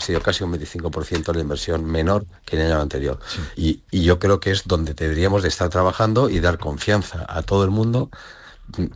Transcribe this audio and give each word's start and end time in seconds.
sido 0.00 0.20
casi 0.20 0.44
un 0.44 0.52
25% 0.52 1.32
la 1.34 1.40
inversión 1.40 1.84
menor 1.84 2.26
que 2.44 2.56
en 2.56 2.62
el 2.62 2.72
año 2.72 2.82
anterior. 2.82 3.18
Y, 3.56 3.82
y 3.90 4.02
yo 4.02 4.18
creo 4.18 4.40
que 4.40 4.50
es 4.50 4.66
donde 4.66 4.94
deberíamos 4.94 5.42
de 5.42 5.48
estar 5.48 5.68
trabajando 5.68 6.30
y 6.30 6.40
dar 6.40 6.58
confianza 6.58 7.24
a 7.28 7.42
todo 7.42 7.64
el 7.64 7.70
mundo 7.70 8.10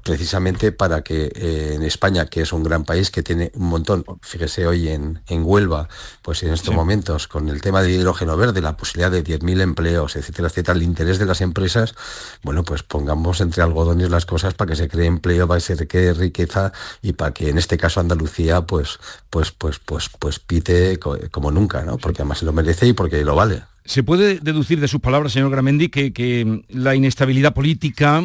precisamente 0.02 0.72
para 0.72 1.02
que 1.02 1.32
eh, 1.34 1.74
en 1.74 1.82
España, 1.82 2.26
que 2.26 2.42
es 2.42 2.52
un 2.52 2.62
gran 2.62 2.84
país 2.84 3.10
que 3.10 3.22
tiene 3.22 3.50
un 3.54 3.68
montón, 3.68 4.04
fíjese 4.20 4.66
hoy 4.66 4.88
en, 4.88 5.22
en 5.28 5.42
Huelva, 5.44 5.88
pues 6.22 6.42
en 6.42 6.52
estos 6.52 6.74
momentos, 6.74 7.28
con 7.28 7.48
el 7.48 7.60
tema 7.60 7.82
de 7.82 7.92
hidrógeno 7.92 8.36
verde, 8.36 8.60
la 8.60 8.76
posibilidad 8.76 9.10
de 9.10 9.24
10.000 9.24 9.60
empleos, 9.60 10.16
etcétera, 10.16 10.48
etcétera, 10.48 10.76
el 10.76 10.82
interés 10.82 11.18
de 11.18 11.26
las 11.26 11.40
empresas, 11.40 11.94
bueno, 12.42 12.64
pues 12.64 12.82
pongamos 12.82 13.40
entre 13.40 13.62
algodones 13.62 14.10
las 14.10 14.26
cosas 14.26 14.54
para 14.54 14.70
que 14.70 14.76
se 14.76 14.88
cree 14.88 15.06
empleo, 15.06 15.48
para 15.48 15.60
que 15.60 15.76
se 15.76 15.86
cree 15.86 16.12
riqueza 16.12 16.72
y 17.00 17.14
para 17.14 17.32
que 17.32 17.48
en 17.48 17.58
este 17.58 17.78
caso 17.78 18.00
Andalucía, 18.00 18.62
pues, 18.62 18.98
pues, 19.30 19.52
pues, 19.52 19.78
pues, 19.78 20.10
pues 20.18 20.38
pite 20.38 20.98
como 21.30 21.50
nunca, 21.50 21.82
¿no? 21.82 21.98
Porque 21.98 22.22
además 22.22 22.38
se 22.38 22.44
lo 22.44 22.52
merece 22.52 22.86
y 22.86 22.92
porque 22.92 23.24
lo 23.24 23.34
vale. 23.34 23.62
¿Se 23.84 24.02
puede 24.02 24.38
deducir 24.38 24.80
de 24.80 24.86
sus 24.86 25.00
palabras, 25.00 25.32
señor 25.32 25.50
Gramendi, 25.50 25.88
que, 25.88 26.12
que 26.12 26.64
la 26.68 26.94
inestabilidad 26.94 27.52
política 27.52 28.22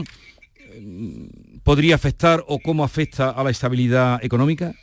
podría 1.67 1.95
afectar 1.95 2.45
o 2.47 2.59
cómo 2.59 2.85
afecta 2.85 3.29
a 3.29 3.43
la 3.43 3.49
estabilidad 3.49 4.23
económica? 4.23 4.73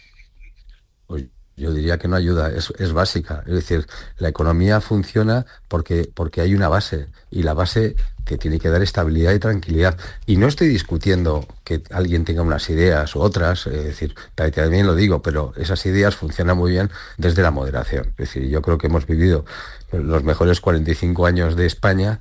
Pues 1.06 1.24
yo 1.56 1.72
diría 1.72 1.96
que 1.96 2.08
no 2.08 2.16
ayuda, 2.16 2.52
es, 2.52 2.92
básica. 2.92 3.42
Es 3.46 3.54
decir, 3.54 3.86
la 4.18 4.28
economía 4.28 4.82
funciona 4.82 5.46
porque, 5.68 6.10
porque 6.12 6.42
hay 6.42 6.54
una 6.54 6.68
base 6.68 7.06
y 7.30 7.42
la 7.42 7.54
base 7.54 7.96
que 8.26 8.36
tiene 8.36 8.60
que 8.60 8.68
dar 8.68 8.82
estabilidad 8.82 9.32
y 9.32 9.38
tranquilidad. 9.38 9.96
Y 10.26 10.36
no 10.36 10.46
estoy 10.46 10.68
discutiendo 10.68 11.46
que 11.64 11.82
alguien 11.90 12.26
tenga 12.26 12.42
unas 12.42 12.68
ideas 12.68 13.16
u 13.16 13.20
otras, 13.20 13.66
es 13.66 13.82
decir, 13.82 14.14
también 14.34 14.86
lo 14.86 14.94
digo, 14.94 15.22
pero 15.22 15.54
esas 15.56 15.86
ideas 15.86 16.16
funcionan 16.16 16.58
muy 16.58 16.72
bien 16.72 16.90
desde 17.16 17.40
la 17.40 17.50
moderación. 17.50 18.08
Es 18.08 18.28
decir, 18.28 18.46
yo 18.50 18.60
creo 18.60 18.76
que 18.76 18.88
hemos 18.88 19.06
vivido 19.06 19.46
los 19.90 20.22
mejores 20.22 20.60
45 20.60 21.24
años 21.24 21.56
de 21.56 21.64
España 21.64 22.20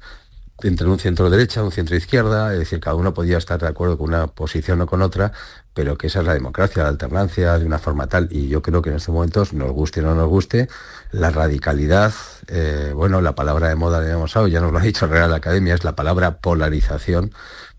entre 0.64 0.88
un 0.88 1.00
centro 1.00 1.30
derecha, 1.30 1.64
un 1.64 1.72
centro 1.72 1.96
izquierda, 1.96 2.54
es 2.54 2.60
decir, 2.60 2.80
cada 2.80 2.96
uno 2.96 3.14
podía 3.14 3.38
estar 3.38 3.60
de 3.60 3.68
acuerdo 3.68 3.98
con 3.98 4.10
una 4.10 4.28
posición 4.28 4.82
o 4.82 4.88
con 4.88 5.02
otra, 5.02 5.32
pero 5.74 5.98
que 5.98 6.08
esa 6.08 6.20
es 6.20 6.26
la 6.26 6.34
democracia, 6.34 6.84
la 6.84 6.90
alternancia 6.90 7.58
de 7.58 7.66
una 7.66 7.80
forma 7.80 8.08
tal, 8.08 8.28
y 8.32 8.48
yo 8.48 8.62
creo 8.62 8.82
que 8.82 8.90
en 8.90 8.98
estos 8.98 9.14
momentos, 9.14 9.54
nos 9.54 9.72
guste 9.72 10.02
o 10.02 10.04
no 10.04 10.16
nos 10.16 10.28
guste, 10.28 10.70
la 11.12 11.30
radicalidad, 11.32 12.14
eh, 12.48 12.92
bueno, 12.96 13.22
la 13.22 13.36
palabra 13.36 13.70
de 13.70 13.76
moda 13.76 14.02
le 14.02 14.12
hemos 14.12 14.32
usado, 14.32 14.48
ya 14.48 14.62
nos 14.62 14.72
lo 14.72 14.80
ha 14.80 14.84
dicho 14.84 15.08
Real 15.08 15.34
Academia, 15.34 15.74
es 15.74 15.84
la 15.84 15.96
palabra 15.96 16.38
polarización, 16.38 17.34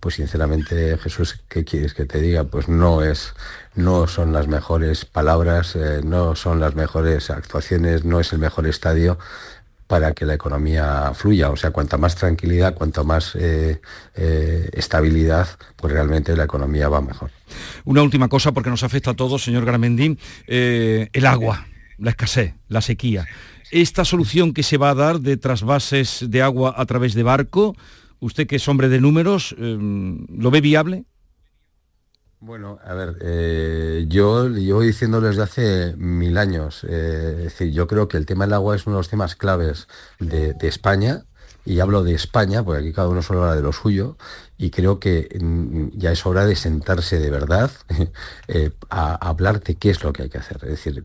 pues 0.05 0.17
sinceramente, 0.17 0.99
Jesús, 0.99 1.41
¿qué 1.49 1.65
quieres 1.65 1.95
que 1.95 2.05
te 2.05 2.21
diga? 2.21 2.45
Pues 2.45 2.69
no 2.69 3.03
es, 3.03 3.33
no 3.75 4.07
son 4.07 4.35
las 4.35 4.49
mejores 4.49 5.07
palabras, 5.07 5.77
eh, 5.77 6.03
no 6.05 6.37
son 6.37 6.61
las 6.61 6.75
mejores 6.75 7.31
actuaciones, 7.31 8.05
no 8.05 8.21
es 8.21 8.33
el 8.35 8.39
mejor 8.39 8.67
estadio 8.67 9.19
para 9.87 10.13
que 10.13 10.25
la 10.25 10.35
economía 10.35 11.13
fluya. 11.15 11.51
O 11.51 11.57
sea, 11.57 11.71
cuanta 11.71 11.99
más 11.99 12.17
tranquilidad, 12.17 12.75
cuanto 12.75 13.05
más 13.05 13.35
eh, 13.35 13.81
eh, 14.15 14.71
estabilidad, 14.73 15.49
pues 15.77 15.93
realmente 15.93 16.37
la 16.37 16.45
economía 16.45 16.89
va 16.89 17.01
mejor. 17.01 17.31
Una 17.85 18.03
última 18.03 18.29
cosa, 18.29 18.53
porque 18.53 18.71
nos 18.71 18.83
afecta 18.83 19.11
a 19.11 19.15
todos, 19.15 19.45
señor 19.45 19.65
Garamendi, 19.65 20.19
eh, 20.47 21.09
el 21.13 21.27
agua, 21.27 21.67
la 21.99 22.11
escasez, 22.11 22.55
la 22.69 22.81
sequía. 22.81 23.27
Esta 23.71 24.05
solución 24.05 24.53
que 24.55 24.63
se 24.63 24.79
va 24.79 24.91
a 24.91 24.95
dar 24.95 25.21
de 25.21 25.37
trasvases 25.37 26.25
de 26.29 26.43
agua 26.43 26.75
a 26.77 26.87
través 26.87 27.15
de 27.15 27.23
barco, 27.23 27.77
usted 28.21 28.47
que 28.47 28.57
es 28.57 28.69
hombre 28.69 28.89
de 28.89 29.01
números, 29.01 29.55
¿lo 29.59 30.51
ve 30.51 30.61
viable? 30.61 31.05
Bueno, 32.47 32.79
a 32.85 32.93
ver, 32.93 33.17
eh, 33.23 34.05
yo 34.07 34.51
llevo 34.51 34.83
diciendo 34.83 35.23
desde 35.23 35.41
hace 35.41 35.95
mil 35.97 36.37
años, 36.37 36.85
eh, 36.85 37.37
es 37.39 37.45
decir, 37.45 37.73
yo 37.73 37.87
creo 37.87 38.07
que 38.07 38.19
el 38.19 38.27
tema 38.27 38.45
del 38.45 38.53
agua 38.53 38.77
es 38.77 38.87
uno 38.87 38.97
de 38.97 39.01
los 39.01 39.09
temas 39.09 39.35
claves 39.35 39.89
de, 40.21 40.55
España, 40.61 41.25
y 41.65 41.81
hablo 41.81 42.03
de 42.03 42.13
España, 42.13 42.63
porque 42.63 42.81
aquí 42.81 42.93
cada 42.93 43.09
uno 43.09 43.23
solo 43.23 43.45
habla 43.45 43.57
de 43.57 43.63
lo 43.63 43.73
suyo, 43.73 44.19
y 44.59 44.69
creo 44.69 45.01
que 45.01 45.39
mm, 45.41 45.97
ya 45.97 46.13
es 46.13 46.27
hora 46.27 46.45
de 46.45 46.55
sentarse 46.55 47.19
de 47.19 47.31
verdad 47.31 47.71
eh, 48.49 48.73
a, 48.91 49.15
hablar 49.15 49.63
de 49.63 49.77
qué 49.77 49.89
es 49.89 50.05
lo 50.05 50.13
que 50.13 50.25
hay 50.25 50.29
que 50.29 50.37
hacer. 50.37 50.59
Es 50.65 50.85
decir, 50.85 51.03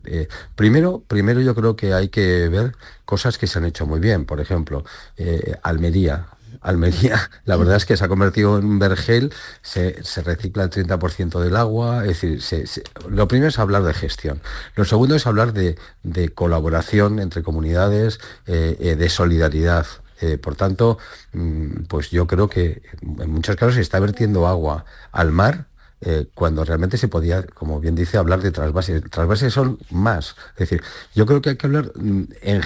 primero, 0.56 1.02
primero 1.08 1.40
yo 1.40 1.54
creo 1.54 1.74
que 1.74 1.94
hay 1.94 2.10
que 2.10 2.50
ver 2.50 2.76
cosas 3.06 3.38
que 3.38 3.46
se 3.46 3.58
han 3.58 3.64
hecho 3.64 3.86
muy 3.86 3.98
bien. 4.00 4.26
Por 4.26 4.40
ejemplo, 4.40 4.84
Almería, 5.62 6.26
Almería, 6.60 7.30
la 7.44 7.56
verdad 7.56 7.76
es 7.76 7.86
que 7.86 7.96
se 7.96 8.04
ha 8.04 8.08
convertido 8.08 8.58
en 8.58 8.64
un 8.64 8.78
vergel, 8.78 9.32
se, 9.62 9.96
recicla 10.24 10.64
el 10.64 10.70
30% 10.70 11.40
del 11.40 11.56
agua, 11.56 12.04
es 12.06 12.20
decir, 12.20 12.68
lo 13.08 13.28
primero 13.28 13.48
es 13.48 13.58
hablar 13.58 13.82
de 13.82 13.94
gestión. 13.94 14.40
Lo 14.74 14.84
segundo 14.84 15.14
es 15.14 15.26
hablar 15.26 15.52
de, 15.52 15.76
colaboración 16.34 17.18
entre 17.18 17.42
comunidades, 17.42 18.20
eh, 18.46 18.76
eh, 18.80 18.96
de 18.96 19.08
solidaridad. 19.08 19.86
Eh, 20.20 20.36
por 20.36 20.54
tanto, 20.54 20.98
mm, 21.32 21.84
pues 21.88 22.10
yo 22.10 22.26
creo 22.26 22.48
que 22.48 22.82
en 23.02 23.30
muchos 23.30 23.56
casos 23.56 23.76
se 23.76 23.80
está 23.80 23.98
vertiendo 24.00 24.46
agua 24.46 24.84
al 25.12 25.32
mar 25.32 25.69
eh, 26.02 26.28
cuando 26.34 26.64
realmente 26.64 26.96
se 26.96 27.08
podía, 27.08 27.42
como 27.42 27.78
bien 27.78 27.94
dice, 27.94 28.16
hablar 28.16 28.40
de 28.40 28.52
trasvases. 28.52 29.02
Trasvases 29.10 29.52
son 29.52 29.78
más. 29.90 30.34
Es 30.54 30.70
decir, 30.70 30.82
yo 31.14 31.26
creo 31.26 31.42
que 31.42 31.50
hay 31.50 31.56
que 31.56 31.66
hablar 31.66 31.92
mm, 31.94 32.22
en, 32.40 32.62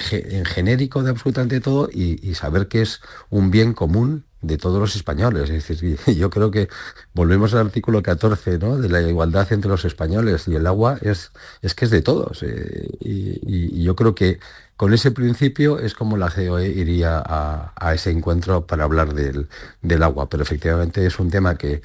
genérico 0.47 1.03
de 1.03 1.11
absolutamente 1.11 1.61
todo 1.61 1.89
y, 1.93 2.35
saber 2.35 2.69
que 2.69 2.83
es 2.83 3.01
un 3.31 3.51
bien 3.51 3.75
común 3.75 4.25
de 4.41 4.57
todos 4.57 4.79
los 4.79 4.95
españoles. 4.95 5.51
Es 5.51 5.67
decir, 5.67 5.99
yo 6.17 6.31
creo 6.31 6.53
que 6.53 6.69
volvemos 7.13 7.55
al 7.55 7.67
artículo 7.67 8.03
14 8.03 8.59
¿no? 8.59 8.79
de 8.79 8.89
la 8.89 9.01
igualdad 9.01 9.53
entre 9.53 9.71
los 9.71 9.85
españoles 9.85 10.47
y 10.47 10.55
el 10.55 10.67
agua 10.69 10.99
es, 11.03 11.33
es 11.61 11.75
que 11.75 11.87
es 11.87 11.91
de 11.91 12.03
todos. 12.03 12.43
Eh, 12.45 12.89
y, 13.01 13.83
yo 13.83 13.97
creo 13.97 14.15
que 14.15 14.39
con 14.77 14.93
ese 14.93 15.11
principio 15.13 15.79
es 15.79 15.95
como 15.95 16.17
la 16.17 16.31
COE 16.31 16.67
iría 16.69 17.23
a, 17.25 17.95
ese 17.95 18.11
encuentro 18.11 18.67
para 18.67 18.85
hablar 18.85 19.15
del, 19.15 20.03
agua, 20.03 20.29
pero 20.29 20.43
efectivamente 20.43 21.07
es 21.07 21.19
un 21.19 21.31
tema 21.31 21.57
que, 21.57 21.83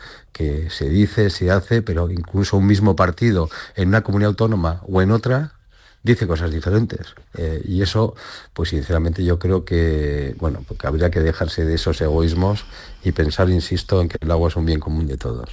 se 0.69 0.89
dice, 0.89 1.29
se 1.29 1.51
hace, 1.51 1.81
pero 1.81 2.09
incluso 2.09 2.57
un 2.57 2.65
mismo 2.65 2.95
partido 2.95 3.49
en 3.75 3.89
una 3.89 4.01
comunidad 4.01 4.29
autónoma 4.29 4.81
o 4.87 5.01
en 5.01 5.11
otra 5.11 5.53
dice 6.01 6.27
cosas 6.27 6.51
diferentes. 6.51 7.13
Eh, 7.37 7.61
y 7.65 7.81
eso, 7.81 8.15
pues 8.53 8.69
sinceramente 8.69 9.23
yo 9.23 9.37
creo 9.37 9.65
que, 9.65 10.35
bueno, 10.39 10.63
porque 10.67 10.87
habría 10.87 11.11
que 11.11 11.19
dejarse 11.19 11.65
de 11.65 11.75
esos 11.75 11.99
egoísmos 12.01 12.65
y 13.03 13.11
pensar, 13.11 13.49
insisto, 13.49 14.01
en 14.01 14.07
que 14.07 14.17
el 14.21 14.31
agua 14.31 14.47
es 14.47 14.55
un 14.55 14.65
bien 14.65 14.79
común 14.79 15.07
de 15.07 15.17
todos. 15.17 15.49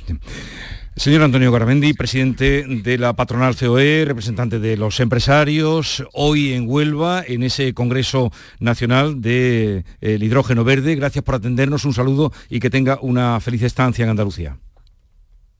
Señor 0.96 1.22
Antonio 1.22 1.52
Garamendi, 1.52 1.92
presidente 1.92 2.64
de 2.66 2.96
la 2.96 3.14
patronal 3.14 3.54
COE, 3.54 4.04
representante 4.06 4.58
de 4.58 4.78
los 4.78 4.98
empresarios, 4.98 6.02
hoy 6.14 6.54
en 6.54 6.64
Huelva, 6.66 7.22
en 7.26 7.42
ese 7.42 7.74
Congreso 7.74 8.32
Nacional 8.60 9.20
del 9.20 9.84
de, 10.00 10.18
Hidrógeno 10.18 10.64
Verde. 10.64 10.94
Gracias 10.94 11.22
por 11.22 11.34
atendernos, 11.34 11.84
un 11.84 11.92
saludo 11.92 12.32
y 12.48 12.60
que 12.60 12.70
tenga 12.70 12.98
una 13.02 13.38
feliz 13.40 13.62
estancia 13.62 14.04
en 14.04 14.10
Andalucía. 14.10 14.58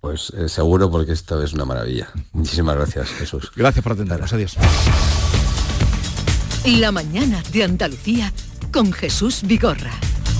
Pues 0.00 0.30
eh, 0.30 0.48
seguro 0.48 0.91
porque 0.91 1.12
esto 1.12 1.42
es 1.42 1.52
una 1.52 1.66
maravilla. 1.66 2.08
Muchísimas 2.32 2.75
gracias, 2.76 3.10
Jesús. 3.10 3.52
Gracias 3.54 3.82
por 3.82 3.92
atendernos. 3.92 4.32
Adiós. 4.32 4.56
La 6.64 6.91
mañana 6.92 7.42
de 7.52 7.62
Andalucía 7.62 8.32
con 8.72 8.91
Jesús 8.91 9.42
Vigorra. 9.44 9.92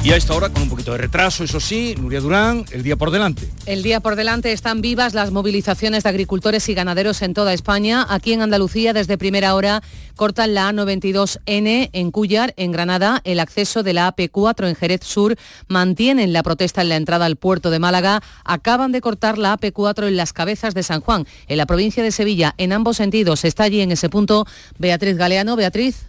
Y 0.07 0.13
a 0.13 0.17
esta 0.17 0.37
hora, 0.37 0.51
con 0.51 0.63
un 0.63 0.69
poquito 0.69 0.93
de 0.93 0.99
retraso, 0.99 1.43
eso 1.43 1.59
sí, 1.59 1.97
Nuria 1.99 2.21
Durán, 2.21 2.65
el 2.71 2.85
día 2.85 2.95
por 2.95 3.11
delante. 3.11 3.49
El 3.67 3.83
día 3.83 3.99
por 3.99 4.15
delante 4.15 4.53
están 4.53 4.81
vivas 4.81 5.15
las 5.15 5.33
movilizaciones 5.33 6.05
de 6.05 6.09
agricultores 6.09 6.69
y 6.69 6.75
ganaderos 6.75 7.23
en 7.23 7.35
toda 7.35 7.53
España. 7.53 8.07
Aquí 8.09 8.33
en 8.33 8.41
Andalucía, 8.41 8.93
desde 8.93 9.19
primera 9.19 9.57
hora, 9.57 9.83
cortan 10.15 10.55
la 10.55 10.71
A92N 10.71 11.91
en 11.93 12.11
Cuyar, 12.13 12.55
en 12.57 12.71
Granada, 12.71 13.21
el 13.25 13.41
acceso 13.41 13.83
de 13.83 13.95
la 13.95 14.15
AP4 14.15 14.69
en 14.69 14.77
Jerez 14.77 15.01
Sur, 15.03 15.35
mantienen 15.67 16.33
la 16.33 16.45
protesta 16.45 16.83
en 16.83 16.91
la 16.91 16.95
entrada 16.95 17.27
al 17.27 17.35
puerto 17.35 17.71
de 17.71 17.81
Málaga, 17.81 18.23
acaban 18.45 18.93
de 18.93 19.01
cortar 19.01 19.39
la 19.39 19.59
AP4 19.59 20.07
en 20.07 20.17
las 20.17 20.33
cabezas 20.33 20.73
de 20.75 20.85
San 20.85 21.01
Juan, 21.01 21.27
en 21.49 21.57
la 21.57 21.67
provincia 21.67 22.05
de 22.05 22.13
Sevilla, 22.13 22.55
en 22.59 22.73
ambos 22.73 22.99
sentidos. 22.99 23.45
Está 23.45 23.65
allí 23.65 23.81
en 23.81 23.91
ese 23.91 24.09
punto 24.09 24.47
Beatriz 24.79 25.17
Galeano. 25.17 25.57
Beatriz. 25.57 26.07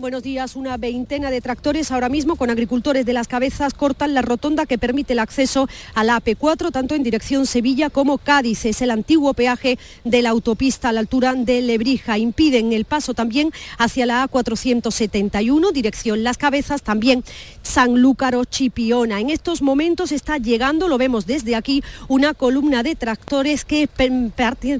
Buenos 0.00 0.22
días. 0.22 0.56
Una 0.56 0.78
veintena 0.78 1.30
de 1.30 1.42
tractores 1.42 1.90
ahora 1.92 2.08
mismo 2.08 2.36
con 2.36 2.48
agricultores 2.48 3.04
de 3.04 3.12
las 3.12 3.28
cabezas 3.28 3.74
cortan 3.74 4.14
la 4.14 4.22
rotonda 4.22 4.64
que 4.64 4.78
permite 4.78 5.12
el 5.12 5.18
acceso 5.18 5.68
a 5.92 6.04
la 6.04 6.18
AP4, 6.18 6.72
tanto 6.72 6.94
en 6.94 7.02
dirección 7.02 7.44
Sevilla 7.44 7.90
como 7.90 8.16
Cádiz. 8.16 8.64
Es 8.64 8.80
el 8.80 8.92
antiguo 8.92 9.34
peaje 9.34 9.78
de 10.04 10.22
la 10.22 10.30
autopista 10.30 10.88
a 10.88 10.92
la 10.92 11.00
altura 11.00 11.34
de 11.34 11.60
Lebrija. 11.60 12.16
Impiden 12.16 12.72
el 12.72 12.86
paso 12.86 13.12
también 13.12 13.52
hacia 13.76 14.06
la 14.06 14.26
A471, 14.26 15.70
dirección 15.70 16.24
Las 16.24 16.38
Cabezas, 16.38 16.80
también 16.80 17.22
Sanlúcaro, 17.60 18.46
Chipiona. 18.46 19.20
En 19.20 19.28
estos 19.28 19.60
momentos 19.60 20.12
está 20.12 20.38
llegando, 20.38 20.88
lo 20.88 20.96
vemos 20.96 21.26
desde 21.26 21.56
aquí, 21.56 21.84
una 22.08 22.32
columna 22.32 22.82
de 22.82 22.96
tractores 22.96 23.66
que 23.66 23.86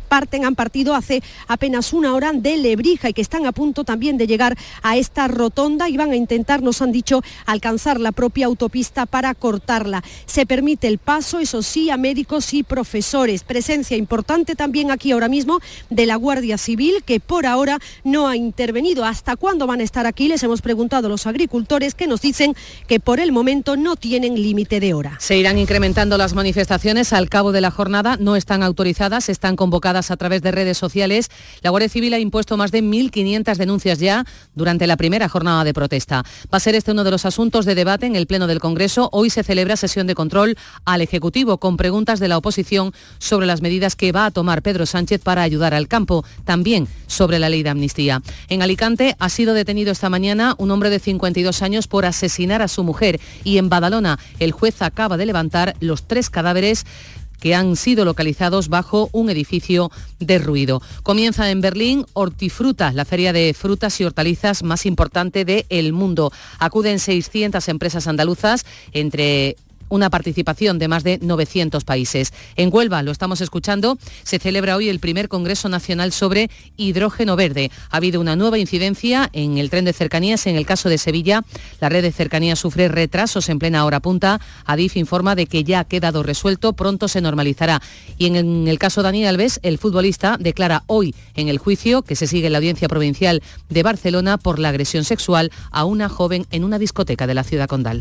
parten, 0.08 0.46
han 0.46 0.55
partido 0.55 0.94
hace 0.94 1.22
apenas 1.46 1.93
una 1.93 2.14
hora 2.14 2.32
de 2.32 2.56
Lebrija 2.56 3.11
y 3.11 3.12
que 3.12 3.20
están 3.20 3.44
a 3.44 3.52
punto 3.52 3.84
también 3.84 4.17
de 4.17 4.26
llegar 4.26 4.56
a 4.82 4.96
este 4.96 5.09
esta 5.10 5.26
rotonda 5.26 5.88
y 5.88 5.96
van 5.96 6.12
a 6.12 6.16
intentar, 6.16 6.62
nos 6.62 6.80
han 6.82 6.92
dicho, 6.92 7.20
alcanzar 7.44 7.98
la 7.98 8.12
propia 8.12 8.46
autopista 8.46 9.06
para 9.06 9.34
cortarla. 9.34 10.04
Se 10.24 10.46
permite 10.46 10.86
el 10.86 10.98
paso, 10.98 11.40
eso 11.40 11.62
sí, 11.62 11.90
a 11.90 11.96
médicos 11.96 12.54
y 12.54 12.62
profesores. 12.62 13.42
Presencia 13.42 13.96
importante 13.96 14.54
también 14.54 14.92
aquí 14.92 15.10
ahora 15.10 15.26
mismo 15.26 15.58
de 15.88 16.06
la 16.06 16.14
Guardia 16.14 16.58
Civil, 16.58 17.02
que 17.04 17.18
por 17.18 17.44
ahora 17.44 17.80
no 18.04 18.28
ha 18.28 18.36
intervenido. 18.36 19.04
¿Hasta 19.04 19.34
cuándo 19.34 19.66
van 19.66 19.80
a 19.80 19.82
estar 19.82 20.06
aquí? 20.06 20.28
Les 20.28 20.44
hemos 20.44 20.62
preguntado 20.62 21.08
a 21.08 21.10
los 21.10 21.26
agricultores 21.26 21.96
que 21.96 22.06
nos 22.06 22.20
dicen 22.20 22.54
que 22.86 23.00
por 23.00 23.18
el 23.18 23.32
momento 23.32 23.76
no 23.76 23.96
tienen 23.96 24.40
límite 24.40 24.78
de 24.78 24.94
hora. 24.94 25.16
Se 25.18 25.36
irán 25.36 25.58
incrementando 25.58 26.18
las 26.18 26.34
manifestaciones 26.34 27.12
al 27.12 27.28
cabo 27.28 27.50
de 27.50 27.60
la 27.60 27.72
jornada, 27.72 28.16
no 28.16 28.36
están 28.36 28.62
autorizadas, 28.62 29.28
están 29.28 29.56
convocadas 29.56 30.12
a 30.12 30.16
través 30.16 30.40
de 30.42 30.52
redes 30.52 30.78
sociales. 30.78 31.30
La 31.62 31.70
Guardia 31.70 31.88
Civil 31.88 32.14
ha 32.14 32.20
impuesto 32.20 32.56
más 32.56 32.70
de 32.70 32.80
1.500 32.84 33.56
denuncias 33.56 33.98
ya 33.98 34.24
durante 34.54 34.86
la 34.86 35.00
primera 35.00 35.31
jornada 35.31 35.64
de 35.64 35.73
protesta. 35.73 36.26
Va 36.52 36.58
a 36.58 36.61
ser 36.61 36.75
este 36.75 36.93
uno 36.93 37.05
de 37.05 37.11
los 37.11 37.25
asuntos 37.25 37.64
de 37.64 37.75
debate 37.75 38.05
en 38.05 38.17
el 38.17 38.26
Pleno 38.26 38.47
del 38.47 38.61
Congreso. 38.61 39.08
Hoy 39.12 39.31
se 39.31 39.43
celebra 39.43 39.79
sesión 39.79 40.06
de 40.06 40.14
control 40.14 40.58
al 40.85 41.00
Ejecutivo 41.00 41.56
con 41.56 41.79
preguntas 41.79 42.20
de 42.20 42.29
la 42.29 42.37
oposición 42.37 42.93
sobre 43.19 43.47
las 43.47 43.62
medidas 43.62 43.97
que 43.97 44.12
va 44.12 44.26
a 44.26 44.31
tomar 44.31 44.61
Pedro 44.61 44.85
Sánchez 44.85 45.23
para 45.23 45.41
ayudar 45.41 45.73
al 45.73 45.88
campo, 45.88 46.23
también 46.44 46.87
sobre 47.06 47.38
la 47.38 47.49
ley 47.49 47.62
de 47.62 47.70
amnistía. 47.70 48.20
En 48.50 48.61
Alicante 48.61 49.17
ha 49.19 49.31
sido 49.31 49.55
detenido 49.55 49.91
esta 49.91 50.11
mañana 50.11 50.55
un 50.58 50.70
hombre 50.70 50.91
de 50.91 50.99
52 50.99 51.62
años 51.62 51.87
por 51.87 52.05
asesinar 52.05 52.61
a 52.61 52.69
su 52.69 52.85
mujer 52.85 53.23
y 53.43 53.56
en 53.56 53.70
Badalona 53.70 54.19
el 54.38 54.53
juez 54.53 54.82
acaba 54.82 55.17
de 55.17 55.25
levantar 55.25 55.76
los 55.81 56.06
tres 56.06 56.29
cadáveres 56.29 56.85
que 57.40 57.54
han 57.54 57.76
sido 57.76 58.04
localizados 58.04 58.69
bajo 58.69 59.08
un 59.12 59.31
edificio 59.31 59.90
derruido. 60.19 60.82
Comienza 61.02 61.50
en 61.50 61.60
Berlín 61.60 62.06
Hortifruta, 62.12 62.92
la 62.92 63.04
feria 63.04 63.32
de 63.32 63.54
frutas 63.54 64.00
y 64.00 64.04
hortalizas 64.04 64.62
más 64.62 64.87
importante 64.87 65.44
del 65.44 65.92
mundo. 65.92 66.31
Acuden 66.58 66.98
600 66.98 67.66
empresas 67.69 68.06
andaluzas, 68.06 68.64
entre 68.92 69.56
una 69.90 70.08
participación 70.08 70.78
de 70.78 70.88
más 70.88 71.04
de 71.04 71.19
900 71.20 71.84
países. 71.84 72.32
En 72.56 72.70
Huelva, 72.72 73.02
lo 73.02 73.12
estamos 73.12 73.42
escuchando, 73.42 73.98
se 74.22 74.38
celebra 74.38 74.76
hoy 74.76 74.88
el 74.88 75.00
primer 75.00 75.28
Congreso 75.28 75.69
Nacional 75.69 76.12
sobre 76.12 76.50
hidrógeno 76.78 77.37
verde. 77.37 77.70
Ha 77.90 77.98
habido 77.98 78.20
una 78.20 78.37
nueva 78.37 78.58
incidencia 78.58 79.28
en 79.34 79.58
el 79.58 79.69
tren 79.69 79.84
de 79.84 79.92
cercanías. 79.92 80.46
En 80.46 80.56
el 80.56 80.64
caso 80.64 80.88
de 80.88 80.96
Sevilla, 80.96 81.44
la 81.81 81.88
red 81.88 82.02
de 82.02 82.12
cercanías 82.12 82.58
sufre 82.58 82.88
retrasos 82.88 83.48
en 83.48 83.58
plena 83.58 83.84
hora 83.84 84.00
punta. 84.00 84.40
Adif 84.64 84.96
informa 84.96 85.34
de 85.34 85.46
que 85.46 85.64
ya 85.64 85.81
ha 85.81 85.84
quedado 85.84 86.22
resuelto, 86.22 86.72
pronto 86.72 87.08
se 87.08 87.20
normalizará. 87.20 87.82
Y 88.16 88.26
en 88.26 88.69
el 88.69 88.78
caso 88.78 89.02
de 89.02 89.08
Dani 89.08 89.26
Alves, 89.26 89.60
el 89.62 89.78
futbolista 89.78 90.36
declara 90.38 90.84
hoy 90.86 91.14
en 91.34 91.48
el 91.48 91.58
juicio 91.58 92.02
que 92.02 92.16
se 92.16 92.26
sigue 92.26 92.46
en 92.46 92.52
la 92.52 92.58
audiencia 92.58 92.88
provincial 92.88 93.43
de 93.69 93.82
Barcelona 93.82 94.38
por 94.38 94.58
la 94.58 94.69
agresión 94.69 95.04
sexual 95.04 95.50
a 95.70 95.84
una 95.84 96.08
joven 96.08 96.46
en 96.50 96.64
una 96.64 96.78
discoteca 96.78 97.26
de 97.26 97.34
la 97.34 97.44
ciudad 97.44 97.69
condal. 97.69 98.00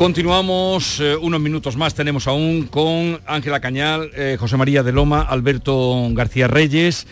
Continuamos 0.00 0.98
eh, 1.00 1.14
unos 1.14 1.42
minutos 1.42 1.76
más, 1.76 1.94
tenemos 1.94 2.26
aún 2.26 2.68
con 2.68 3.20
Ángela 3.26 3.60
Cañal, 3.60 4.10
eh, 4.16 4.38
José 4.40 4.56
María 4.56 4.82
de 4.82 4.92
Loma, 4.92 5.20
Alberto 5.20 6.08
García 6.12 6.48
Reyes. 6.48 7.06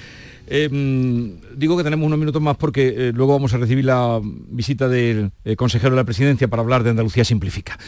Em, 0.47 1.35
digo 1.55 1.77
que 1.77 1.85
tenemos 1.85 2.07
unos 2.07 2.19
minutos 2.19 2.41
más 2.41 2.57
porque 2.57 2.89
eh, 2.97 3.13
luego 3.15 3.35
vamos 3.35 3.53
a 3.53 3.59
recibir 3.59 3.85
la 3.85 4.19
visita 4.23 4.89
del 4.89 5.33
consejero 5.59 5.91
de 5.91 5.97
la 5.97 6.05
presidencia 6.05 6.49
para 6.49 6.63
hablar 6.63 6.83
de 6.83 6.89
Andalucía 6.89 7.27
Simplifica. 7.27 7.79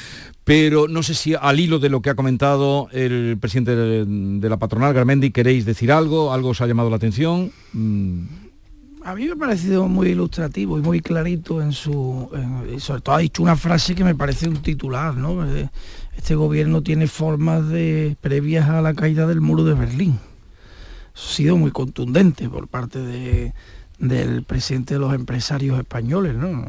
Pero 0.44 0.86
no 0.86 1.02
sé 1.02 1.14
si 1.14 1.34
al 1.34 1.58
hilo 1.58 1.78
de 1.78 1.88
lo 1.88 2.02
que 2.02 2.10
ha 2.10 2.14
comentado 2.14 2.90
el 2.92 3.38
presidente 3.40 3.74
de, 3.74 4.48
la 4.50 4.58
patronal, 4.58 4.92
Garmendi, 4.92 5.30
queréis 5.30 5.64
decir 5.64 5.92
algo, 5.92 6.30
algo 6.30 6.50
os 6.50 6.60
ha 6.60 6.66
llamado 6.66 6.90
la 6.90 6.96
atención. 6.96 7.52
Mm 7.72 8.49
a 9.04 9.14
mí 9.14 9.26
me 9.26 9.32
ha 9.32 9.36
parecido 9.36 9.88
muy 9.88 10.08
ilustrativo 10.08 10.78
y 10.78 10.82
muy 10.82 11.00
clarito 11.00 11.62
en 11.62 11.72
su... 11.72 12.28
sobre 12.78 13.00
todo 13.00 13.14
ha 13.14 13.18
dicho 13.18 13.42
una 13.42 13.56
frase 13.56 13.94
que 13.94 14.04
me 14.04 14.14
parece 14.14 14.48
un 14.48 14.62
titular, 14.62 15.14
¿no? 15.16 15.46
Eh, 15.46 15.68
este 16.16 16.34
gobierno 16.34 16.82
tiene 16.82 17.06
formas 17.06 17.68
de 17.68 18.16
previas 18.20 18.68
a 18.68 18.82
la 18.82 18.94
caída 18.94 19.26
del 19.26 19.40
muro 19.40 19.64
de 19.64 19.74
Berlín. 19.74 20.18
Ha 21.14 21.18
sido 21.18 21.56
muy 21.56 21.70
contundente 21.70 22.48
por 22.48 22.68
parte 22.68 23.52
del 23.98 24.42
presidente 24.44 24.94
de 24.94 25.00
los 25.00 25.14
empresarios 25.14 25.78
españoles, 25.78 26.34
¿no? 26.34 26.64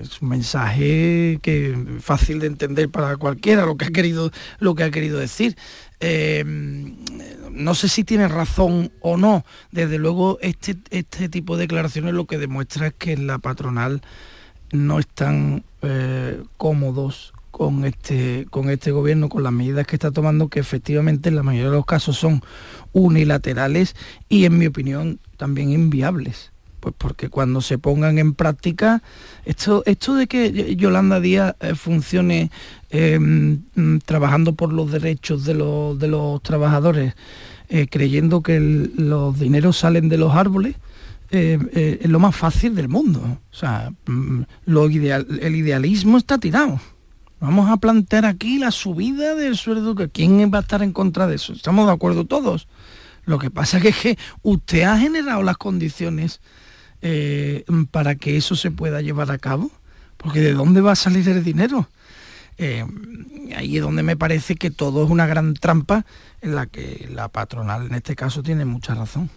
Es 0.00 0.20
un 0.20 0.28
mensaje 0.28 1.38
que 1.42 1.76
fácil 2.00 2.40
de 2.40 2.46
entender 2.46 2.88
para 2.88 3.16
cualquiera 3.16 3.66
lo 3.66 3.76
que 3.76 3.86
ha 3.86 3.90
querido, 3.90 4.30
lo 4.58 4.74
que 4.74 4.84
ha 4.84 4.90
querido 4.90 5.18
decir. 5.18 5.56
Eh, 6.00 6.44
no 7.50 7.74
sé 7.74 7.88
si 7.88 8.04
tiene 8.04 8.28
razón 8.28 8.92
o 9.00 9.16
no. 9.16 9.44
Desde 9.72 9.98
luego, 9.98 10.38
este, 10.40 10.76
este 10.90 11.28
tipo 11.28 11.56
de 11.56 11.62
declaraciones 11.62 12.14
lo 12.14 12.26
que 12.26 12.38
demuestra 12.38 12.88
es 12.88 12.94
que 12.94 13.12
en 13.12 13.26
la 13.26 13.38
patronal 13.38 14.02
no 14.72 14.98
están 14.98 15.64
eh, 15.82 16.42
cómodos 16.56 17.32
con 17.50 17.84
este, 17.84 18.46
con 18.50 18.70
este 18.70 18.92
gobierno, 18.92 19.28
con 19.28 19.42
las 19.42 19.52
medidas 19.52 19.86
que 19.86 19.96
está 19.96 20.10
tomando, 20.10 20.48
que 20.48 20.60
efectivamente 20.60 21.28
en 21.28 21.36
la 21.36 21.42
mayoría 21.42 21.70
de 21.70 21.76
los 21.76 21.86
casos 21.86 22.16
son 22.16 22.42
unilaterales 22.92 23.96
y 24.28 24.44
en 24.44 24.58
mi 24.58 24.66
opinión 24.66 25.18
también 25.36 25.70
inviables. 25.70 26.52
Pues 26.88 26.96
porque 26.96 27.28
cuando 27.28 27.60
se 27.60 27.76
pongan 27.76 28.18
en 28.18 28.32
práctica, 28.32 29.02
esto, 29.44 29.82
esto 29.84 30.14
de 30.14 30.26
que 30.26 30.74
Yolanda 30.74 31.20
Díaz 31.20 31.54
eh, 31.60 31.74
funcione 31.74 32.50
em, 32.88 33.60
trabajando 34.06 34.54
por 34.54 34.72
los 34.72 34.90
derechos 34.90 35.44
de 35.44 35.52
los, 35.52 35.98
de 35.98 36.08
los 36.08 36.42
trabajadores, 36.42 37.14
eh, 37.68 37.88
creyendo 37.90 38.42
que 38.42 38.58
los 38.58 39.38
dineros 39.38 39.76
salen 39.76 40.08
de 40.08 40.16
los 40.16 40.34
árboles, 40.34 40.76
eh, 41.30 41.98
es 42.00 42.08
lo 42.08 42.20
más 42.20 42.34
fácil 42.34 42.74
del 42.74 42.88
mundo. 42.88 43.20
O 43.20 43.54
sea, 43.54 43.92
mm, 44.06 44.42
lo 44.64 44.88
ideal, 44.88 45.26
el 45.42 45.56
idealismo 45.56 46.16
está 46.16 46.38
tirado. 46.38 46.80
Vamos 47.38 47.70
a 47.70 47.76
plantear 47.76 48.24
aquí 48.24 48.58
la 48.58 48.70
subida 48.70 49.34
del 49.34 49.58
sueldo. 49.58 49.94
¿Quién 50.10 50.50
va 50.52 50.58
a 50.58 50.62
estar 50.62 50.82
en 50.82 50.92
contra 50.92 51.26
de 51.26 51.36
eso? 51.36 51.52
Estamos 51.52 51.86
de 51.86 51.92
acuerdo 51.92 52.24
todos. 52.24 52.66
Lo 53.26 53.38
que 53.38 53.50
pasa 53.50 53.76
es 53.76 53.94
que 53.94 54.18
usted 54.40 54.84
ha 54.84 54.98
generado 54.98 55.42
las 55.42 55.58
condiciones 55.58 56.40
eh, 57.02 57.64
para 57.90 58.14
que 58.14 58.36
eso 58.36 58.56
se 58.56 58.70
pueda 58.70 59.00
llevar 59.00 59.30
a 59.30 59.38
cabo? 59.38 59.70
Porque 60.16 60.40
¿de 60.40 60.54
dónde 60.54 60.80
va 60.80 60.92
a 60.92 60.96
salir 60.96 61.28
el 61.28 61.44
dinero? 61.44 61.88
Eh, 62.58 62.84
ahí 63.56 63.76
es 63.76 63.82
donde 63.82 64.02
me 64.02 64.16
parece 64.16 64.56
que 64.56 64.70
todo 64.70 65.04
es 65.04 65.10
una 65.10 65.26
gran 65.26 65.54
trampa 65.54 66.04
en 66.40 66.56
la 66.56 66.66
que 66.66 67.08
la 67.10 67.28
patronal 67.28 67.86
en 67.86 67.94
este 67.94 68.16
caso 68.16 68.42
tiene 68.42 68.64
mucha 68.64 68.94
razón. 68.94 69.30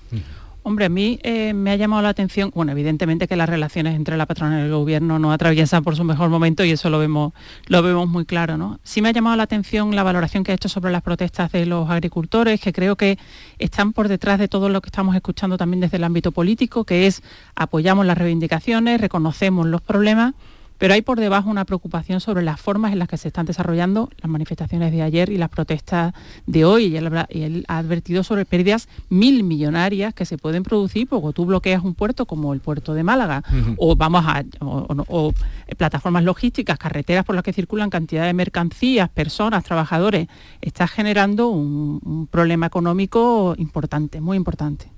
Hombre, 0.64 0.86
a 0.86 0.90
mí 0.90 1.20
eh, 1.24 1.54
me 1.54 1.72
ha 1.72 1.76
llamado 1.76 2.04
la 2.04 2.10
atención, 2.10 2.52
bueno, 2.54 2.72
evidentemente 2.72 3.28
que 3.28 3.36
las 3.36 3.50
relaciones 3.50 3.96
entre 3.96 4.16
la 4.16 4.28
patronal 4.28 4.62
y 4.62 4.66
el 4.66 4.72
gobierno 4.72 5.18
no 5.18 5.32
atraviesan 5.32 5.84
por 5.84 5.96
su 5.96 6.04
mejor 6.04 6.30
momento 6.30 6.64
y 6.64 6.70
eso 6.70 6.92
lo 6.92 7.00
vemos, 7.00 7.34
lo 7.66 7.82
vemos 7.82 8.08
muy 8.08 8.26
claro, 8.26 8.58
¿no? 8.58 8.80
Sí 8.84 9.02
me 9.02 9.10
ha 9.10 9.12
llamado 9.12 9.36
la 9.38 9.44
atención 9.44 9.96
la 9.96 10.04
valoración 10.04 10.44
que 10.44 10.52
ha 10.52 10.56
hecho 10.56 10.70
sobre 10.70 10.92
las 10.92 11.02
protestas 11.02 11.52
de 11.52 11.66
los 11.66 11.90
agricultores, 11.90 12.62
que 12.62 12.74
creo 12.74 12.96
que 12.96 13.18
están 13.58 13.92
por 13.92 14.08
detrás 14.08 14.38
de 14.38 14.48
todo 14.48 14.70
lo 14.70 14.82
que 14.82 14.90
estamos 14.90 15.16
escuchando 15.16 15.58
también 15.58 15.82
desde 15.82 15.98
el 15.98 16.04
ámbito 16.04 16.32
político, 16.32 16.84
que 16.84 17.08
es 17.08 17.24
apoyamos 17.56 18.06
las 18.06 18.20
reivindicaciones, 18.20 19.02
reconocemos 19.02 19.66
los 19.66 19.82
problemas, 19.82 20.36
pero 20.82 20.96
hay 20.96 21.04
por 21.04 21.20
debajo 21.20 21.48
una 21.48 21.64
preocupación 21.64 22.22
sobre 22.22 22.42
las 22.42 22.60
formas 22.60 22.92
en 22.92 22.98
las 22.98 23.08
que 23.08 23.16
se 23.16 23.28
están 23.28 23.46
desarrollando 23.46 24.10
las 24.20 24.32
manifestaciones 24.32 24.92
de 24.92 25.04
ayer 25.04 25.30
y 25.30 25.38
las 25.38 25.50
protestas 25.50 26.12
de 26.48 26.66
hoy. 26.66 26.86
Y 26.86 26.98
él, 26.98 27.66
ha 27.68 27.78
advertido 27.78 28.24
sobre 28.24 28.46
pérdidas 28.46 28.90
mil 29.08 29.44
millonarias 29.44 30.16
que 30.16 30.26
se 30.26 30.40
pueden 30.40 30.64
producir 30.64 31.08
porque 31.08 31.34
tú 31.34 31.46
bloqueas 31.46 31.84
un 31.84 31.94
puerto 31.94 32.26
como 32.26 32.52
el 32.56 32.62
puerto 32.62 32.96
de 32.96 33.04
Málaga 33.04 33.44
o 33.78 33.96
vamos 33.96 34.26
a 34.26 34.44
o, 34.60 35.34
plataformas 35.78 36.24
logísticas, 36.24 36.80
carreteras 36.80 37.26
por 37.26 37.36
las 37.36 37.44
que 37.44 37.54
circulan 37.54 37.92
cantidad 37.92 38.26
de 38.26 38.34
mercancías, 38.34 39.08
personas, 39.08 39.64
trabajadores. 39.64 40.30
Está 40.62 40.88
generando 40.88 41.50
un, 41.50 42.28
problema 42.32 42.66
económico 42.66 43.54
importante, 43.60 44.20
muy 44.20 44.36
importante. 44.36 44.92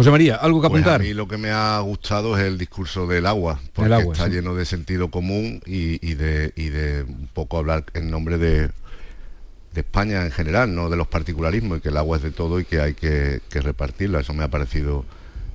José 0.00 0.10
María, 0.12 0.36
¿algo 0.36 0.62
que 0.62 0.70
pues 0.70 0.80
apuntar? 0.80 1.02
a 1.02 1.04
mí 1.04 1.12
lo 1.12 1.28
que 1.28 1.36
me 1.36 1.50
ha 1.50 1.78
gustado 1.80 2.34
es 2.34 2.44
el 2.44 2.56
discurso 2.56 3.06
del 3.06 3.26
agua, 3.26 3.60
porque 3.74 3.98
está 3.98 4.28
lleno 4.28 4.54
de 4.54 4.64
sentido 4.64 5.10
común 5.10 5.60
y, 5.66 6.14
de, 6.14 6.52
de 6.52 7.04
un 7.06 7.28
poco 7.34 7.58
hablar 7.58 7.84
en 7.92 8.10
nombre 8.10 8.38
de, 8.38 8.70
España 9.74 10.24
en 10.24 10.30
general, 10.30 10.74
no 10.74 10.88
de 10.88 10.96
los 10.96 11.06
particularismos, 11.06 11.76
y 11.76 11.80
que 11.82 11.90
el 11.90 11.98
agua 11.98 12.16
es 12.16 12.22
de 12.22 12.30
todo 12.30 12.60
y 12.60 12.64
que 12.64 12.80
hay 12.80 12.94
que, 12.94 13.42
repartirla. 13.52 14.20
Eso 14.20 14.32
me 14.32 14.42
ha 14.42 14.48
parecido 14.48 15.04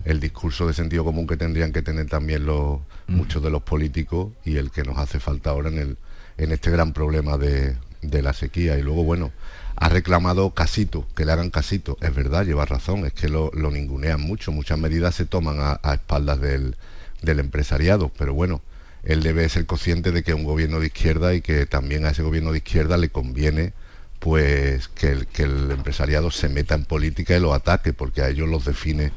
el 0.04 0.20
discurso 0.20 0.68
de 0.68 0.76
sentido 0.76 1.04
común 1.04 1.26
que 1.26 1.38
tendrían 1.38 1.74
que 1.74 1.82
tener 1.82 2.06
también 2.06 2.46
los, 2.46 2.82
mm. 3.08 3.16
muchos 3.16 3.42
de 3.42 3.50
los 3.50 3.64
políticos 3.64 4.32
y 4.44 4.58
el 4.58 4.70
que 4.70 4.84
nos 4.84 5.00
hace 5.00 5.20
falta 5.20 5.50
ahora 5.50 5.70
en, 5.70 5.80
el, 5.80 5.98
en 6.38 6.52
este 6.52 6.70
gran 6.70 6.94
problema 6.94 7.40
de, 7.40 7.78
de 8.10 8.22
la 8.22 8.34
sequía. 8.34 8.78
Y 8.78 8.82
luego, 8.82 9.04
bueno, 9.04 9.32
ha 9.76 9.90
reclamado 9.90 10.52
casito, 10.52 11.08
que 11.16 11.26
le 11.26 11.32
hagan 11.32 11.50
casito. 11.50 11.98
Es 12.02 12.14
verdad, 12.16 12.46
lleva 12.46 12.66
razón, 12.66 13.06
es 13.06 13.14
que 13.14 13.30
lo, 13.30 13.52
ningunean 13.54 14.22
mucho, 14.22 14.52
muchas 14.52 14.80
medidas 14.80 15.16
se 15.16 15.26
toman 15.26 15.58
a, 15.60 15.94
espaldas 15.94 16.40
del, 16.40 16.76
empresariado, 17.22 18.12
pero 18.18 18.34
bueno, 18.34 18.62
él 19.04 19.24
debe 19.24 19.48
ser 19.50 19.66
consciente 19.66 20.12
de 20.12 20.24
que 20.24 20.34
un 20.34 20.44
gobierno 20.44 20.80
de 20.80 20.88
izquierda 20.88 21.34
y 21.34 21.42
que 21.42 21.66
también 21.66 22.06
a 22.06 22.12
ese 22.12 22.24
gobierno 22.24 22.52
de 22.52 22.60
izquierda 22.60 22.98
le 22.98 23.10
conviene 23.10 23.74
pues 24.20 24.88
que 24.88 25.12
el, 25.12 25.28
que 25.28 25.44
el 25.44 25.72
empresariado 25.72 26.32
se 26.32 26.50
meta 26.50 26.74
en 26.76 26.86
política 26.86 27.36
y 27.36 27.40
lo 27.40 27.54
ataque, 27.54 27.94
porque 27.94 28.22
a 28.22 28.30
ellos 28.30 28.48
los 28.48 28.66
define 28.66 29.12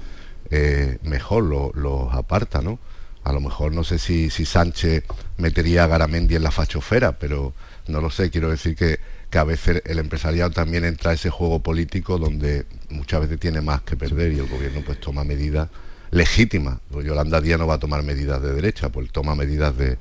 eh, 0.50 0.98
mejor 1.02 1.44
los 1.44 2.14
aparta, 2.14 2.62
¿no? 2.62 2.78
A 3.24 3.32
lo 3.32 3.40
mejor 3.40 3.72
no 3.72 3.84
sé 3.84 3.98
si, 3.98 4.30
si 4.30 4.46
Sánchez 4.46 5.04
metería 5.36 5.84
a 5.84 5.86
Garamendi 5.86 6.36
en 6.36 6.42
la 6.42 6.50
fachofera, 6.50 7.18
pero 7.18 7.52
no 7.88 8.00
lo 8.00 8.10
sé, 8.10 8.30
quiero 8.30 8.50
decir 8.50 8.76
que, 8.76 9.00
que 9.30 9.38
a 9.38 9.44
veces 9.44 9.82
el 9.86 9.98
empresariado 9.98 10.50
también 10.50 10.84
entra 10.84 11.12
a 11.12 11.14
ese 11.14 11.30
juego 11.30 11.60
político 11.60 12.18
donde 12.18 12.66
muchas 12.90 13.22
veces 13.22 13.40
tiene 13.40 13.60
más 13.60 13.82
que 13.82 13.96
perder 13.96 14.32
y 14.32 14.38
el 14.38 14.48
gobierno 14.48 14.82
pues 14.84 15.00
toma 15.00 15.24
medidas 15.24 15.68
legítimas. 16.10 16.78
Pues 16.90 17.06
Yolanda 17.06 17.40
Díaz 17.40 17.58
no 17.58 17.66
va 17.66 17.74
a 17.74 17.78
tomar 17.78 18.02
medidas 18.02 18.42
de 18.42 18.52
derecha, 18.52 18.88
pues 18.88 19.10
toma 19.10 19.34
medidas 19.34 19.74
de, 19.76 19.98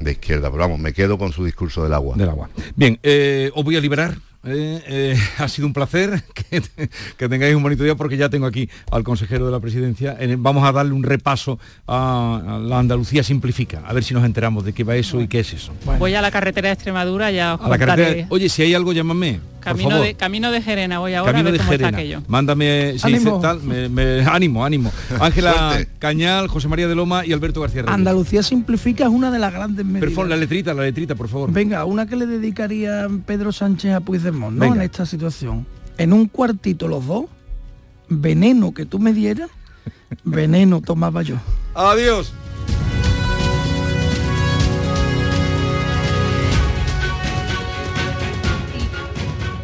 izquierda. 0.00 0.50
Pero 0.50 0.62
vamos, 0.62 0.78
me 0.78 0.92
quedo 0.92 1.18
con 1.18 1.32
su 1.32 1.44
discurso 1.44 1.82
del 1.82 1.92
agua. 1.92 2.16
Del 2.16 2.28
agua. 2.28 2.48
Bien, 2.74 2.98
eh, 3.02 3.50
os 3.54 3.64
voy 3.64 3.76
a 3.76 3.80
liberar 3.80 4.16
eh, 4.44 4.82
eh, 4.86 5.18
ha 5.38 5.48
sido 5.48 5.66
un 5.66 5.72
placer 5.72 6.22
que, 7.16 7.28
tengáis 7.28 7.54
un 7.54 7.62
bonito 7.62 7.84
día 7.84 7.94
porque 7.94 8.16
ya 8.16 8.28
tengo 8.28 8.46
aquí 8.46 8.68
al 8.90 9.04
consejero 9.04 9.46
de 9.46 9.52
la 9.52 9.60
presidencia. 9.60 10.16
vamos 10.38 10.66
a 10.66 10.72
darle 10.72 10.92
un 10.92 11.02
repaso 11.02 11.58
a, 11.86 12.60
la 12.62 12.78
Andalucía 12.78 13.22
Simplifica, 13.22 13.82
a 13.86 13.92
ver 13.92 14.04
si 14.04 14.14
nos 14.14 14.24
enteramos 14.24 14.64
de 14.64 14.72
qué 14.72 14.84
va 14.84 14.96
eso 14.96 15.20
y 15.20 15.28
qué 15.28 15.40
es 15.40 15.52
eso. 15.52 15.72
Voy 15.98 16.14
a 16.14 16.22
la 16.22 16.30
carretera 16.30 16.68
de 16.68 16.74
Extremadura 16.74 17.30
ya 17.30 17.54
os 17.54 17.60
a 17.60 17.68
la 17.68 17.78
carretera, 17.78 18.26
Oye, 18.30 18.48
si 18.48 18.62
hay 18.62 18.74
algo, 18.74 18.92
llámame. 18.92 19.40
Camino 19.60 20.00
de, 20.00 20.14
camino 20.14 20.50
de 20.50 20.62
Gerena 20.62 20.98
voy 20.98 21.14
ahora 21.14 21.32
camino 21.32 21.48
a 21.48 21.52
ver 21.52 21.60
de 21.60 21.66
Gerena. 21.66 21.88
aquello. 21.98 22.22
Mándame 22.28 22.96
ánimo. 23.02 23.40
Tal, 23.40 23.60
ánimo, 24.28 24.64
ánimo. 24.64 24.92
Ángela 25.20 25.86
Cañal, 25.98 26.48
José 26.48 26.68
María 26.68 26.88
de 26.88 26.94
Loma 26.94 27.24
y 27.26 27.32
Alberto 27.32 27.60
García 27.60 27.84
Andalucía 27.86 28.42
simplifica 28.42 29.04
es 29.04 29.10
una 29.10 29.30
de 29.30 29.38
las 29.38 29.52
grandes 29.52 29.84
medidas. 29.84 30.12
Pero 30.14 30.26
la 30.26 30.36
letrita, 30.36 30.74
la 30.74 30.82
letrita, 30.82 31.14
por 31.14 31.28
favor. 31.28 31.52
Venga, 31.52 31.84
una 31.84 32.06
que 32.06 32.16
le 32.16 32.26
dedicaría 32.26 33.08
Pedro 33.26 33.52
Sánchez 33.52 33.94
a 33.94 34.00
Puigdemont, 34.00 34.56
¿no? 34.56 34.64
En 34.74 34.80
esta 34.82 35.06
situación. 35.06 35.66
En 35.98 36.12
un 36.12 36.26
cuartito 36.26 36.88
los 36.88 37.06
dos, 37.06 37.26
veneno 38.08 38.72
que 38.72 38.86
tú 38.86 38.98
me 38.98 39.12
dieras, 39.12 39.50
veneno 40.24 40.80
tomaba 40.80 41.22
yo. 41.22 41.36
Adiós. 41.74 42.32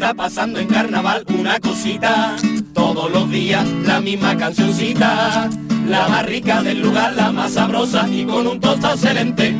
Está 0.00 0.14
pasando 0.14 0.58
en 0.58 0.66
carnaval 0.66 1.26
una 1.28 1.60
cosita 1.60 2.34
todos 2.72 3.12
los 3.12 3.30
días 3.30 3.68
la 3.84 4.00
misma 4.00 4.34
cancioncita. 4.34 5.50
La 5.86 6.08
más 6.08 6.24
rica 6.24 6.62
del 6.62 6.80
lugar, 6.80 7.12
la 7.12 7.30
más 7.30 7.52
sabrosa 7.52 8.08
y 8.08 8.24
con 8.24 8.46
un 8.46 8.58
tosto 8.58 8.92
excelente. 8.92 9.54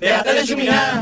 Déjate 0.00 0.34
de 0.34 0.44
chuminar 0.44 1.00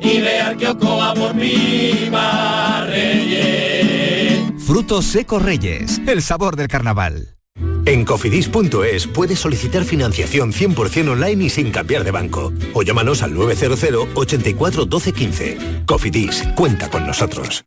y 0.00 0.22
ve 0.22 0.40
al 0.40 0.56
kiosco 0.56 1.02
a 1.02 1.12
por 1.12 1.34
Viva 1.36 2.86
Reyes. 2.86 4.40
Frutos 4.64 5.04
secos 5.04 5.42
Reyes, 5.42 6.00
el 6.06 6.22
sabor 6.22 6.56
del 6.56 6.68
carnaval. 6.68 7.36
En 7.84 8.06
cofidis.es 8.06 9.08
puedes 9.08 9.40
solicitar 9.40 9.84
financiación 9.84 10.54
100% 10.54 11.10
online 11.10 11.44
y 11.44 11.50
sin 11.50 11.70
cambiar 11.70 12.02
de 12.02 12.12
banco. 12.12 12.50
O 12.72 12.82
llámanos 12.82 13.22
al 13.22 13.34
900 13.34 14.08
84 14.14 14.86
12 14.86 15.12
15. 15.12 15.58
Cofidis, 15.84 16.44
cuenta 16.56 16.88
con 16.88 17.06
nosotros. 17.06 17.66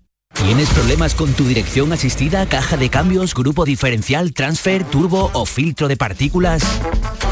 ¿Tienes 0.33 0.69
problemas 0.69 1.13
con 1.13 1.33
tu 1.33 1.45
dirección 1.45 1.91
asistida, 1.93 2.47
caja 2.47 2.75
de 2.77 2.89
cambios, 2.89 3.35
grupo 3.35 3.63
diferencial, 3.63 4.33
transfer, 4.33 4.83
turbo 4.83 5.29
o 5.33 5.45
filtro 5.45 5.87
de 5.87 5.97
partículas? 5.97 6.63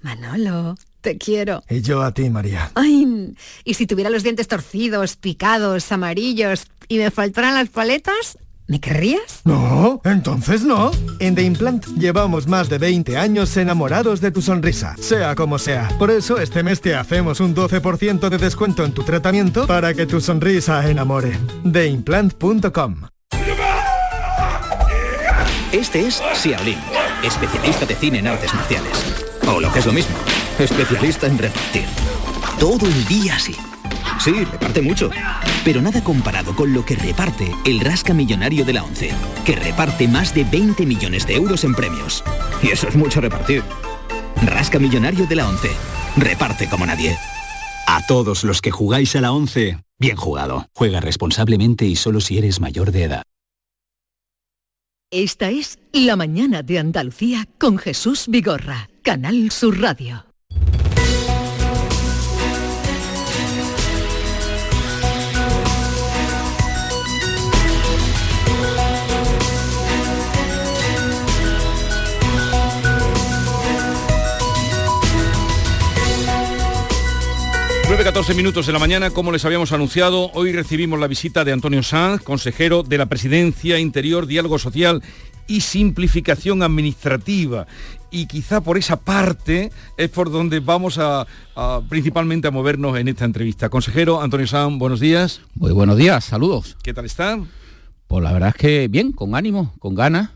Manolo, 0.00 0.74
te 1.00 1.16
quiero. 1.16 1.62
Y 1.70 1.80
yo 1.80 2.02
a 2.02 2.12
ti, 2.12 2.28
María. 2.28 2.72
Ay, 2.74 3.34
¿y 3.64 3.74
si 3.74 3.86
tuviera 3.86 4.10
los 4.10 4.24
dientes 4.24 4.48
torcidos, 4.48 5.14
picados, 5.16 5.92
amarillos 5.92 6.66
y 6.88 6.98
me 6.98 7.12
faltaran 7.12 7.54
las 7.54 7.68
paletas? 7.68 8.36
¿Me 8.66 8.80
querrías? 8.80 9.40
No, 9.44 10.00
entonces 10.04 10.62
no. 10.62 10.92
En 11.18 11.34
The 11.34 11.42
Implant 11.42 11.86
llevamos 11.98 12.46
más 12.46 12.68
de 12.68 12.78
20 12.78 13.16
años 13.16 13.56
enamorados 13.56 14.20
de 14.20 14.30
tu 14.30 14.40
sonrisa, 14.40 14.94
sea 14.98 15.34
como 15.34 15.58
sea. 15.58 15.88
Por 15.98 16.10
eso 16.10 16.38
este 16.38 16.62
mes 16.62 16.80
te 16.80 16.94
hacemos 16.94 17.40
un 17.40 17.54
12% 17.54 18.28
de 18.28 18.38
descuento 18.38 18.84
en 18.84 18.92
tu 18.92 19.02
tratamiento 19.02 19.66
para 19.66 19.94
que 19.94 20.06
tu 20.06 20.20
sonrisa 20.20 20.88
enamore. 20.88 21.36
TheImplant.com 21.70 23.02
Este 25.72 26.06
es 26.06 26.22
Xiaolin, 26.34 26.78
especialista 27.24 27.86
de 27.86 27.96
cine 27.96 28.18
en 28.20 28.28
artes 28.28 28.54
marciales. 28.54 28.92
O 29.48 29.60
lo 29.60 29.72
que 29.72 29.80
es 29.80 29.86
lo 29.86 29.92
mismo, 29.92 30.16
especialista 30.58 31.26
en 31.26 31.38
repartir. 31.38 31.84
Todo 32.58 32.86
el 32.86 33.04
día 33.06 33.34
así 33.36 33.56
Sí, 34.22 34.44
reparte 34.44 34.82
mucho. 34.82 35.10
Pero 35.64 35.82
nada 35.82 36.04
comparado 36.04 36.54
con 36.54 36.72
lo 36.72 36.84
que 36.84 36.94
reparte 36.94 37.50
el 37.64 37.80
Rasca 37.80 38.14
Millonario 38.14 38.64
de 38.64 38.72
la 38.72 38.84
ONCE, 38.84 39.10
que 39.44 39.56
reparte 39.56 40.06
más 40.06 40.32
de 40.32 40.44
20 40.44 40.86
millones 40.86 41.26
de 41.26 41.34
euros 41.34 41.64
en 41.64 41.74
premios. 41.74 42.22
Y 42.62 42.68
eso 42.68 42.86
es 42.86 42.94
mucho 42.94 43.20
repartir. 43.20 43.64
Rasca 44.46 44.78
Millonario 44.78 45.26
de 45.26 45.34
la 45.34 45.48
ONCE. 45.48 45.72
Reparte 46.16 46.68
como 46.68 46.86
nadie. 46.86 47.16
A 47.88 48.06
todos 48.06 48.44
los 48.44 48.62
que 48.62 48.70
jugáis 48.70 49.16
a 49.16 49.20
la 49.20 49.32
ONCE, 49.32 49.82
bien 49.98 50.16
jugado. 50.16 50.66
Juega 50.72 51.00
responsablemente 51.00 51.84
y 51.86 51.96
solo 51.96 52.20
si 52.20 52.38
eres 52.38 52.60
mayor 52.60 52.92
de 52.92 53.02
edad. 53.02 53.22
Esta 55.10 55.50
es 55.50 55.80
La 55.92 56.14
Mañana 56.14 56.62
de 56.62 56.78
Andalucía 56.78 57.48
con 57.58 57.76
Jesús 57.76 58.26
Vigorra, 58.28 58.88
Canal 59.02 59.50
Sur 59.50 59.80
Radio. 59.80 60.31
9.14 77.92 78.34
minutos 78.34 78.64
de 78.64 78.72
la 78.72 78.78
mañana, 78.78 79.10
como 79.10 79.32
les 79.32 79.44
habíamos 79.44 79.70
anunciado, 79.70 80.30
hoy 80.32 80.50
recibimos 80.50 80.98
la 80.98 81.06
visita 81.08 81.44
de 81.44 81.52
Antonio 81.52 81.82
Sanz, 81.82 82.22
consejero 82.22 82.82
de 82.82 82.96
la 82.96 83.04
Presidencia 83.04 83.78
Interior, 83.78 84.24
Diálogo 84.24 84.58
Social 84.58 85.02
y 85.46 85.60
Simplificación 85.60 86.62
Administrativa. 86.62 87.66
Y 88.10 88.28
quizá 88.28 88.62
por 88.62 88.78
esa 88.78 88.96
parte 88.96 89.70
es 89.98 90.08
por 90.08 90.32
donde 90.32 90.60
vamos 90.60 90.98
a, 90.98 91.26
principalmente 91.90 92.48
a 92.48 92.50
movernos 92.50 92.96
en 92.96 93.08
esta 93.08 93.26
entrevista. 93.26 93.68
Consejero 93.68 94.22
Antonio 94.22 94.46
Sanz, 94.46 94.78
buenos 94.78 94.98
días. 94.98 95.42
Muy 95.54 95.72
buenos 95.72 95.98
días, 95.98 96.24
saludos. 96.24 96.78
¿Qué 96.82 96.94
tal 96.94 97.04
están? 97.04 97.50
Pues 98.06 98.24
la 98.24 98.32
verdad 98.32 98.48
es 98.48 98.54
que 98.54 98.88
bien, 98.88 99.12
con 99.12 99.34
ánimo, 99.34 99.74
con 99.78 99.94
ganas 99.94 100.30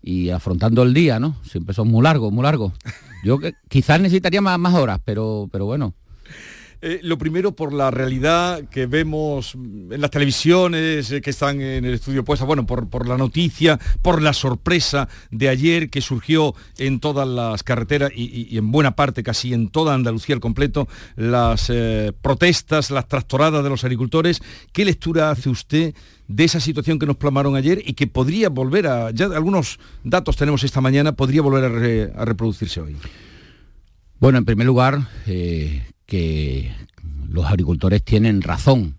y 0.00 0.30
afrontando 0.30 0.82
el 0.82 0.94
día, 0.94 1.20
¿no? 1.20 1.36
Siempre 1.42 1.74
son 1.74 1.88
muy 1.88 2.02
largos, 2.02 2.32
muy 2.32 2.42
largos. 2.42 2.72
Yo 3.22 3.38
quizás 3.68 4.00
necesitaría 4.00 4.40
más, 4.40 4.58
más 4.58 4.72
horas, 4.72 4.98
pero, 5.04 5.46
pero 5.52 5.66
bueno, 5.66 5.92
Eh, 6.82 7.00
lo 7.02 7.16
primero 7.16 7.52
por 7.52 7.72
la 7.72 7.90
realidad 7.90 8.68
que 8.68 8.84
vemos 8.86 9.54
en 9.54 9.98
las 9.98 10.10
televisiones 10.10 11.10
eh, 11.10 11.22
que 11.22 11.30
están 11.30 11.62
en 11.62 11.86
el 11.86 11.94
estudio 11.94 12.22
puesta, 12.22 12.44
bueno, 12.44 12.66
por, 12.66 12.90
por, 12.90 13.08
la 13.08 13.16
noticia, 13.16 13.80
por 14.02 14.20
la 14.20 14.34
sorpresa 14.34 15.08
de 15.30 15.48
ayer 15.48 15.88
que 15.88 16.02
surgió 16.02 16.54
en 16.76 17.00
todas 17.00 17.26
las 17.26 17.62
carreteras 17.62 18.10
y, 18.14 18.58
en 18.58 18.70
buena 18.70 18.94
parte, 18.94 19.22
casi 19.22 19.54
en 19.54 19.68
toda 19.68 19.94
Andalucía 19.94 20.34
al 20.34 20.40
completo, 20.40 20.86
las 21.16 21.70
eh, 21.70 22.12
protestas, 22.20 22.90
las 22.90 23.08
tractoradas 23.08 23.64
de 23.64 23.70
los 23.70 23.82
agricultores. 23.84 24.42
¿Qué 24.72 24.84
lectura 24.84 25.30
hace 25.30 25.48
usted 25.48 25.94
de 26.28 26.44
esa 26.44 26.60
situación 26.60 26.98
que 26.98 27.06
nos 27.06 27.16
plamaron 27.16 27.56
ayer 27.56 27.82
y 27.86 27.94
que 27.94 28.06
podría 28.06 28.50
volver 28.50 28.86
a, 28.86 29.12
ya 29.12 29.26
algunos 29.26 29.78
datos 30.04 30.36
tenemos 30.36 30.62
esta 30.62 30.82
mañana, 30.82 31.12
podría 31.12 31.40
volver 31.40 32.12
a, 32.14 32.24
reproducirse 32.26 32.82
hoy? 32.82 32.96
Bueno, 34.20 34.38
en 34.38 34.44
primer 34.44 34.66
lugar, 34.66 35.08
que 36.06 36.72
los 37.28 37.46
agricultores 37.46 38.02
tienen 38.02 38.42
razón 38.42 38.96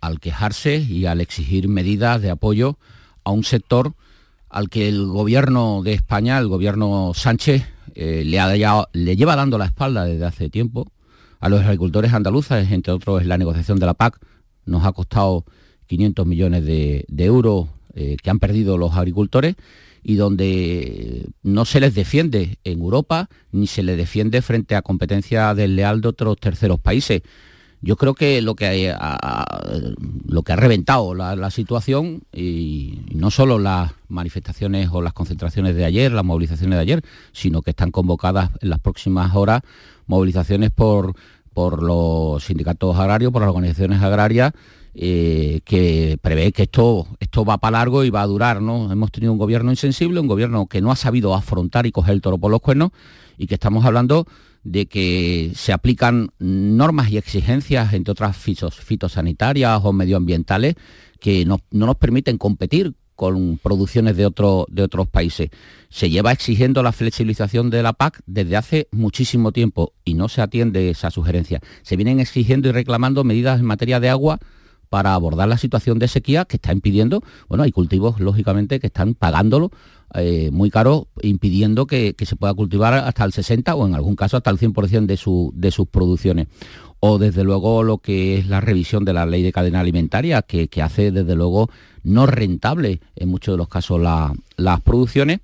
al 0.00 0.20
quejarse 0.20 0.76
y 0.76 1.06
al 1.06 1.20
exigir 1.20 1.68
medidas 1.68 2.20
de 2.20 2.30
apoyo 2.30 2.78
a 3.24 3.30
un 3.30 3.44
sector 3.44 3.94
al 4.50 4.68
que 4.68 4.88
el 4.88 5.06
gobierno 5.06 5.82
de 5.82 5.94
España, 5.94 6.38
el 6.38 6.46
gobierno 6.46 7.12
Sánchez, 7.14 7.64
eh, 7.96 8.22
le, 8.24 9.16
lleva 9.16 9.34
dando 9.34 9.58
la 9.58 9.64
espalda 9.64 10.04
desde 10.04 10.24
hace 10.24 10.48
tiempo. 10.48 10.86
A 11.40 11.48
los 11.48 11.62
agricultores 11.62 12.12
andaluces, 12.12 12.70
entre 12.70 12.92
otros 12.92 13.26
la 13.26 13.36
negociación 13.36 13.80
de 13.80 13.86
la 13.86 13.94
PAC, 13.94 14.20
nos 14.64 14.84
ha 14.84 14.92
costado 14.92 15.44
500 15.86 16.26
millones 16.26 16.64
de, 16.64 17.04
euros 17.18 17.68
eh, 17.94 18.16
que 18.22 18.30
han 18.30 18.38
perdido 18.38 18.78
los 18.78 18.94
agricultores 18.94 19.56
y 20.04 20.16
donde 20.16 21.26
no 21.42 21.64
se 21.64 21.80
les 21.80 21.94
defiende 21.94 22.58
en 22.62 22.80
Europa 22.80 23.30
ni 23.50 23.66
se 23.66 23.82
les 23.82 23.96
defiende 23.96 24.42
frente 24.42 24.76
a 24.76 24.82
competencia 24.82 25.54
desleal 25.54 26.02
de 26.02 26.08
otros 26.08 26.36
terceros 26.38 26.78
países. 26.78 27.22
Yo 27.80 27.96
creo 27.96 28.14
que 28.14 28.40
lo 28.40 28.54
que 28.54 28.94
ha, 28.96 29.70
lo 30.26 30.42
que 30.42 30.52
ha 30.52 30.56
reventado 30.56 31.14
la, 31.14 31.50
situación, 31.50 32.22
y, 32.32 33.00
no 33.14 33.30
solo 33.30 33.58
las 33.58 33.92
manifestaciones 34.08 34.88
o 34.92 35.02
las 35.02 35.12
concentraciones 35.12 35.74
de 35.74 35.84
ayer, 35.84 36.12
las 36.12 36.24
movilizaciones 36.24 36.76
de 36.76 36.82
ayer, 36.82 37.04
sino 37.32 37.62
que 37.62 37.70
están 37.70 37.90
convocadas 37.90 38.50
en 38.60 38.70
las 38.70 38.80
próximas 38.80 39.34
horas 39.34 39.62
movilizaciones 40.06 40.70
por, 40.70 41.14
por 41.52 41.82
los 41.82 42.44
sindicatos 42.44 42.96
agrarios, 42.96 43.32
por 43.32 43.42
las 43.42 43.50
organizaciones 43.50 44.02
agrarias, 44.02 44.52
eh, 44.94 45.60
que 45.64 46.18
prevé 46.22 46.52
que 46.52 46.62
esto, 46.64 47.08
esto 47.18 47.44
va 47.44 47.58
para 47.58 47.78
largo 47.78 48.04
y 48.04 48.10
va 48.10 48.22
a 48.22 48.26
durar. 48.26 48.62
¿no? 48.62 48.92
Hemos 48.92 49.10
tenido 49.10 49.32
un 49.32 49.38
gobierno 49.38 49.70
insensible, 49.70 50.20
un 50.20 50.28
gobierno 50.28 50.66
que 50.66 50.80
no 50.80 50.92
ha 50.92 50.96
sabido 50.96 51.34
afrontar 51.34 51.86
y 51.86 51.92
coger 51.92 52.14
el 52.14 52.20
toro 52.20 52.38
por 52.38 52.50
los 52.50 52.60
cuernos 52.60 52.90
y 53.36 53.46
que 53.46 53.54
estamos 53.54 53.84
hablando 53.84 54.26
de 54.62 54.86
que 54.86 55.52
se 55.54 55.72
aplican 55.72 56.30
normas 56.38 57.10
y 57.10 57.18
exigencias, 57.18 57.92
entre 57.92 58.12
otras 58.12 58.36
fitosanitarias 58.36 59.80
o 59.82 59.92
medioambientales, 59.92 60.74
que 61.20 61.44
no, 61.44 61.60
nos 61.70 61.96
permiten 61.96 62.38
competir 62.38 62.94
con 63.14 63.58
producciones 63.58 64.16
de, 64.16 64.24
de 64.24 64.82
otros 64.82 65.08
países. 65.08 65.50
Se 65.88 66.10
lleva 66.10 66.32
exigiendo 66.32 66.82
la 66.82 66.92
flexibilización 66.92 67.70
de 67.70 67.82
la 67.82 67.92
PAC 67.92 68.22
desde 68.26 68.56
hace 68.56 68.88
muchísimo 68.90 69.52
tiempo 69.52 69.92
y 70.04 70.14
no 70.14 70.28
se 70.28 70.40
atiende 70.40 70.90
esa 70.90 71.10
sugerencia. 71.10 71.60
Se 71.82 71.96
vienen 71.96 72.18
exigiendo 72.18 72.68
y 72.68 72.72
reclamando 72.72 73.22
medidas 73.22 73.60
en 73.60 73.66
materia 73.66 74.00
de 74.00 74.08
agua 74.08 74.40
para 74.94 75.14
abordar 75.14 75.48
la 75.48 75.58
situación 75.58 75.98
de 75.98 76.06
sequía 76.06 76.44
que 76.44 76.54
está 76.54 76.72
impidiendo, 76.72 77.20
bueno, 77.48 77.64
hay 77.64 77.72
cultivos, 77.72 78.20
lógicamente, 78.20 78.78
que 78.78 78.86
están 78.86 79.14
pagándolo 79.14 79.72
eh, 80.14 80.50
muy 80.52 80.70
caro, 80.70 81.08
impidiendo 81.20 81.88
que, 81.88 82.14
se 82.16 82.36
pueda 82.36 82.54
cultivar 82.54 82.94
hasta 82.94 83.24
el 83.24 83.32
60 83.32 83.74
o 83.74 83.88
en 83.88 83.96
algún 83.96 84.14
caso 84.14 84.36
hasta 84.36 84.50
el 84.50 84.58
100% 84.58 85.06
de, 85.06 85.18
de 85.52 85.70
sus 85.72 85.88
producciones. 85.88 86.46
O 87.00 87.18
desde 87.18 87.42
luego 87.42 87.82
lo 87.82 87.98
que 87.98 88.38
es 88.38 88.46
la 88.46 88.60
revisión 88.60 89.04
de 89.04 89.14
la 89.14 89.26
ley 89.26 89.42
de 89.42 89.50
cadena 89.50 89.80
alimentaria, 89.80 90.42
que, 90.42 90.68
hace 90.80 91.10
desde 91.10 91.34
luego 91.34 91.68
no 92.04 92.26
rentable 92.26 93.00
en 93.16 93.30
muchos 93.30 93.54
de 93.54 93.58
los 93.58 93.66
casos 93.66 94.00
las 94.00 94.80
producciones 94.82 95.40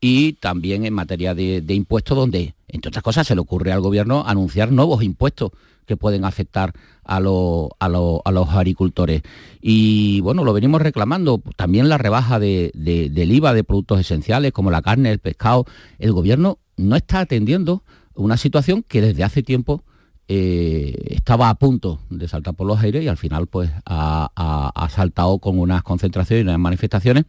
y 0.00 0.32
también 0.32 0.86
en 0.86 0.94
materia 0.94 1.34
de, 1.34 1.62
impuestos 1.68 2.16
donde, 2.16 2.54
entre 2.68 2.88
otras 2.88 3.04
cosas, 3.04 3.26
se 3.26 3.34
le 3.34 3.42
ocurre 3.42 3.70
al 3.70 3.82
gobierno 3.82 4.24
anunciar 4.26 4.72
nuevos 4.72 5.02
impuestos 5.02 5.50
que 5.84 5.98
pueden 5.98 6.24
afectar 6.24 6.72
a, 7.04 7.20
los 7.20 8.48
agricultores. 8.50 9.22
Y 9.60 10.20
bueno, 10.20 10.44
lo 10.44 10.52
venimos 10.52 10.82
reclamando, 10.82 11.42
también 11.56 11.88
la 11.88 11.98
rebaja 11.98 12.38
del 12.38 12.72
IVA 12.74 13.54
de 13.54 13.64
productos 13.64 14.00
esenciales 14.00 14.52
como 14.52 14.70
la 14.70 14.82
carne, 14.82 15.10
el 15.10 15.18
pescado. 15.18 15.66
El 15.98 16.12
gobierno 16.12 16.58
no 16.76 16.96
está 16.96 17.20
atendiendo 17.20 17.82
una 18.14 18.36
situación 18.36 18.84
que 18.86 19.00
desde 19.00 19.24
hace 19.24 19.42
tiempo 19.42 19.82
eh, 20.26 20.94
estaba 21.10 21.50
a 21.50 21.54
punto 21.56 22.00
de 22.08 22.28
saltar 22.28 22.54
por 22.54 22.66
los 22.66 22.80
aires 22.80 23.04
y 23.04 23.08
al 23.08 23.18
final 23.18 23.46
pues 23.46 23.70
ha, 23.84 24.88
saltado 24.90 25.38
con 25.38 25.58
unas 25.58 25.82
concentraciones 25.82 26.44
y 26.44 26.48
unas 26.48 26.58
manifestaciones 26.58 27.24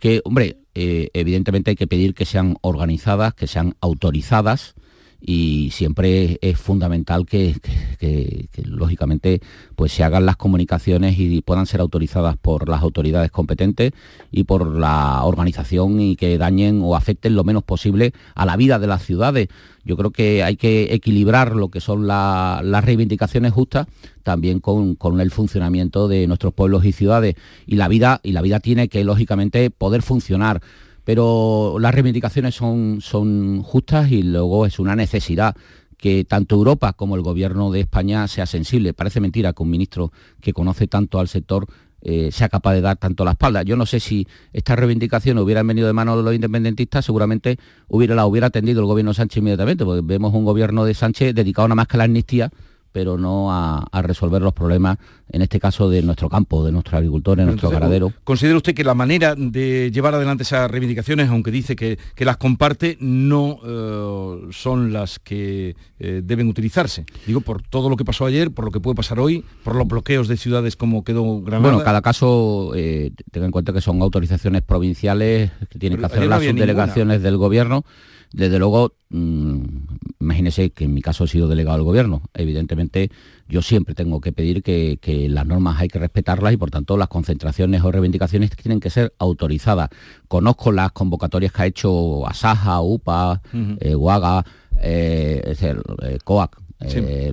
que, 0.00 0.20
hombre, 0.24 0.58
eh, 0.74 1.10
evidentemente 1.12 1.70
hay 1.70 1.76
que 1.76 1.86
pedir 1.86 2.14
que 2.14 2.24
sean 2.24 2.56
organizadas, 2.62 3.34
que 3.34 3.46
sean 3.46 3.76
autorizadas, 3.80 4.74
y 5.24 5.70
siempre 5.70 6.38
es 6.42 6.58
fundamental 6.58 7.26
que, 7.26 7.54
lógicamente 8.64 9.40
pues 9.76 9.92
se 9.92 10.02
hagan 10.02 10.26
las 10.26 10.36
comunicaciones 10.36 11.16
y 11.18 11.40
puedan 11.40 11.66
ser 11.66 11.80
autorizadas 11.80 12.36
por 12.36 12.68
las 12.68 12.82
autoridades 12.82 13.30
competentes 13.30 13.92
y 14.32 14.44
por 14.44 14.66
la 14.66 15.22
organización 15.22 16.00
y 16.00 16.16
que 16.16 16.36
dañen 16.38 16.80
o 16.82 16.96
afecten 16.96 17.36
lo 17.36 17.44
menos 17.44 17.62
posible 17.62 18.12
a 18.34 18.44
la 18.44 18.56
vida 18.56 18.80
de 18.80 18.88
las 18.88 19.04
ciudades. 19.04 19.48
Yo 19.84 19.96
creo 19.96 20.10
que 20.10 20.42
hay 20.42 20.56
que 20.56 20.94
equilibrar 20.94 21.54
lo 21.54 21.68
que 21.68 21.80
son 21.80 22.06
las 22.08 22.84
reivindicaciones 22.84 23.52
justas 23.52 23.86
también 24.24 24.60
con, 24.60 24.94
con, 24.94 25.20
el 25.20 25.30
funcionamiento 25.30 26.08
de 26.08 26.26
nuestros 26.26 26.54
pueblos 26.54 26.84
y 26.84 26.92
ciudades 26.92 27.36
y 27.66 27.76
la 27.76 27.88
vida 27.88 28.20
y 28.22 28.32
la 28.32 28.42
vida 28.42 28.60
tiene 28.60 28.88
que 28.88 29.04
lógicamente 29.04 29.70
poder 29.70 30.02
funcionar 30.02 30.60
pero 31.04 31.76
las 31.78 31.94
reivindicaciones 31.94 32.54
son, 32.54 33.00
son 33.00 33.62
justas 33.62 34.10
y 34.10 34.22
luego 34.22 34.66
es 34.66 34.78
una 34.78 34.96
necesidad 34.96 35.56
que 35.96 36.24
tanto 36.24 36.56
Europa 36.56 36.92
como 36.94 37.14
el 37.14 37.22
gobierno 37.22 37.70
de 37.70 37.80
España 37.80 38.26
sea 38.26 38.46
sensible. 38.46 38.92
Parece 38.92 39.20
mentira 39.20 39.52
que 39.52 39.62
un 39.62 39.70
ministro 39.70 40.12
que 40.40 40.52
conoce 40.52 40.88
tanto 40.88 41.20
al 41.20 41.28
sector 41.28 41.66
eh, 42.00 42.30
sea 42.32 42.48
capaz 42.48 42.74
de 42.74 42.80
dar 42.80 42.96
tanto 42.96 43.24
la 43.24 43.32
espalda. 43.32 43.62
Yo 43.62 43.76
no 43.76 43.86
sé 43.86 44.00
si 44.00 44.26
estas 44.52 44.76
reivindicaciones 44.76 45.44
hubieran 45.44 45.64
venido 45.64 45.86
de 45.86 45.92
manos 45.92 46.16
de 46.16 46.24
los 46.24 46.34
independentistas, 46.34 47.04
seguramente 47.04 47.58
hubiera, 47.86 48.16
la 48.16 48.26
hubiera 48.26 48.48
atendido 48.48 48.80
el 48.80 48.86
gobierno 48.86 49.14
Sánchez 49.14 49.38
inmediatamente, 49.38 49.84
porque 49.84 50.02
vemos 50.04 50.34
un 50.34 50.44
gobierno 50.44 50.84
de 50.84 50.94
Sánchez 50.94 51.32
dedicado 51.32 51.68
nada 51.68 51.76
más 51.76 51.86
que 51.86 51.96
a 51.96 51.98
la 51.98 52.04
amnistía 52.04 52.50
pero 52.92 53.16
no 53.16 53.52
a, 53.52 53.88
resolver 54.02 54.42
los 54.42 54.52
problemas, 54.52 54.98
en 55.30 55.42
este 55.42 55.58
caso, 55.58 55.88
de 55.88 56.02
nuestro 56.02 56.28
campo, 56.28 56.64
de 56.64 56.72
nuestros 56.72 56.94
agricultores, 56.94 57.44
de 57.44 57.50
nuestro 57.50 57.70
ganadero. 57.70 58.12
¿Considera 58.24 58.56
usted 58.56 58.74
que 58.74 58.84
la 58.84 58.94
manera 58.94 59.34
de 59.36 59.90
llevar 59.90 60.14
adelante 60.14 60.42
esas 60.42 60.70
reivindicaciones, 60.70 61.28
aunque 61.30 61.50
dice 61.50 61.74
que, 61.74 61.98
las 62.18 62.36
comparte, 62.36 62.98
no 63.00 63.58
eh, 63.64 64.48
son 64.52 64.92
las 64.92 65.18
que 65.18 65.74
eh, 65.98 66.20
deben 66.22 66.48
utilizarse? 66.48 67.04
Digo, 67.26 67.40
por 67.40 67.62
todo 67.62 67.88
lo 67.88 67.96
que 67.96 68.04
pasó 68.04 68.26
ayer, 68.26 68.50
por 68.50 68.66
lo 68.66 68.70
que 68.70 68.80
puede 68.80 68.94
pasar 68.94 69.18
hoy, 69.18 69.44
por 69.64 69.74
los 69.74 69.88
bloqueos 69.88 70.28
de 70.28 70.36
ciudades 70.36 70.76
como 70.76 71.02
quedó 71.02 71.40
Granada. 71.40 71.72
Bueno, 71.72 71.84
cada 71.84 72.02
caso, 72.02 72.72
eh, 72.74 73.12
tenga 73.30 73.46
en 73.46 73.52
cuenta 73.52 73.72
que 73.72 73.80
son 73.80 74.02
autorizaciones 74.02 74.62
provinciales 74.62 75.50
que 75.70 75.78
tienen 75.78 75.98
que 75.98 76.06
hacer 76.06 76.26
las 76.26 76.42
subdelegaciones 76.42 77.22
del 77.22 77.36
gobierno 77.36 77.84
desde 78.32 78.58
luego, 78.58 78.94
mm, 79.10 79.60
imagínese 80.22 80.70
que 80.70 80.84
en 80.84 80.94
mi 80.94 81.02
caso 81.02 81.24
he 81.24 81.28
sido 81.28 81.48
delegado 81.48 81.76
del 81.76 81.84
gobierno. 81.84 82.22
Evidentemente, 82.34 83.10
yo 83.48 83.62
siempre 83.62 83.94
tengo 83.94 84.20
que 84.20 84.32
pedir 84.32 84.62
que, 84.62 84.98
las 85.28 85.46
normas 85.46 85.80
hay 85.80 85.88
que 85.88 85.98
respetarlas 85.98 86.52
y 86.52 86.56
por 86.56 86.70
tanto 86.70 86.96
las 86.96 87.08
concentraciones 87.08 87.82
o 87.82 87.92
reivindicaciones 87.92 88.50
tienen 88.50 88.80
que 88.80 88.90
ser 88.90 89.12
autorizadas. 89.18 89.90
Conozco 90.28 90.72
las 90.72 90.92
convocatorias 90.92 91.52
que 91.52 91.62
ha 91.62 91.66
hecho 91.66 92.26
Asaja, 92.26 92.80
UPA, 92.80 93.42
eh, 93.80 93.94
UAGA, 93.94 94.44
eh, 94.80 95.54
eh, 95.60 96.18
COAC, 96.24 96.58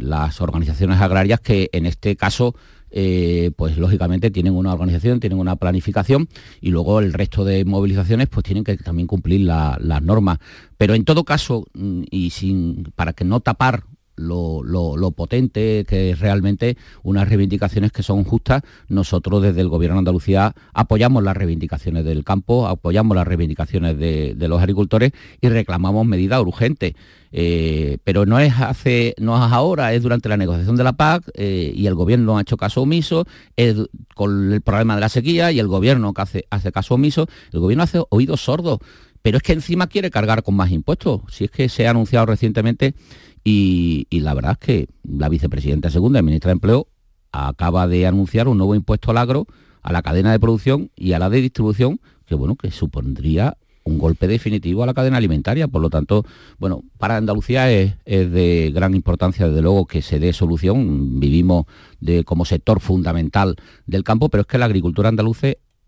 las 0.02 0.42
organizaciones 0.42 1.00
agrarias 1.00 1.40
que 1.40 1.70
en 1.72 1.86
este 1.86 2.16
caso 2.16 2.56
eh, 2.92 3.52
pues 3.56 3.78
lógicamente 3.78 4.32
tienen 4.32 4.56
una 4.56 4.74
organización, 4.74 5.20
tienen 5.20 5.40
una 5.40 5.56
planificación 5.56 6.28
y 6.62 6.70
luego 6.70 7.00
el 7.00 7.14
resto 7.14 7.46
de 7.46 7.66
movilizaciones 7.66 8.28
pues 8.30 8.44
tienen 8.44 8.64
que 8.64 8.78
también 8.78 9.08
cumplir 9.08 9.42
las 9.42 10.02
normas. 10.02 10.40
Pero 10.78 10.96
en 10.96 11.06
todo 11.06 11.24
caso, 11.24 11.66
mm, 11.74 12.04
y 12.10 12.30
sin, 12.32 12.92
para 12.96 13.14
que 13.14 13.26
no 13.26 13.40
tapar 13.40 13.84
lo, 14.20 15.12
potente 15.12 15.86
que 15.88 16.12
es 16.12 16.20
realmente 16.20 16.78
unas 17.04 17.28
reivindicaciones 17.28 17.92
que 17.92 18.04
son 18.04 18.24
justas. 18.24 18.62
Nosotros 18.88 19.42
desde 19.42 19.62
el 19.62 19.70
Gobierno 19.70 19.96
de 19.96 20.00
Andalucía 20.00 20.54
apoyamos 20.74 21.24
las 21.24 21.36
reivindicaciones 21.36 22.06
del 22.06 22.24
campo, 22.24 22.68
apoyamos 22.68 23.16
las 23.16 23.28
reivindicaciones 23.28 23.98
de, 23.98 24.34
de 24.36 24.48
los 24.48 24.62
agricultores 24.62 25.12
y 25.42 25.50
reclamamos 25.50 26.06
medidas 26.06 26.42
urgentes. 26.42 26.94
Eh, 27.32 28.00
pero 28.04 28.26
no 28.26 28.40
es 28.40 28.54
hace, 28.60 29.14
no 29.20 29.36
es 29.36 29.52
ahora, 29.52 29.94
es 29.94 30.02
durante 30.02 30.30
la 30.30 30.38
negociación 30.38 30.76
de 30.76 30.84
la 30.84 30.94
PAC 30.94 31.30
eh, 31.36 31.72
y 31.76 31.86
el 31.86 31.94
gobierno 31.94 32.38
ha 32.38 32.42
hecho 32.42 32.58
caso 32.58 32.82
omiso, 32.82 33.26
es 33.56 33.76
con 34.16 34.52
el 34.52 34.62
problema 34.62 34.96
de 34.96 35.02
la 35.02 35.10
sequía 35.10 35.52
y 35.52 35.60
el 35.60 35.68
gobierno 35.68 36.14
que 36.14 36.22
hace, 36.22 36.46
hace 36.50 36.72
caso 36.72 36.96
omiso, 36.96 37.28
el 37.54 37.60
gobierno 37.60 37.84
hace 37.84 38.02
oídos 38.10 38.42
sordos. 38.42 38.80
Pero 39.22 39.38
es 39.38 39.44
que 39.44 39.54
encima 39.54 39.88
quiere 39.88 40.10
cargar 40.10 40.44
con 40.44 40.56
más 40.56 40.72
impuestos. 40.72 41.22
Si 41.30 41.46
es 41.46 41.52
que 41.52 41.70
se 41.70 41.88
ha 41.88 41.92
anunciado 41.92 42.26
recientemente 42.26 42.96
y, 43.44 44.08
la 44.12 44.34
verdad 44.34 44.54
es 44.54 44.58
que 44.60 44.88
la 45.04 45.30
vicepresidenta 45.30 45.90
segunda 45.90 46.22
ministra 46.22 46.50
de 46.50 46.54
Empleo 46.54 46.88
acaba 47.32 47.88
de 47.88 48.08
anunciar 48.08 48.48
un 48.48 48.58
nuevo 48.58 48.76
impuesto 48.76 49.12
al 49.12 49.18
agro, 49.18 49.48
a 49.82 49.92
la 49.92 50.02
cadena 50.02 50.32
de 50.32 50.40
producción 50.40 50.92
y 50.96 51.14
a 51.14 51.20
la 51.20 51.30
de 51.30 51.42
distribución, 51.42 52.00
que 52.26 52.36
bueno, 52.36 52.56
que 52.56 52.72
supondría 52.72 53.58
un 53.84 53.98
golpe 53.98 54.28
definitivo 54.28 54.84
a 54.84 54.86
la 54.86 54.94
cadena 54.94 55.18
alimentaria. 55.18 55.68
Por 55.68 55.82
lo 55.82 55.90
tanto, 55.90 56.26
bueno, 56.58 56.84
para 56.98 57.18
Andalucía 57.18 57.72
es, 57.72 57.96
de 58.06 58.72
gran 58.74 58.94
importancia, 58.94 59.48
desde 59.48 59.62
luego, 59.62 59.86
que 59.86 60.02
se 60.02 60.20
dé 60.20 60.32
solución. 60.34 61.20
Vivimos 61.20 61.66
de, 62.00 62.24
como 62.24 62.46
sector 62.46 62.80
fundamental 62.80 63.56
del 63.86 64.04
campo, 64.04 64.30
pero 64.30 64.42
es 64.42 64.48
que 64.48 64.58
la 64.58 64.66
agricultura 64.66 65.10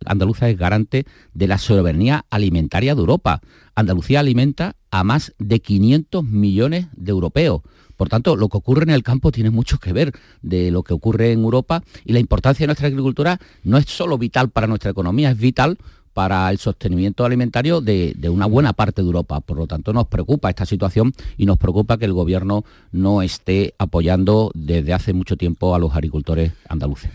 andaluza 0.05 0.49
es 0.49 0.57
garante 0.57 1.05
de 1.33 1.47
la 1.47 1.57
soberanía 1.57 2.25
alimentaria 2.29 2.95
de 2.95 3.01
Europa. 3.01 3.41
Andalucía 3.75 4.19
alimenta 4.19 4.75
a 4.91 5.03
más 5.03 5.33
de 5.39 5.59
500 5.59 6.23
millones 6.23 6.87
de 6.95 7.11
europeos. 7.11 7.61
Por 7.97 8.09
tanto, 8.09 8.35
lo 8.35 8.49
que 8.49 8.57
ocurre 8.57 8.83
en 8.83 8.89
el 8.89 9.03
campo 9.03 9.31
tiene 9.31 9.51
mucho 9.51 9.77
que 9.77 9.93
ver 9.93 10.11
de 10.41 10.71
lo 10.71 10.81
que 10.81 10.93
ocurre 10.93 11.31
en 11.31 11.43
Europa 11.43 11.83
y 12.03 12.13
la 12.13 12.19
importancia 12.19 12.63
de 12.63 12.67
nuestra 12.67 12.87
agricultura 12.87 13.39
no 13.63 13.77
es 13.77 13.85
solo 13.85 14.17
vital 14.17 14.49
para 14.49 14.65
nuestra 14.65 14.89
economía, 14.89 15.29
es 15.29 15.37
vital 15.37 15.77
para 16.13 16.49
el 16.49 16.57
sostenimiento 16.57 17.25
alimentario 17.25 17.79
de, 17.79 18.15
una 18.29 18.45
buena 18.45 18.73
parte 18.73 19.01
de 19.01 19.05
Europa. 19.05 19.39
Por 19.41 19.57
lo 19.57 19.67
tanto, 19.67 19.93
nos 19.93 20.07
preocupa 20.07 20.49
esta 20.49 20.65
situación 20.65 21.13
y 21.37 21.45
nos 21.45 21.57
preocupa 21.57 21.97
que 21.97 22.05
el 22.05 22.13
Gobierno 22.13 22.63
no 22.91 23.21
esté 23.21 23.75
apoyando 23.77 24.51
desde 24.53 24.93
hace 24.93 25.13
mucho 25.13 25.37
tiempo 25.37 25.75
a 25.75 25.79
los 25.79 25.93
agricultores 25.93 26.53
andaluces. 26.67 27.11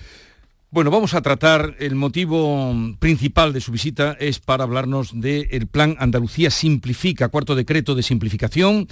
Bueno, 0.76 0.90
vamos 0.90 1.14
a 1.14 1.22
tratar, 1.22 1.74
el 1.78 1.94
motivo 1.94 2.70
principal 2.98 3.54
de 3.54 3.62
su 3.62 3.72
visita 3.72 4.14
es 4.20 4.40
para 4.40 4.64
hablarnos 4.64 5.18
del 5.18 5.66
plan 5.68 5.96
Andalucía 5.98 6.50
Simplifica, 6.50 7.30
cuarto 7.30 7.54
decreto 7.54 7.94
de 7.94 8.02
simplificación, 8.02 8.86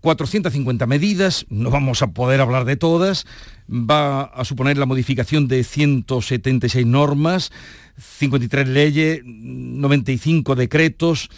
450 0.00 0.86
medidas, 0.88 1.46
no 1.50 1.70
vamos 1.70 2.02
a 2.02 2.08
poder 2.08 2.40
hablar 2.40 2.64
de 2.64 2.74
todas, 2.76 3.26
va 3.70 4.22
a 4.22 4.44
suponer 4.44 4.76
la 4.76 4.86
modificación 4.86 5.46
de 5.46 5.62
176 5.62 6.84
normas, 6.84 7.52
53 7.96 8.66
leyes, 8.66 9.20
95 9.24 10.56
decretos. 10.56 11.30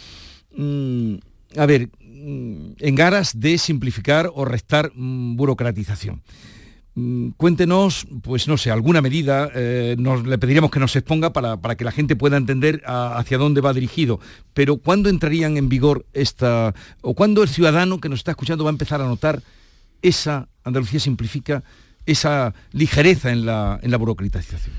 Mm, 0.55 1.17
a 1.55 1.67
ver, 1.67 1.91
mm, 2.01 2.71
en 2.79 2.99
aras 2.99 3.39
de 3.39 3.59
simplificar 3.59 4.31
o 4.33 4.43
restar 4.43 4.91
mm, 4.95 5.35
burocratización. 5.35 6.23
Cuéntenos, 7.37 8.07
pues 8.23 8.47
no 8.47 8.57
sé, 8.57 8.71
alguna 8.71 9.01
medida, 9.01 9.49
eh, 9.53 9.95
nos, 9.99 10.25
le 10.25 10.37
pediríamos 10.37 10.71
que 10.71 10.79
nos 10.79 10.95
exponga 10.95 11.31
para, 11.31 11.75
que 11.75 11.83
la 11.83 11.91
gente 11.91 12.15
pueda 12.15 12.37
entender 12.37 12.81
hacia 12.85 13.37
dónde 13.37 13.61
va 13.61 13.73
dirigido, 13.73 14.19
pero 14.53 14.77
¿cuándo 14.77 15.09
entrarían 15.09 15.57
en 15.57 15.69
vigor 15.69 16.05
esta, 16.13 16.73
o 17.01 17.13
cuándo 17.13 17.43
el 17.43 17.49
ciudadano 17.49 17.99
que 17.99 18.09
nos 18.09 18.19
está 18.19 18.31
escuchando 18.31 18.63
va 18.63 18.71
a 18.71 18.73
empezar 18.73 19.01
a 19.01 19.05
notar 19.05 19.43
esa, 20.01 20.47
Andalucía 20.63 20.99
simplifica, 20.99 21.63
esa 22.05 22.55
ligereza 22.71 23.31
en 23.31 23.45
la, 23.45 23.79
en 23.83 23.91
la 23.91 23.97
burocratización? 23.97 24.73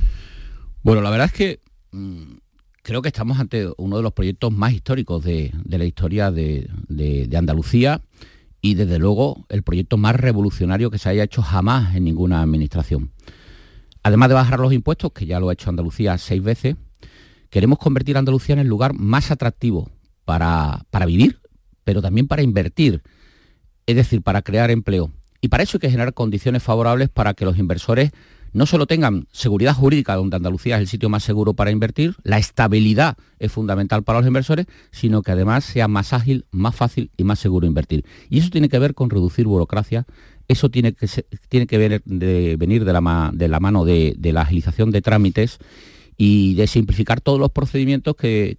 Bueno, 0.83 1.03
la 1.03 1.11
verdad 1.11 1.27
es 1.27 1.33
que 1.33 1.61
Mm, 1.91 2.39
creo 2.83 3.03
que 3.03 3.09
estamos 3.09 3.39
ante 3.39 3.69
uno 3.77 3.97
de 3.97 4.03
los 4.03 4.13
proyectos 4.13 4.53
más 4.53 4.73
históricos 4.73 5.25
de, 5.25 5.53
la 5.67 5.85
historia 5.85 6.31
de, 6.31 6.69
Andalucía 7.37 8.01
y 8.61 8.75
desde 8.75 8.99
luego 8.99 9.47
el 9.49 9.63
proyecto 9.63 9.97
más 9.97 10.17
revolucionario 10.17 10.91
que 10.91 10.99
se 10.99 11.09
haya 11.09 11.25
hecho 11.25 11.43
jamás 11.43 11.95
en 11.95 12.05
ninguna 12.05 12.43
administración. 12.43 13.13
Además 14.03 14.29
de 14.29 14.35
bajar 14.35 14.61
los 14.61 14.73
impuestos, 14.73 15.13
que 15.13 15.27
ya 15.27 15.41
lo 15.41 15.49
ha 15.49 15.53
hecho 15.53 15.71
Andalucía 15.71 16.17
seis 16.19 16.43
veces, 16.43 16.77
queremos 17.51 17.79
convertir 17.79 18.17
a 18.17 18.21
Andalucía 18.21 18.55
en 18.55 18.61
el 18.61 18.69
lugar 18.69 18.95
más 18.95 19.31
atractivo 19.31 19.91
para, 20.25 20.85
para 20.91 21.07
vivir, 21.07 21.41
pero 21.85 22.03
también 22.03 22.27
para 22.27 22.43
invertir, 22.43 23.03
es 23.87 23.97
decir, 23.97 24.23
para 24.23 24.43
crear 24.43 24.71
empleo. 24.71 25.11
Y 25.41 25.49
para 25.49 25.63
eso 25.63 25.77
hay 25.77 25.81
que 25.81 25.91
generar 25.91 26.15
condiciones 26.15 26.63
favorables 26.63 27.09
para 27.09 27.35
que 27.35 27.45
los 27.45 27.59
inversores 27.59 28.11
no 28.53 28.67
solo 28.67 28.87
tengan 28.87 29.27
seguridad 29.33 29.75
jurídica, 29.75 30.15
donde 30.17 30.37
Andalucía 30.37 30.77
es 30.77 30.83
el 30.83 30.89
sitio 30.89 31.09
más 31.09 31.23
seguro 31.23 31.55
para 31.55 31.71
invertir, 31.71 32.17
la 32.23 32.39
estabilidad 32.39 33.17
es 33.39 33.53
fundamental 33.53 34.03
para 34.03 34.21
los 34.21 34.27
inversores, 34.27 34.67
sino 34.91 35.23
que 35.23 35.33
además 35.33 35.65
sea 35.65 35.89
más 35.89 36.13
ágil, 36.13 36.47
más 36.51 36.75
fácil 36.75 37.11
y 37.17 37.25
más 37.25 37.39
seguro 37.39 37.67
invertir. 37.67 38.05
Y 38.29 38.39
eso 38.39 38.51
tiene 38.51 38.69
que 38.69 38.79
ver 38.79 38.95
con 38.95 39.11
reducir 39.11 39.47
burocracia, 39.47 40.07
eso 40.49 40.71
tiene 40.71 40.95
que, 40.95 41.09
tiene 41.49 41.67
que 41.67 42.01
venir 42.57 42.85
de 42.85 42.93
la, 42.93 43.31
de 43.33 43.49
la 43.49 43.61
mano 43.61 43.85
de, 43.85 44.17
la 44.21 44.43
agilización 44.43 44.91
de 44.91 45.03
trámites 45.03 45.59
y 46.17 46.55
de 46.55 46.67
simplificar 46.67 47.21
todos 47.21 47.39
los 47.39 47.53
procedimientos 47.53 48.17
que, 48.17 48.57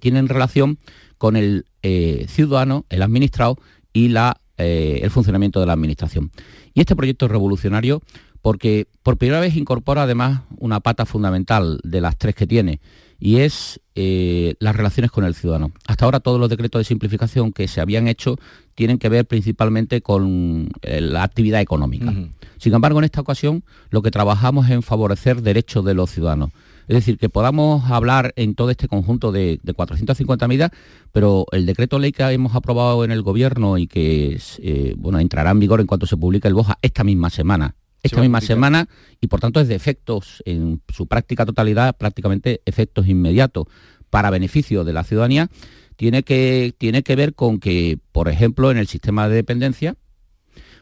tienen 0.00 0.28
relación 0.28 0.78
con 1.18 1.36
el 1.36 1.64
eh, 1.82 2.26
ciudadano, 2.28 2.84
el 2.90 3.02
administrado 3.02 3.58
y 3.92 4.08
la, 4.08 4.38
eh, 4.58 5.00
el 5.02 5.10
funcionamiento 5.10 5.60
de 5.60 5.66
la 5.66 5.72
administración. 5.72 6.30
Y 6.74 6.80
este 6.80 6.94
proyecto 6.94 7.26
revolucionario 7.26 8.02
porque 8.42 8.86
por 9.02 9.16
primera 9.16 9.40
vez 9.40 9.56
incorpora 9.56 10.02
además 10.02 10.42
una 10.58 10.80
pata 10.80 11.06
fundamental 11.06 11.80
de 11.84 12.00
las 12.00 12.16
tres 12.16 12.34
que 12.34 12.46
tiene, 12.46 12.80
y 13.20 13.38
es 13.38 13.80
eh, 13.94 14.54
las 14.60 14.74
relaciones 14.74 15.10
con 15.10 15.24
el 15.24 15.34
ciudadano. 15.34 15.72
Hasta 15.86 16.06
ahora 16.06 16.20
todos 16.20 16.40
los 16.40 16.48
decretos 16.48 16.80
de 16.80 16.84
simplificación 16.84 17.52
que 17.52 17.68
se 17.68 17.82
habían 17.82 18.08
hecho 18.08 18.36
tienen 18.74 18.98
que 18.98 19.10
ver 19.10 19.26
principalmente 19.26 20.00
con 20.00 20.70
eh, 20.80 21.02
la 21.02 21.22
actividad 21.22 21.60
económica. 21.60 22.14
Sin 22.56 22.74
embargo, 22.74 22.98
en 22.98 23.04
esta 23.04 23.20
ocasión 23.20 23.62
lo 23.90 24.00
que 24.00 24.10
trabajamos 24.10 24.66
es 24.66 24.72
en 24.72 24.82
favorecer 24.82 25.42
derechos 25.42 25.84
de 25.84 25.94
los 25.94 26.10
ciudadanos. 26.10 26.50
Es 26.88 26.94
decir, 26.94 27.18
que 27.18 27.28
podamos 27.28 27.88
hablar 27.90 28.32
en 28.34 28.54
todo 28.54 28.70
este 28.70 28.88
conjunto 28.88 29.30
de, 29.30 29.60
450 29.76 30.48
medidas, 30.48 30.70
pero 31.12 31.46
el 31.52 31.64
decreto 31.64 31.98
ley 31.98 32.10
que 32.10 32.24
hemos 32.24 32.56
aprobado 32.56 33.04
en 33.04 33.12
el 33.12 33.22
Gobierno 33.22 33.78
y 33.78 33.86
que 33.86 34.40
eh, 34.58 34.94
bueno, 34.96 35.20
entrará 35.20 35.52
en 35.52 35.60
vigor 35.60 35.80
en 35.80 35.86
cuanto 35.86 36.06
se 36.06 36.16
publique 36.16 36.48
el 36.48 36.54
BOJA 36.54 36.78
esta 36.82 37.04
misma 37.04 37.30
semana, 37.30 37.76
esta 38.02 38.20
misma 38.20 38.40
semana 38.40 38.88
y 39.20 39.26
por 39.26 39.40
tanto 39.40 39.60
es 39.60 39.68
de 39.68 39.74
efectos 39.74 40.42
en 40.46 40.82
su 40.88 41.06
práctica 41.06 41.44
totalidad, 41.46 41.96
prácticamente 41.96 42.62
efectos 42.64 43.08
inmediatos 43.08 43.66
para 44.10 44.30
beneficio 44.30 44.84
de 44.84 44.92
la 44.92 45.04
ciudadanía, 45.04 45.50
tiene 45.96 46.22
que, 46.22 46.74
tiene 46.78 47.02
que 47.02 47.16
ver 47.16 47.34
con 47.34 47.60
que, 47.60 47.98
por 48.12 48.28
ejemplo, 48.28 48.70
en 48.70 48.78
el 48.78 48.86
sistema 48.86 49.28
de 49.28 49.36
dependencia, 49.36 49.96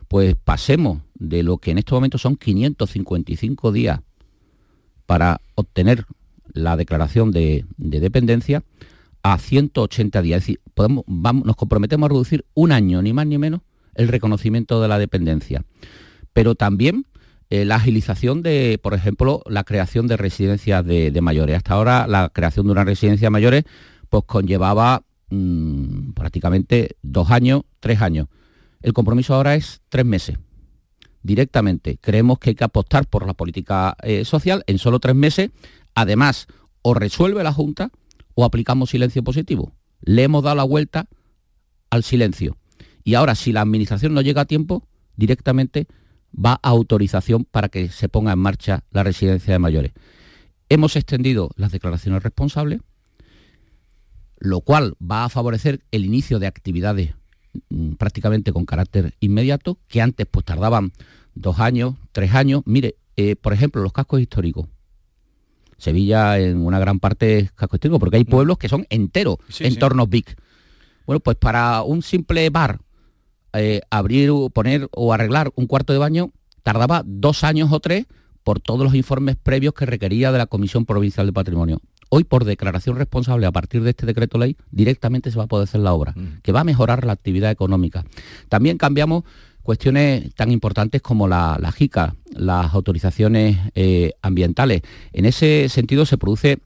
pues 0.07 0.37
pasemos 0.37 1.03
de 1.15 1.43
lo 1.43 1.59
que 1.59 1.73
en 1.73 1.79
estos 1.79 1.97
momentos 1.97 2.23
son 2.23 2.37
555 2.37 3.73
días 3.73 4.01
para 5.07 5.41
obtener 5.55 6.07
la 6.53 6.77
declaración 6.77 7.33
de, 7.33 7.65
dependencia 7.77 8.63
a 9.23 9.39
180 9.39 10.23
días. 10.23 10.39
Es 10.39 10.43
decir, 10.45 10.61
podemos, 10.75 11.05
vamos, 11.07 11.45
nos 11.45 11.57
comprometemos 11.57 12.07
a 12.07 12.13
reducir 12.13 12.47
un 12.55 12.73
año, 12.73 13.03
ni 13.03 13.13
más 13.13 13.27
ni 13.27 13.39
menos, 13.39 13.61
el 13.95 14.09
reconocimiento 14.09 14.81
de 14.81 14.89
la 14.89 14.99
dependencia 14.99 15.65
pero 16.33 16.55
también 16.55 17.05
eh, 17.51 17.65
la 17.65 17.77
agilización 17.77 18.43
de, 18.43 18.79
por 18.83 18.93
ejemplo, 18.93 19.43
la 19.47 19.65
creación 19.65 20.07
de 20.07 20.19
residencias 20.19 20.85
de, 20.85 21.19
mayores. 21.23 21.57
Hasta 21.57 21.75
ahora 21.75 22.07
la 22.07 22.29
creación 22.29 22.67
de 22.67 22.73
una 22.73 22.85
residencia 22.85 23.27
de 23.27 23.31
mayores 23.31 23.65
pues 24.11 24.25
conllevaba 24.27 25.03
mm, 25.31 26.13
prácticamente 26.13 26.97
dos 27.03 27.31
años, 27.31 27.63
tres 27.81 28.03
años. 28.03 28.29
El 28.83 28.93
compromiso 28.93 29.35
ahora 29.35 29.55
es 29.55 29.81
tres 29.89 30.05
meses. 30.05 30.39
Directamente. 31.23 31.99
Creemos 32.01 32.39
que 32.39 32.51
hay 32.51 32.55
que 32.55 32.65
apostar 32.65 33.07
por 33.07 33.27
la 33.27 33.35
política 33.35 33.97
eh, 34.03 34.25
social 34.25 34.63
en 34.67 34.79
solo 34.79 35.01
tres 35.01 35.17
meses. 35.17 35.51
Además, 35.95 36.49
o 36.83 36.95
resuelve 36.95 37.43
la 37.43 37.53
Junta 37.53 37.91
o 38.35 38.45
aplicamos 38.45 38.91
silencio 38.91 39.25
positivo. 39.25 39.73
Le 40.01 40.23
hemos 40.23 40.45
dado 40.45 40.57
la 40.57 40.65
vuelta 40.65 41.09
al 41.91 42.05
silencio. 42.05 42.59
Y 43.05 43.15
ahora, 43.15 43.35
si 43.35 43.53
la 43.53 43.63
Administración 43.63 44.13
no 44.13 44.21
llega 44.21 44.43
a 44.43 44.45
tiempo, 44.45 44.87
directamente 45.17 45.87
va 46.33 46.61
a 46.63 46.69
autorización 46.69 47.45
para 47.45 47.69
que 47.69 47.89
se 47.89 48.09
ponga 48.09 48.33
en 48.33 48.39
marcha 48.39 48.85
la 48.91 49.03
residencia 49.03 49.53
de 49.53 49.59
mayores. 49.59 49.93
Hemos 50.69 50.97
extendido 50.97 51.51
las 51.57 51.73
declaraciones 51.73 52.23
responsables, 52.23 52.81
lo 54.39 54.61
cual 54.61 54.95
va 55.01 55.25
a 55.25 55.29
favorecer 55.29 55.81
el 55.91 56.05
inicio 56.05 56.39
de 56.39 56.47
actividades 56.47 57.15
mm, 57.71 57.93
prácticamente 57.93 58.53
con 58.53 58.67
carácter 58.67 59.15
inmediato, 59.21 59.79
que 59.89 60.01
antes 60.01 60.27
pues 60.31 60.45
tardaban 60.45 60.93
dos 61.35 61.59
años, 61.59 61.95
tres 62.13 62.35
años. 62.35 62.63
Mire, 62.67 62.97
eh, 63.17 63.37
por 63.37 63.53
ejemplo, 63.53 63.83
los 63.83 63.93
cascos 63.93 64.21
históricos. 64.21 64.69
Sevilla 65.79 66.39
en 66.39 66.59
una 66.59 66.79
gran 66.79 66.99
parte 66.99 67.39
es 67.39 67.53
casco 67.53 67.77
histórico, 67.77 67.99
porque 67.99 68.17
hay 68.17 68.25
mm. 68.25 68.31
pueblos 68.31 68.59
que 68.59 68.69
son 68.69 68.87
enteros, 68.91 69.39
entornos 69.61 70.09
big. 70.09 70.27
Bueno, 71.07 71.21
pues 71.21 71.37
para 71.37 71.83
un 71.83 72.03
simple 72.03 72.51
bar 72.51 72.81
eh, 73.53 73.81
abrir, 73.91 74.33
poner 74.53 74.89
o 74.93 75.13
arreglar 75.13 75.51
un 75.55 75.67
cuarto 75.67 75.93
de 75.93 75.99
baño 75.99 76.31
tardaba 76.63 77.03
dos 77.07 77.45
años 77.45 77.73
o 77.73 77.81
tres 77.81 78.07
por 78.45 78.61
todos 78.61 78.81
los 78.81 78.95
informes 78.95 79.37
previos 79.37 79.75
que 79.75 79.87
requería 79.87 80.33
de 80.33 80.39
la 80.39 80.47
Comisión 80.47 80.87
Provincial 80.87 81.27
de 81.27 81.33
Patrimonio. 81.33 81.81
Hoy, 82.11 82.25
por 82.25 82.45
declaración 82.45 82.97
responsable, 82.97 83.47
a 83.47 83.53
partir 83.53 83.83
de 83.83 83.91
este 83.91 84.07
decreto 84.07 84.39
ley, 84.39 84.57
directamente 84.71 85.31
se 85.31 85.37
va 85.37 85.45
a 85.45 85.47
poder 85.49 85.65
hacer 85.65 85.81
la 85.81 85.93
obra, 85.93 86.13
mm. 86.17 86.41
que 86.43 86.53
va 86.53 86.61
a 86.61 86.65
mejorar 86.65 87.05
la 87.05 87.13
actividad 87.13 87.51
económica. 87.51 88.05
También 88.49 88.79
cambiamos 88.79 89.25
cuestiones 89.63 90.35
tan 90.35 90.51
importantes 90.51 91.03
como 91.03 91.29
la, 91.29 91.59
JICA, 91.77 92.15
las 92.31 92.73
autorizaciones 92.73 93.59
eh, 93.75 94.13
ambientales. 94.23 94.81
En 95.13 95.27
ese 95.27 95.69
sentido 95.69 96.07
se 96.07 96.17
produce 96.17 96.59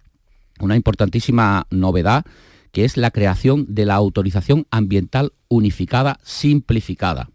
una 0.61 0.77
importantísima 0.77 1.66
novedad 1.71 2.25
que 2.73 2.85
es 2.85 2.97
la 2.97 3.11
creación 3.11 3.67
de 3.69 3.87
la 3.87 3.95
autorización 3.95 4.67
ambiental 4.71 5.33
unificada 5.49 6.19
simplificada. 6.25 7.31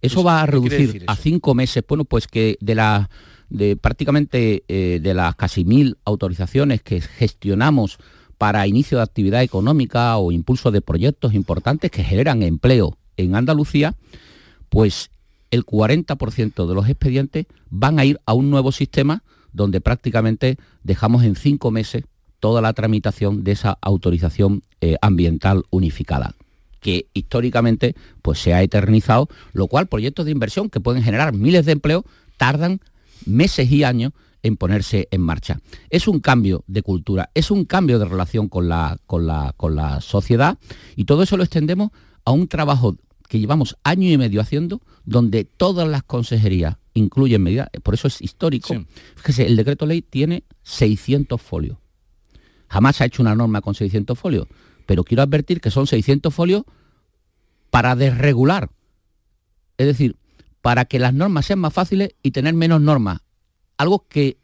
Eso 0.00 0.16
Pues, 0.16 0.26
va 0.26 0.42
a 0.42 0.46
¿qué 0.46 0.58
quiere 0.58 0.76
reducir 0.78 1.04
a 1.06 1.16
cinco 1.16 1.54
meses, 1.54 1.82
bueno, 1.88 2.04
pues 2.04 2.26
que 2.26 2.56
de 2.60 2.74
la 2.74 3.10
de 3.48 3.76
prácticamente 3.76 4.64
eh, 4.68 4.98
de 5.02 5.14
las 5.14 5.36
casi 5.36 5.64
mil 5.64 5.98
autorizaciones 6.06 6.82
que 6.82 7.02
gestionamos 7.02 7.98
para 8.38 8.66
inicio 8.66 8.98
de 8.98 9.04
actividad 9.04 9.42
económica 9.42 10.16
o 10.16 10.32
impulso 10.32 10.70
de 10.70 10.80
proyectos 10.80 11.34
importantes 11.34 11.90
que 11.90 12.02
generan 12.02 12.42
empleo 12.42 12.96
en 13.16 13.36
Andalucía, 13.36 13.94
pues 14.70 15.10
el 15.50 15.66
40% 15.66 16.66
de 16.66 16.74
los 16.74 16.88
expedientes 16.88 17.46
van 17.68 17.98
a 17.98 18.06
ir 18.06 18.18
a 18.24 18.32
un 18.32 18.50
nuevo 18.50 18.72
sistema 18.72 19.22
donde 19.52 19.82
prácticamente 19.82 20.56
dejamos 20.82 21.22
en 21.24 21.36
cinco 21.36 21.70
meses 21.70 22.04
toda 22.42 22.60
la 22.60 22.72
tramitación 22.72 23.44
de 23.44 23.52
esa 23.52 23.78
autorización 23.80 24.64
eh, 24.80 24.96
ambiental 25.00 25.62
unificada 25.70 26.34
que 26.80 27.06
históricamente 27.14 27.94
pues 28.20 28.40
se 28.40 28.52
ha 28.52 28.62
eternizado, 28.62 29.28
lo 29.52 29.68
cual 29.68 29.86
proyectos 29.86 30.24
de 30.24 30.32
inversión 30.32 30.68
que 30.68 30.80
pueden 30.80 31.04
generar 31.04 31.32
miles 31.32 31.64
de 31.64 31.70
empleos 31.70 32.02
tardan 32.38 32.80
meses 33.26 33.70
y 33.70 33.84
años 33.84 34.10
en 34.42 34.56
ponerse 34.56 35.06
en 35.12 35.20
marcha. 35.20 35.60
Es 35.88 36.08
un 36.08 36.18
cambio 36.18 36.64
de 36.66 36.82
cultura, 36.82 37.30
es 37.34 37.52
un 37.52 37.64
cambio 37.64 38.00
de 38.00 38.06
relación 38.06 38.48
con 38.48 38.68
la, 38.68 38.98
con 39.06 39.28
la, 39.28 39.54
con 39.56 39.76
la 39.76 40.00
sociedad 40.00 40.58
y 40.96 41.04
todo 41.04 41.22
eso 41.22 41.36
lo 41.36 41.44
extendemos 41.44 41.92
a 42.24 42.32
un 42.32 42.48
trabajo 42.48 42.96
que 43.28 43.38
llevamos 43.38 43.76
año 43.84 44.10
y 44.10 44.18
medio 44.18 44.40
haciendo, 44.40 44.80
donde 45.04 45.44
todas 45.44 45.88
las 45.88 46.02
consejerías 46.02 46.74
incluyen 46.92 47.40
medidas, 47.40 47.68
por 47.84 47.94
eso 47.94 48.08
es 48.08 48.20
histórico. 48.20 48.74
Fíjese, 49.14 49.46
el 49.46 49.54
decreto 49.54 49.86
ley 49.86 50.02
tiene 50.02 50.42
600 50.64 51.40
folios. 51.40 51.81
Jamás 52.72 52.96
se 52.96 53.04
ha 53.04 53.06
hecho 53.06 53.20
una 53.20 53.34
norma 53.34 53.60
con 53.60 53.74
600 53.74 54.18
folios, 54.18 54.46
pero 54.86 55.04
quiero 55.04 55.22
advertir 55.22 55.60
que 55.60 55.70
son 55.70 55.86
600 55.86 56.32
folios 56.32 56.62
para 57.68 57.94
desregular. 57.96 58.70
Es 59.76 59.86
decir, 59.86 60.16
para 60.62 60.86
que 60.86 60.98
las 60.98 61.12
normas 61.12 61.44
sean 61.44 61.58
más 61.58 61.74
fáciles 61.74 62.14
y 62.22 62.30
tener 62.30 62.54
menos 62.54 62.80
normas. 62.80 63.20
Algo 63.76 64.06
que 64.08 64.38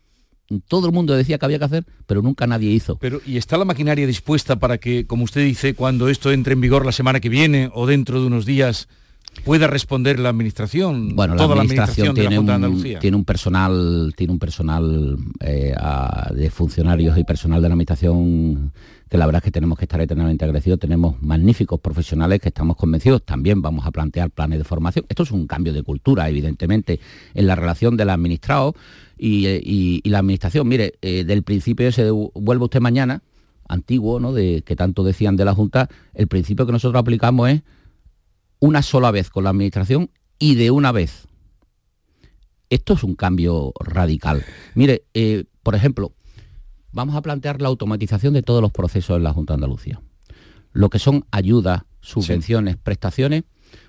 todo 0.67 0.89
el 0.89 0.93
mundo 0.93 1.15
decía 1.15 1.39
que 1.39 1.47
había 1.47 1.59
que 1.59 1.65
hacer, 1.65 1.87
pero 2.07 2.21
nunca 2.21 2.47
nadie 2.47 2.71
hizo. 2.71 2.99
Pero, 2.99 3.23
¿y 3.25 3.39
está 3.39 3.57
la 3.57 3.65
maquinaria 3.65 4.07
dispuesta 4.07 4.57
para 4.57 4.77
que, 4.77 5.07
como 5.07 5.25
usted 5.25 5.43
dice, 5.43 5.73
cuando 5.73 6.11
esto 6.11 6.31
entre 6.31 6.53
en 6.53 6.61
vigor 6.61 6.85
la 6.85 6.93
semana 6.93 7.21
que 7.21 7.31
viene 7.31 7.71
o 7.73 7.87
dentro 7.87 8.21
de 8.21 8.27
unos 8.27 8.45
días, 8.45 8.89
pueda 9.45 9.67
responder 9.67 10.19
la 10.19 10.29
administración? 10.31 11.15
Bueno, 11.17 11.35
la 11.35 11.45
administración, 11.45 12.15
de 12.15 12.23
la 12.25 12.29
tiene, 12.29 12.35
de 12.35 12.39
un, 12.41 12.51
Andalucía? 12.51 12.99
tiene 12.99 13.17
un 13.17 13.25
personal, 13.25 14.13
tiene 14.17 14.33
un 14.33 14.39
personal 14.39 15.17
eh, 15.41 15.73
a- 15.77 16.31
de 16.35 16.51
funcionarios 16.51 17.17
y 17.19 17.25
personal 17.25 17.63
de 17.63 17.69
la 17.69 17.75
administración 17.75 18.73
que 19.09 19.17
la 19.17 19.25
verdad 19.25 19.41
es 19.41 19.45
que 19.45 19.51
tenemos 19.51 19.79
que 19.79 19.87
estar 19.87 20.01
eternamente 20.03 20.45
agradecidos. 20.45 20.79
Tenemos 20.79 21.17
magníficos 21.23 21.81
profesionales 21.81 22.41
que 22.41 22.49
estamos 22.49 22.77
convencidos. 22.77 23.23
También 23.25 23.63
vamos 23.63 23.87
a 23.87 23.91
plantear 23.91 24.31
planes 24.31 24.59
de 24.59 24.65
formación. 24.65 25.07
Esto 25.09 25.23
es 25.23 25.31
un 25.31 25.47
cambio 25.47 25.73
de 25.73 25.83
cultura, 25.83 26.29
evidentemente, 26.29 27.01
en 27.33 27.47
la 27.47 27.55
relación 27.55 27.97
del 27.97 28.11
administrado 28.11 28.75
y, 29.17 29.47
eh, 29.47 29.61
y- 29.65 30.03
y 30.05 30.11
la 30.11 30.19
administración. 30.19 30.69
Mire, 30.69 30.95
eh, 31.01 31.25
del 31.25 31.43
principio 31.43 31.89
ese 31.89 32.05
de 32.05 32.11
vuelve 32.11 32.65
usted 32.65 32.81
mañana, 32.81 33.23
antiguo, 33.67 34.21
¿no? 34.21 34.35
De 34.35 34.63
que 34.67 34.77
tanto 34.77 35.03
decían 35.05 35.37
de 35.37 35.47
la 35.47 35.55
Junta, 35.55 35.89
el 36.15 36.27
principio 36.29 36.67
que 36.67 36.73
nosotros 36.73 37.01
aplicamos 37.01 37.49
es 37.49 37.63
una 38.61 38.83
sola 38.83 39.11
vez 39.11 39.31
con 39.31 39.45
la 39.45 39.51
administración 39.51 40.11
y 40.39 40.55
de 40.55 40.71
una 40.71 40.93
vez. 40.93 41.27
Esto 42.71 42.95
es 42.95 43.03
un 43.03 43.15
cambio 43.15 43.73
radical. 43.81 44.45
Mire, 44.75 45.05
eh, 45.15 45.45
por 45.63 45.75
ejemplo, 45.75 46.13
vamos 46.93 47.17
a 47.17 47.23
plantear 47.23 47.63
la 47.63 47.69
automatización 47.69 48.35
de 48.35 48.43
todos 48.43 48.61
los 48.61 48.73
procesos 48.73 49.17
en 49.17 49.25
la 49.25 49.33
Junta 49.33 49.55
de 49.55 49.57
Andalucía. 49.57 50.01
Lo 50.73 50.91
que 50.91 50.99
son 50.99 51.25
ayudas, 51.31 51.83
subvenciones, 52.01 52.77
prestaciones, 52.77 53.45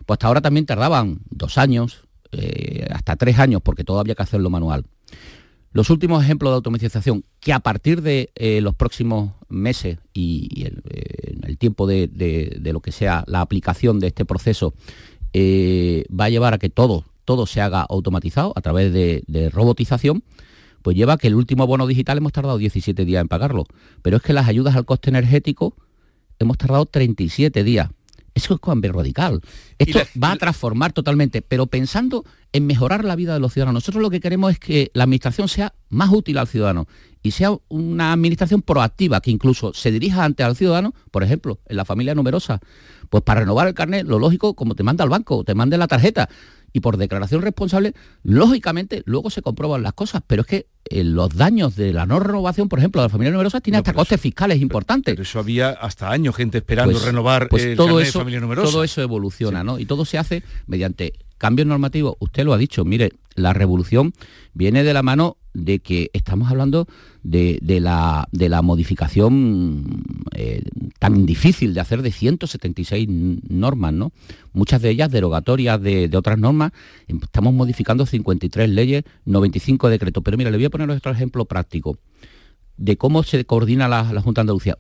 pues 0.06 0.16
hasta 0.16 0.28
ahora 0.28 0.42
también 0.42 0.66
tardaban 0.66 1.20
dos 1.30 1.58
años, 1.58 2.08
eh, 2.32 2.88
hasta 2.92 3.16
tres 3.16 3.40
años, 3.40 3.62
porque 3.64 3.84
todo 3.84 4.00
había 4.00 4.16
que 4.16 4.24
hacerlo 4.24 4.50
manual. 4.50 4.86
Los 5.72 5.90
últimos 5.90 6.24
ejemplos 6.24 6.52
de 6.52 6.56
automatización, 6.56 7.24
que 7.40 7.54
a 7.54 7.60
partir 7.60 8.02
de 8.02 8.32
eh, 8.36 8.62
los 8.62 8.76
próximos 8.76 9.34
meses 9.50 9.98
y, 10.14 10.66
eh, 10.66 11.36
el 11.44 11.58
tiempo 11.58 11.88
de, 11.88 12.08
de- 12.08 12.58
de 12.60 12.74
lo 12.74 12.80
que 12.82 12.92
sea 12.92 13.24
la 13.28 13.42
aplicación 13.42 14.00
de 14.00 14.08
este 14.08 14.26
proceso, 14.26 14.74
eh, 15.34 16.06
va 16.10 16.26
a 16.26 16.30
llevar 16.30 16.54
a 16.54 16.58
que 16.58 16.70
todo, 16.70 17.06
todo 17.26 17.46
se 17.46 17.62
haga 17.62 17.82
automatizado 17.82 18.54
a 18.56 18.62
través 18.62 18.92
de, 18.94 19.24
de 19.28 19.50
robotización, 19.50 20.24
pues 20.82 20.96
lleva 20.96 21.14
a 21.14 21.18
que 21.18 21.28
el 21.28 21.36
último 21.36 21.68
bono 21.68 21.88
digital 21.88 22.18
hemos 22.18 22.32
tardado 22.32 22.58
17 22.58 23.04
días 23.06 23.22
en 23.22 23.28
pagarlo. 23.28 23.66
Pero 24.02 24.18
es 24.18 24.24
que 24.24 24.34
las 24.34 24.48
ayudas 24.48 24.76
al 24.76 24.86
coste 24.86 25.10
energético 25.10 25.76
hemos 26.40 26.58
tardado 26.58 26.86
37 26.86 27.64
días. 27.64 27.90
Eso 28.40 28.54
es 28.54 28.62
cambio 28.62 28.94
radical. 28.94 29.42
Esto 29.78 30.00
va 30.22 30.32
a 30.32 30.38
transformar 30.38 30.94
totalmente, 30.94 31.42
pero 31.42 31.68
pensando 31.68 32.24
en 32.54 32.66
mejorar 32.66 33.04
la 33.04 33.18
vida 33.18 33.34
de 33.34 33.42
los 33.42 33.54
ciudadanos. 33.54 33.82
Nosotros 33.82 34.02
lo 34.02 34.10
que 34.10 34.22
queremos 34.22 34.54
es 34.54 34.60
que 34.60 34.92
la 34.94 35.04
administración 35.04 35.50
sea 35.50 35.74
más 35.90 36.10
útil 36.10 36.38
al 36.38 36.48
ciudadano 36.48 36.88
y 37.22 37.32
sea 37.32 37.52
una 37.68 38.14
administración 38.14 38.62
proactiva 38.62 39.20
que 39.20 39.30
incluso 39.30 39.74
se 39.74 39.92
dirija 39.92 40.24
ante 40.24 40.44
al 40.44 40.56
ciudadano, 40.56 40.94
por 41.12 41.24
ejemplo, 41.24 41.60
en 41.66 41.76
la 41.76 41.84
familia 41.84 42.16
numerosa, 42.16 42.62
pues 43.10 43.24
para 43.24 43.42
renovar 43.42 43.68
el 43.68 43.74
carnet, 43.74 44.08
lo 44.08 44.20
lógico, 44.20 44.54
como 44.54 44.74
te 44.74 44.84
manda 44.84 45.04
el 45.04 45.10
banco, 45.10 45.44
te 45.44 45.54
mande 45.54 45.78
la 45.78 45.88
tarjeta 45.88 46.30
y 46.74 46.80
por 46.82 46.98
declaración 46.98 47.42
responsable, 47.42 47.94
lógicamente 48.24 49.02
luego 49.06 49.30
se 49.30 49.42
comprueban 49.42 49.84
las 49.84 49.94
cosas, 49.94 50.22
pero 50.26 50.42
es 50.42 50.48
que 50.48 50.68
eh, 50.86 51.04
los 51.04 51.36
daños 51.36 51.76
de 51.76 51.94
la 51.94 52.06
no 52.06 52.20
renovación, 52.20 52.70
por 52.70 52.80
ejemplo, 52.80 53.02
de 53.02 53.06
las 53.06 53.12
familias 53.12 53.34
numerosas, 53.34 53.62
tiene 53.62 53.78
hasta 53.78 53.94
costes 53.94 54.20
fiscales 54.20 54.60
importantes. 54.62 55.14
Pero 55.14 55.24
eso 55.24 55.40
había 55.40 55.70
hasta 55.70 56.10
años 56.12 56.36
gente 56.36 56.60
esperando 56.60 56.94
Pues- 56.94 57.06
renovar 57.06 57.50
pues 57.50 57.64
el 57.64 57.76
todo 57.78 57.88
carnet 57.88 58.08
eso, 58.08 58.20
de 58.20 58.22
familia 58.24 58.40
numerosa. 58.40 58.72
todo 58.72 58.84
eso 58.84 59.02
evoluciona, 59.02 59.64
¿no? 59.64 59.80
Y 59.80 59.86
todo 59.86 60.06
se 60.06 60.18
hace 60.18 60.44
mediante 60.68 61.14
cambios 61.40 61.68
normativos. 61.68 62.16
Usted 62.20 62.46
lo 62.46 62.54
ha 62.54 62.58
dicho, 62.60 62.86
mire, 62.86 63.14
la 63.36 63.54
revolución 63.54 64.14
viene 64.54 64.84
de 64.84 64.94
la 64.94 65.02
mano 65.02 65.38
de 65.54 65.80
que 65.80 66.12
estamos 66.14 66.52
hablando 66.52 66.88
de, 67.24 67.58
de 67.64 67.80
la, 67.80 68.28
de 68.32 68.50
la 68.50 68.62
modificación 68.62 70.04
eh, 70.36 70.62
tan 71.00 71.26
difícil 71.26 71.74
de 71.74 71.80
hacer 71.80 72.02
de 72.04 72.12
176 72.12 73.08
n- 73.08 73.40
normas, 73.50 73.94
¿no? 73.94 74.12
Muchas 74.54 74.82
de 74.82 74.92
ellas 74.92 75.10
derogatorias 75.12 75.82
de, 75.82 76.08
de 76.08 76.18
otras 76.18 76.38
normas. 76.38 76.72
Estamos 77.08 77.54
modificando 77.54 78.06
53 78.06 78.70
leyes, 78.70 79.04
95 79.26 79.90
decretos. 79.90 80.24
Pero 80.24 80.38
mira, 80.38 80.52
le 80.52 80.58
voy 80.58 80.66
a 80.66 80.70
poner 80.70 80.90
otro 80.92 81.12
ejemplo 81.12 81.46
práctico 81.46 81.98
de 82.78 82.96
cómo 82.98 83.24
se 83.24 83.44
coordina 83.46 83.88
la, 83.88 84.14
la 84.14 84.22
Junta 84.22 84.42
de 84.42 84.44
Andalucía. 84.44 84.78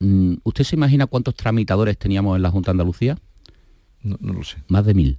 Mm, 0.00 0.34
¿Usted 0.42 0.64
se 0.64 0.76
imagina 0.76 1.06
cuántos 1.06 1.34
tramitadores 1.34 1.96
teníamos 1.98 2.36
en 2.36 2.42
la 2.42 2.50
Junta 2.50 2.70
de 2.70 2.72
Andalucía? 2.72 3.16
No, 4.02 4.16
no 4.20 4.32
lo 4.32 4.42
sé. 4.44 4.56
Más 4.68 4.84
de 4.84 4.94
mil. 4.94 5.18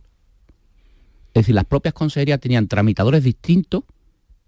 Es 1.33 1.43
decir, 1.43 1.55
las 1.55 1.65
propias 1.65 1.93
consejerías 1.93 2.39
tenían 2.39 2.67
tramitadores 2.67 3.23
distintos 3.23 3.83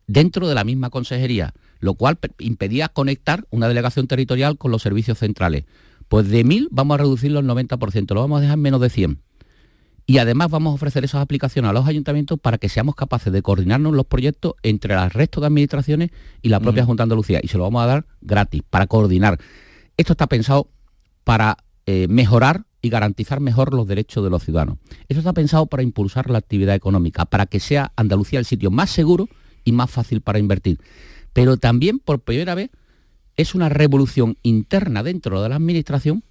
dentro 0.07 0.47
de 0.47 0.55
la 0.55 0.63
misma 0.63 0.89
consejería, 0.89 1.53
lo 1.79 1.93
cual 1.93 2.17
pe- 2.17 2.31
impedía 2.39 2.89
conectar 2.89 3.45
una 3.51 3.67
delegación 3.67 4.07
territorial 4.07 4.57
con 4.57 4.71
los 4.71 4.81
servicios 4.81 5.17
centrales. 5.19 5.63
Pues 6.09 6.27
de 6.29 6.43
mil 6.43 6.67
vamos 6.71 6.95
a 6.95 6.97
reducirlo 6.99 7.39
al 7.39 7.45
90%, 7.45 8.13
lo 8.13 8.21
vamos 8.21 8.39
a 8.39 8.41
dejar 8.41 8.55
en 8.57 8.61
menos 8.61 8.81
de 8.81 8.89
100. 8.89 9.19
Y 10.05 10.17
además 10.17 10.49
vamos 10.49 10.71
a 10.71 10.75
ofrecer 10.75 11.05
esas 11.05 11.21
aplicaciones 11.21 11.69
a 11.69 11.73
los 11.73 11.87
ayuntamientos 11.87 12.37
para 12.37 12.57
que 12.57 12.67
seamos 12.67 12.95
capaces 12.95 13.31
de 13.31 13.41
coordinarnos 13.41 13.93
los 13.93 14.05
proyectos 14.05 14.55
entre 14.61 14.93
el 14.95 15.09
resto 15.11 15.39
de 15.39 15.47
administraciones 15.47 16.09
y 16.41 16.49
la 16.49 16.59
propia 16.59 16.83
Junta 16.83 17.03
de 17.03 17.05
Andalucía. 17.05 17.39
Y 17.41 17.47
se 17.47 17.57
lo 17.57 17.63
vamos 17.63 17.81
a 17.83 17.87
dar 17.87 18.05
gratis, 18.19 18.61
para 18.69 18.85
coordinar. 18.87 19.39
Esto 19.95 20.11
está 20.11 20.27
pensado 20.27 20.67
para 21.23 21.55
eh, 21.85 22.07
mejorar 22.09 22.65
y 22.83 22.89
garantizar 22.89 23.39
mejor 23.39 23.73
los 23.73 23.87
derechos 23.87 24.23
de 24.23 24.29
los 24.29 24.43
ciudadanos. 24.43 24.77
Esto 25.07 25.19
está 25.19 25.33
pensado 25.33 25.65
para 25.65 25.81
impulsar 25.81 26.29
la 26.29 26.37
actividad 26.37 26.75
económica, 26.75 27.25
para 27.25 27.45
que 27.45 27.61
sea 27.61 27.93
Andalucía 27.95 28.39
el 28.39 28.45
sitio 28.45 28.69
más 28.69 28.91
seguro 28.91 29.29
y 29.63 29.71
más 29.71 29.89
fácil 29.89 30.19
para 30.19 30.37
invertir. 30.37 30.79
Pero 31.31 31.55
también, 31.55 31.97
por 31.99 32.19
primera 32.19 32.55
vez, 32.55 32.69
es 33.37 33.55
una 33.55 33.69
revolución 33.69 34.37
interna 34.43 35.01
dentro 35.01 35.41
de 35.41 35.47
la 35.49 35.55
Administración 35.55 36.23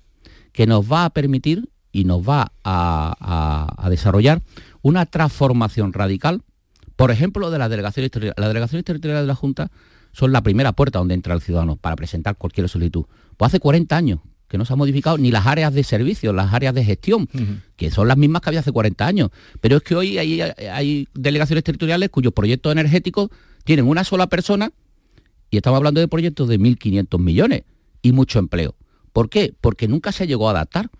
que 0.52 0.66
nos 0.66 0.92
va 0.92 1.06
a 1.06 1.10
permitir 1.10 1.70
y 1.90 2.04
nos 2.04 2.22
va 2.22 2.52
a 2.62 3.86
desarrollar 3.88 4.42
una 4.82 5.06
transformación 5.06 5.94
radical, 5.94 6.42
por 6.96 7.10
ejemplo, 7.10 7.50
de 7.50 7.58
las 7.58 7.70
delegaciones 7.70 8.10
territoriales. 8.10 8.38
Las 8.38 8.48
delegaciones 8.50 8.84
territoriales 8.84 9.22
de 9.22 9.26
la 9.26 9.34
Junta 9.34 9.70
son 10.12 10.32
la 10.32 10.42
primera 10.42 10.72
puerta 10.72 10.98
donde 10.98 11.14
entra 11.14 11.32
el 11.34 11.40
ciudadano 11.40 11.76
para 11.76 11.96
presentar 11.96 12.36
cualquier 12.36 12.68
solicitud. 12.68 13.06
Pues 13.38 13.48
hace 13.48 13.58
40 13.58 13.96
años 13.96 14.20
que 14.52 14.58
no 14.58 14.66
se 14.66 14.74
han 14.74 14.78
modificado 14.78 15.16
ni 15.16 15.30
las 15.30 15.46
áreas 15.46 15.72
de 15.72 15.82
servicio, 15.82 16.34
las 16.34 16.52
áreas 16.52 16.74
de 16.74 16.84
gestión, 16.84 17.26
que 17.74 17.90
son 17.90 18.06
las 18.06 18.18
mismas 18.18 18.42
que 18.42 18.50
había 18.50 18.60
hace 18.60 18.70
40 18.70 19.06
años. 19.06 19.30
Pero 19.62 19.78
es 19.78 19.82
que 19.82 19.94
hoy 19.94 20.18
hay, 20.18 20.42
hay 20.42 21.08
delegaciones 21.14 21.64
territoriales 21.64 22.10
cuyos 22.10 22.34
proyectos 22.34 22.70
energéticos 22.70 23.30
tienen 23.64 23.88
una 23.88 24.04
sola 24.04 24.26
persona 24.26 24.70
y 25.48 25.56
estamos 25.56 25.78
hablando 25.78 26.00
de 26.00 26.08
proyectos 26.08 26.48
de 26.48 26.60
1.500 26.60 27.18
millones 27.18 27.62
y 28.02 28.12
mucho 28.12 28.40
empleo. 28.40 28.74
¿Por 29.14 29.30
qué? 29.30 29.54
Porque 29.58 29.88
nunca 29.88 30.12
se 30.12 30.26
llegó 30.26 30.48
a 30.48 30.50
adaptar. 30.50 30.90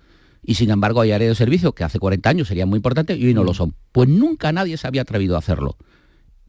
Y 0.43 0.55
sin 0.55 0.71
embargo 0.71 1.03
hay 1.03 1.13
áreas 1.13 1.33
de 1.33 1.35
servicio 1.35 1.75
que 1.75 1.85
hace 1.85 1.99
40 1.99 2.31
años 2.31 2.49
serían 2.49 2.71
muy 2.71 2.79
importantes 2.79 3.19
y 3.19 3.27
hoy 3.27 3.35
no 3.35 3.45
lo 3.45 3.53
son. 3.53 3.75
Pues 3.93 4.09
nunca 4.09 4.51
nadie 4.51 4.79
se 4.79 4.87
había 4.87 5.03
atrevido 5.03 5.37
a 5.37 5.41
hacerlo. 5.41 5.77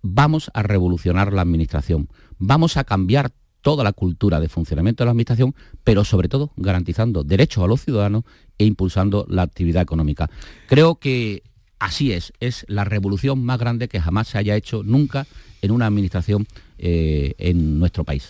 Vamos 0.01 0.51
a 0.53 0.63
revolucionar 0.63 1.33
la 1.33 1.41
administración. 1.41 2.07
Vamos 2.37 2.77
a 2.77 2.85
cambiar 2.85 3.33
toda 3.63 3.83
la 3.83 3.93
cultura 3.93 4.39
de 4.39 4.49
funcionamiento 4.49 5.03
de 5.03 5.05
la 5.05 5.11
Administración, 5.11 5.55
pero 5.83 6.03
sobre 6.03 6.29
todo 6.29 6.51
garantizando 6.57 7.23
derechos 7.23 7.63
a 7.63 7.67
los 7.67 7.81
ciudadanos 7.81 8.25
e 8.59 8.65
impulsando 8.65 9.25
la 9.27 9.41
actividad 9.41 9.81
económica. 9.81 10.29
Creo 10.67 10.95
que 10.95 11.41
así 11.79 12.11
es, 12.11 12.33
es 12.39 12.65
la 12.67 12.83
revolución 12.83 13.43
más 13.43 13.57
grande 13.57 13.87
que 13.87 13.99
jamás 13.99 14.27
se 14.27 14.37
haya 14.37 14.55
hecho 14.55 14.83
nunca 14.83 15.25
en 15.63 15.71
una 15.71 15.87
administración 15.87 16.45
eh, 16.77 17.33
en 17.37 17.79
nuestro 17.79 18.03
país. 18.03 18.29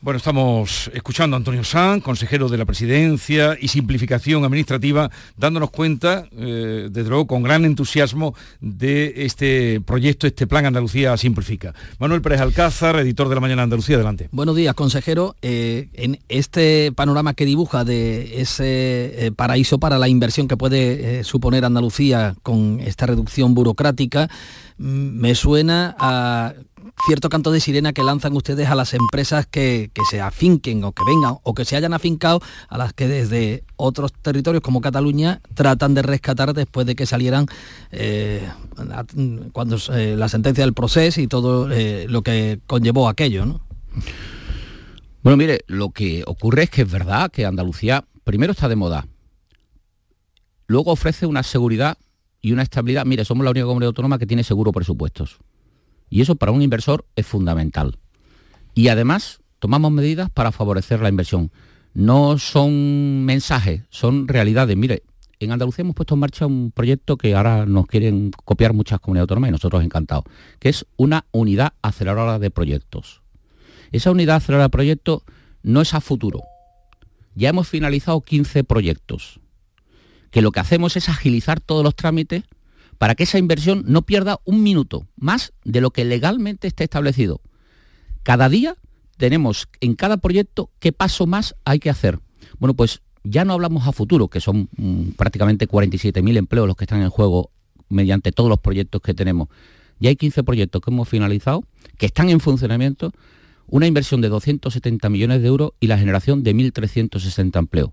Bueno, 0.00 0.16
estamos 0.16 0.90
escuchando 0.94 1.36
a 1.36 1.38
Antonio 1.38 1.64
Sanz, 1.64 2.02
consejero 2.02 2.48
de 2.48 2.58
la 2.58 2.64
Presidencia 2.64 3.56
y 3.60 3.68
Simplificación 3.68 4.44
Administrativa, 4.44 5.10
dándonos 5.36 5.70
cuenta, 5.70 6.26
eh, 6.32 6.88
desde 6.90 7.08
luego, 7.08 7.26
con 7.26 7.42
gran 7.42 7.64
entusiasmo 7.64 8.34
de 8.60 9.24
este 9.24 9.80
proyecto, 9.80 10.26
este 10.26 10.46
plan 10.46 10.66
Andalucía 10.66 11.16
Simplifica. 11.16 11.74
Manuel 11.98 12.22
Pérez 12.22 12.40
Alcázar, 12.40 12.96
editor 12.96 13.28
de 13.28 13.34
La 13.34 13.40
Mañana 13.40 13.62
Andalucía, 13.62 13.96
adelante. 13.96 14.28
Buenos 14.32 14.56
días, 14.56 14.74
consejero. 14.74 15.36
Eh, 15.42 15.88
en 15.92 16.20
este 16.28 16.90
panorama 16.92 17.34
que 17.34 17.44
dibuja 17.44 17.84
de 17.84 18.40
ese 18.40 19.32
paraíso 19.36 19.78
para 19.78 19.98
la 19.98 20.08
inversión 20.08 20.48
que 20.48 20.56
puede 20.56 21.22
suponer 21.24 21.64
Andalucía 21.64 22.34
con 22.42 22.80
esta 22.80 23.06
reducción 23.06 23.54
burocrática, 23.54 24.28
mm, 24.78 24.84
me 24.84 25.34
suena 25.34 25.94
a 25.98 26.54
cierto 27.06 27.28
canto 27.28 27.50
de 27.50 27.60
sirena 27.60 27.92
que 27.92 28.02
lanzan 28.02 28.34
ustedes 28.34 28.68
a 28.68 28.74
las 28.74 28.94
empresas 28.94 29.46
que, 29.46 29.90
se 30.10 30.20
afinquen 30.20 30.84
o 30.84 30.92
que 30.92 31.02
vengan 31.06 31.38
o 31.42 31.54
que 31.54 31.64
se 31.64 31.76
hayan 31.76 31.94
afincado 31.94 32.40
a 32.68 32.78
las 32.78 32.92
que 32.92 33.08
desde 33.08 33.64
otros 33.76 34.12
territorios 34.12 34.62
como 34.62 34.80
Cataluña 34.80 35.40
tratan 35.54 35.94
de 35.94 36.02
rescatar 36.02 36.54
después 36.54 36.86
de 36.86 36.94
que 36.94 37.06
salieran 37.06 37.46
eh, 37.90 38.48
cuando 39.52 39.76
eh, 39.92 40.14
la 40.16 40.28
sentencia 40.28 40.64
del 40.64 40.74
proceso 40.74 41.20
y 41.20 41.26
todo 41.26 41.70
eh, 41.70 42.06
lo 42.08 42.22
que 42.22 42.60
conllevó 42.66 43.08
aquello, 43.08 43.46
¿no? 43.46 43.60
Bueno, 45.22 45.36
mire, 45.36 45.64
lo 45.66 45.90
que 45.90 46.22
ocurre 46.26 46.64
es 46.64 46.70
que 46.70 46.82
es 46.82 46.90
verdad 46.90 47.30
que 47.30 47.46
Andalucía 47.46 48.04
primero 48.24 48.52
está 48.52 48.68
de 48.68 48.76
moda, 48.76 49.06
luego 50.66 50.92
ofrece 50.92 51.26
una 51.26 51.42
seguridad 51.42 51.96
y 52.40 52.52
una 52.52 52.62
estabilidad. 52.62 53.06
Mire, 53.06 53.24
somos 53.24 53.42
la 53.44 53.50
única 53.50 53.64
comunidad 53.64 53.88
autónoma 53.88 54.18
que 54.18 54.26
tiene 54.26 54.44
seguro 54.44 54.70
presupuestos. 54.70 55.38
Y 56.10 56.20
eso 56.20 56.36
para 56.36 56.52
un 56.52 56.62
inversor 56.62 57.04
es 57.16 57.26
fundamental. 57.26 57.98
Y 58.74 58.88
además 58.88 59.40
tomamos 59.58 59.92
medidas 59.92 60.30
para 60.30 60.52
favorecer 60.52 61.00
la 61.00 61.08
inversión. 61.08 61.50
No 61.94 62.38
son 62.38 63.24
mensajes, 63.24 63.82
son 63.90 64.28
realidades. 64.28 64.76
Mire, 64.76 65.04
en 65.40 65.52
Andalucía 65.52 65.82
hemos 65.82 65.94
puesto 65.94 66.14
en 66.14 66.20
marcha 66.20 66.46
un 66.46 66.72
proyecto 66.72 67.16
que 67.16 67.34
ahora 67.34 67.66
nos 67.66 67.86
quieren 67.86 68.30
copiar 68.44 68.72
muchas 68.72 69.00
comunidades 69.00 69.24
autónomas 69.24 69.48
y 69.48 69.52
nosotros 69.52 69.84
encantados, 69.84 70.24
que 70.58 70.68
es 70.68 70.86
una 70.96 71.26
unidad 71.32 71.74
aceleradora 71.82 72.38
de 72.38 72.50
proyectos. 72.50 73.22
Esa 73.92 74.10
unidad 74.10 74.36
aceleradora 74.36 74.64
de 74.64 74.70
proyectos 74.70 75.22
no 75.62 75.80
es 75.80 75.94
a 75.94 76.00
futuro. 76.00 76.42
Ya 77.34 77.48
hemos 77.48 77.68
finalizado 77.68 78.20
15 78.20 78.64
proyectos, 78.64 79.40
que 80.30 80.42
lo 80.42 80.52
que 80.52 80.60
hacemos 80.60 80.96
es 80.96 81.08
agilizar 81.08 81.60
todos 81.60 81.84
los 81.84 81.94
trámites 81.94 82.44
para 83.04 83.16
que 83.16 83.24
esa 83.24 83.36
inversión 83.36 83.84
no 83.86 84.00
pierda 84.00 84.40
un 84.46 84.62
minuto 84.62 85.06
más 85.14 85.52
de 85.62 85.82
lo 85.82 85.90
que 85.90 86.06
legalmente 86.06 86.68
esté 86.68 86.84
establecido. 86.84 87.42
Cada 88.22 88.48
día 88.48 88.76
tenemos 89.18 89.68
en 89.82 89.94
cada 89.94 90.16
proyecto 90.16 90.70
qué 90.78 90.90
paso 90.90 91.26
más 91.26 91.54
hay 91.66 91.80
que 91.80 91.90
hacer. 91.90 92.18
Bueno, 92.58 92.72
pues 92.72 93.02
ya 93.22 93.44
no 93.44 93.52
hablamos 93.52 93.86
a 93.86 93.92
futuro, 93.92 94.28
que 94.28 94.40
son 94.40 94.70
mm, 94.78 95.16
prácticamente 95.18 95.68
47.000 95.68 96.34
empleos 96.38 96.66
los 96.66 96.76
que 96.76 96.84
están 96.84 97.02
en 97.02 97.10
juego 97.10 97.50
mediante 97.90 98.32
todos 98.32 98.48
los 98.48 98.60
proyectos 98.60 99.02
que 99.02 99.12
tenemos. 99.12 99.48
Ya 100.00 100.08
hay 100.08 100.16
15 100.16 100.42
proyectos 100.42 100.80
que 100.80 100.90
hemos 100.90 101.06
finalizado, 101.06 101.62
que 101.98 102.06
están 102.06 102.30
en 102.30 102.40
funcionamiento, 102.40 103.12
una 103.66 103.86
inversión 103.86 104.22
de 104.22 104.30
270 104.30 105.10
millones 105.10 105.42
de 105.42 105.48
euros 105.48 105.72
y 105.78 105.88
la 105.88 105.98
generación 105.98 106.42
de 106.42 106.54
1.360 106.54 107.58
empleos. 107.58 107.90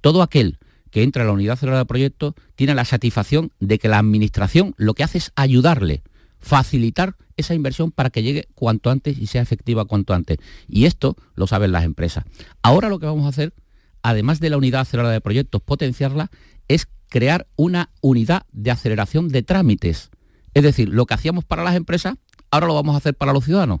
Todo 0.00 0.22
aquel 0.22 0.58
que 0.96 1.02
entra 1.02 1.24
a 1.24 1.26
la 1.26 1.32
unidad 1.32 1.58
celular 1.58 1.80
de 1.80 1.84
proyecto 1.84 2.34
tiene 2.54 2.74
la 2.74 2.86
satisfacción 2.86 3.52
de 3.60 3.78
que 3.78 3.86
la 3.86 3.98
administración 3.98 4.72
lo 4.78 4.94
que 4.94 5.04
hace 5.04 5.18
es 5.18 5.30
ayudarle, 5.36 6.02
facilitar 6.38 7.16
esa 7.36 7.52
inversión 7.52 7.92
para 7.92 8.08
que 8.08 8.22
llegue 8.22 8.48
cuanto 8.54 8.90
antes 8.90 9.18
y 9.18 9.26
sea 9.26 9.42
efectiva 9.42 9.84
cuanto 9.84 10.14
antes. 10.14 10.38
Y 10.66 10.86
esto 10.86 11.14
lo 11.34 11.46
saben 11.46 11.72
las 11.72 11.84
empresas. 11.84 12.24
Ahora 12.62 12.88
lo 12.88 12.98
que 12.98 13.04
vamos 13.04 13.26
a 13.26 13.28
hacer, 13.28 13.52
además 14.00 14.40
de 14.40 14.48
la 14.48 14.56
unidad 14.56 14.80
acelerada 14.80 15.12
de 15.12 15.20
proyectos, 15.20 15.60
potenciarla, 15.60 16.30
es 16.66 16.88
crear 17.10 17.46
una 17.56 17.90
unidad 18.00 18.44
de 18.52 18.70
aceleración 18.70 19.28
de 19.28 19.42
trámites. 19.42 20.08
Es 20.54 20.62
decir, 20.62 20.88
lo 20.88 21.04
que 21.04 21.12
hacíamos 21.12 21.44
para 21.44 21.62
las 21.62 21.76
empresas, 21.76 22.14
ahora 22.50 22.68
lo 22.68 22.74
vamos 22.74 22.94
a 22.94 22.98
hacer 22.98 23.14
para 23.14 23.34
los 23.34 23.44
ciudadanos. 23.44 23.80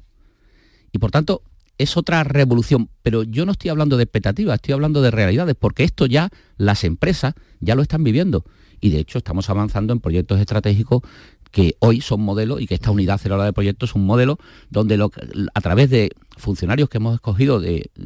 Y 0.92 0.98
por 0.98 1.12
tanto, 1.12 1.40
es 1.78 1.96
otra 1.96 2.24
revolución, 2.24 2.88
pero 3.02 3.22
yo 3.22 3.44
no 3.46 3.52
estoy 3.52 3.70
hablando 3.70 3.96
de 3.96 4.04
expectativas, 4.04 4.56
estoy 4.56 4.72
hablando 4.72 5.02
de 5.02 5.10
realidades, 5.10 5.54
porque 5.58 5.84
esto 5.84 6.06
ya 6.06 6.30
las 6.56 6.84
empresas 6.84 7.34
ya 7.60 7.74
lo 7.74 7.82
están 7.82 8.04
viviendo. 8.04 8.44
Y 8.80 8.90
de 8.90 8.98
hecho 8.98 9.18
estamos 9.18 9.48
avanzando 9.50 9.92
en 9.92 10.00
proyectos 10.00 10.40
estratégicos 10.40 11.02
que 11.50 11.76
hoy 11.78 12.00
son 12.00 12.20
modelos 12.20 12.60
y 12.60 12.66
que 12.66 12.74
esta 12.74 12.90
unidad 12.90 13.14
acelerada 13.14 13.46
de 13.46 13.52
proyectos 13.52 13.90
es 13.90 13.96
un 13.96 14.04
modelo 14.04 14.38
donde 14.68 15.02
a 15.54 15.60
través 15.60 15.88
de 15.90 16.10
funcionarios 16.36 16.88
que 16.88 16.98
hemos 16.98 17.14
escogido 17.14 17.62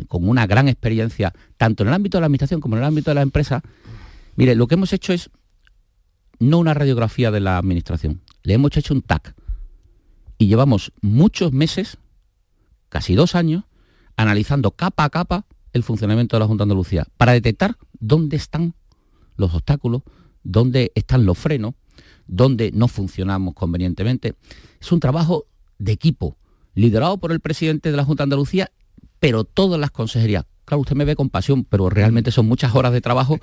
con 0.09 0.29
una 0.29 0.47
gran 0.47 0.69
experiencia, 0.69 1.33
tanto 1.57 1.83
en 1.83 1.89
el 1.89 1.95
ámbito 1.95 2.19
de 2.19 2.21
la 2.21 2.27
administración 2.27 2.61
como 2.61 2.77
en 2.77 2.83
el 2.83 2.89
ámbito 2.89 3.11
de 3.11 3.17
la 3.17 3.23
empresa, 3.23 3.63
mire, 4.37 4.55
lo 4.55 4.67
que 4.69 4.75
hemos 4.75 4.93
hecho 4.93 5.13
es 5.13 5.31
no 6.39 6.59
una 6.59 6.75
radiografía 6.75 7.31
de 7.31 7.41
la 7.41 7.59
administración, 7.59 8.21
le 8.45 8.55
hemos 8.55 8.77
hecho 8.77 8.95
un 8.95 9.03
TAC. 9.03 9.35
Y 10.39 10.47
llevamos 10.47 10.93
muchos 11.03 11.53
meses 11.53 11.99
casi 12.91 13.15
dos 13.15 13.35
años 13.35 13.65
analizando 14.17 14.73
capa 14.73 15.05
a 15.05 15.11
capa 15.11 15.47
el 15.73 15.83
funcionamiento 15.83 16.37
de 16.37 16.41
la 16.41 16.47
Junta 16.47 16.63
de 16.63 16.67
Andalucía 16.67 17.07
para 17.17 17.33
detectar 17.33 17.77
dónde 17.99 18.37
están 18.37 18.75
los 19.37 19.55
obstáculos, 19.55 20.03
dónde 20.43 20.93
están 20.95 21.25
los 21.25 21.39
frenos, 21.39 21.75
dónde 22.27 22.71
no 22.75 22.89
funcionamos 22.89 23.55
convenientemente. 23.55 24.35
Es 24.81 24.93
un 24.93 25.01
trabajo 25.01 25.47
de 25.79 25.93
equipo, 25.93 26.37
liderado 26.75 27.17
por 27.19 27.33
el 27.33 27.41
presidente 27.41 27.91
de 27.91 27.97
la 27.97 28.05
Junta 28.05 28.23
de 28.23 28.27
Andalucía, 28.27 28.71
pero 29.19 29.45
todas 29.45 29.81
las 29.81 29.91
consejerías. 29.91 30.45
Claro, 30.67 30.83
usted 30.83 30.97
me 30.97 31.05
ve 31.05 31.17
con 31.17 31.31
pasión, 31.31 31.65
pero 31.65 31.89
realmente 31.89 32.31
son 32.31 32.47
muchas 32.47 32.75
horas 32.75 32.93
de 32.93 33.01
trabajo 33.01 33.39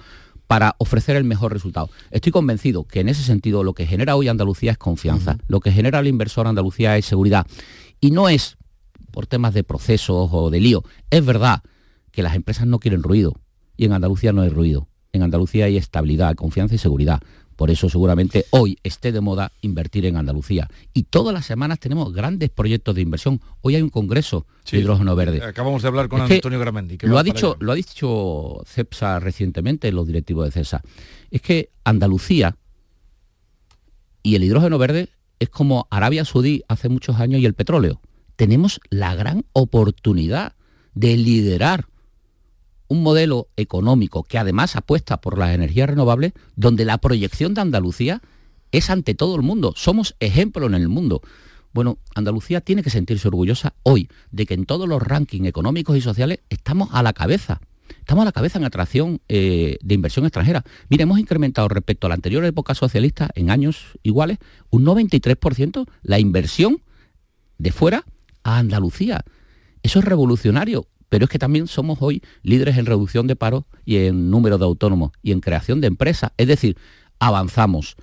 para 0.45 0.75
ofrecer 0.77 1.15
el 1.15 1.23
mejor 1.23 1.51
resultado. 1.51 1.89
Estoy 2.11 2.31
convencido 2.31 2.85
que 2.85 3.01
en 3.01 3.09
ese 3.09 3.23
sentido 3.23 3.63
lo 3.63 3.73
que 3.73 3.85
genera 3.85 4.15
hoy 4.15 4.27
Andalucía 4.27 4.71
es 4.71 4.77
confianza, 4.77 5.37
lo 5.47 5.59
que 5.59 5.71
genera 5.71 5.99
el 5.99 6.07
inversor 6.07 6.47
Andalucía 6.47 6.97
es 6.97 7.05
seguridad. 7.05 7.45
Y 7.99 8.11
no 8.11 8.29
es 8.29 8.57
por 9.17 9.25
temas 9.25 9.55
de 9.55 9.63
procesos 9.63 10.29
o 10.31 10.51
de 10.51 10.59
lío. 10.59 10.83
Es 11.09 11.25
verdad 11.25 11.63
que 12.11 12.21
las 12.21 12.35
empresas 12.35 12.67
no 12.67 12.77
quieren 12.77 13.01
ruido 13.01 13.33
y 13.75 13.85
en 13.85 13.93
Andalucía 13.93 14.31
no 14.31 14.43
hay 14.43 14.49
ruido. 14.49 14.89
En 15.11 15.23
Andalucía 15.23 15.65
hay 15.65 15.75
estabilidad, 15.75 16.35
confianza 16.35 16.75
y 16.75 16.77
seguridad. 16.77 17.19
Por 17.55 17.71
eso 17.71 17.89
seguramente 17.89 18.45
hoy 18.51 18.77
esté 18.83 19.11
de 19.11 19.19
moda 19.19 19.51
invertir 19.61 20.05
en 20.05 20.17
Andalucía. 20.17 20.69
Y 20.93 21.05
todas 21.05 21.33
las 21.33 21.47
semanas 21.47 21.79
tenemos 21.79 22.13
grandes 22.13 22.51
proyectos 22.51 22.93
de 22.93 23.01
inversión. 23.01 23.41
Hoy 23.61 23.73
hay 23.73 23.81
un 23.81 23.89
congreso 23.89 24.45
de 24.71 24.77
hidrógeno 24.77 25.15
verde. 25.15 25.41
Acabamos 25.41 25.81
de 25.81 25.87
hablar 25.87 26.09
con 26.09 26.21
Antonio 26.21 26.59
Gramendi. 26.59 26.99
Lo 27.01 27.17
ha, 27.17 27.23
dicho, 27.23 27.57
lo 27.59 27.71
ha 27.71 27.75
dicho 27.75 28.61
CEPSA 28.67 29.19
recientemente, 29.19 29.91
los 29.91 30.05
directivos 30.05 30.45
de 30.45 30.51
CESA. 30.51 30.83
Es 31.31 31.41
que 31.41 31.71
Andalucía 31.83 32.55
y 34.21 34.35
el 34.35 34.43
hidrógeno 34.43 34.77
verde 34.77 35.09
es 35.39 35.49
como 35.49 35.87
Arabia 35.89 36.23
Saudí 36.23 36.61
hace 36.67 36.87
muchos 36.87 37.15
años 37.15 37.41
y 37.41 37.47
el 37.47 37.55
petróleo 37.55 37.99
tenemos 38.37 38.79
la 38.89 39.15
gran 39.15 39.43
oportunidad 39.51 40.53
de 40.93 41.17
liderar 41.17 41.87
un 42.87 43.03
modelo 43.03 43.49
económico 43.57 44.23
que 44.23 44.37
además 44.37 44.77
apuesta 44.77 45.19
por 45.19 45.37
las 45.37 45.53
energías 45.53 45.89
renovables, 45.89 46.31
donde 46.55 46.85
la 46.85 46.99
proyección 46.99 47.53
de 47.53 47.61
Andalucía 47.61 48.21
es 48.71 48.89
ante 48.89 49.15
todo 49.15 49.35
el 49.35 49.41
mundo. 49.41 49.73
Somos 49.75 50.15
ejemplo 50.19 50.67
en 50.67 50.75
el 50.75 50.87
mundo. 50.87 51.21
Bueno, 51.73 51.97
Andalucía 52.15 52.61
tiene 52.61 52.83
que 52.83 52.89
sentirse 52.89 53.27
orgullosa 53.27 53.73
hoy 53.83 54.09
de 54.31 54.45
que 54.45 54.53
en 54.53 54.65
todos 54.65 54.87
los 54.87 55.01
rankings 55.01 55.47
económicos 55.47 55.97
y 55.97 56.01
sociales 56.01 56.39
estamos 56.49 56.89
a 56.93 57.03
la 57.03 57.13
cabeza. 57.13 57.59
Estamos 57.99 58.21
a 58.21 58.25
la 58.25 58.31
cabeza 58.31 58.57
en 58.57 58.65
atracción 58.65 59.21
eh, 59.27 59.77
de 59.81 59.95
inversión 59.95 60.25
extranjera. 60.25 60.63
Mire, 60.89 61.03
hemos 61.03 61.19
incrementado 61.19 61.67
respecto 61.67 62.07
a 62.07 62.09
la 62.09 62.15
anterior 62.15 62.45
época 62.45 62.73
socialista 62.73 63.29
en 63.35 63.49
años 63.49 63.97
iguales 64.03 64.37
un 64.69 64.85
93% 64.85 65.87
la 66.03 66.19
inversión 66.19 66.81
de 67.57 67.71
fuera 67.71 68.05
a 68.47 68.59
Andalucía. 68.59 69.25
Eso 69.83 69.99
es 69.99 70.05
revolucionario, 70.05 70.87
pero 71.09 71.25
es 71.25 71.29
que 71.29 71.37
también 71.37 71.67
somos 71.67 71.97
hoy 72.01 72.23
líderes 72.43 72.77
en 72.77 72.85
reducción 72.85 73.27
de 73.27 73.35
paro 73.35 73.67
y 73.83 73.97
en 73.97 74.31
número 74.31 74.57
de 74.57 74.63
autónomos 74.63 75.11
y 75.21 75.33
en 75.33 75.41
creación 75.41 75.81
de 75.81 75.87
empresas. 75.87 76.31
Es 76.37 76.47
decir, 76.47 76.77
avanzamos. 77.19 77.97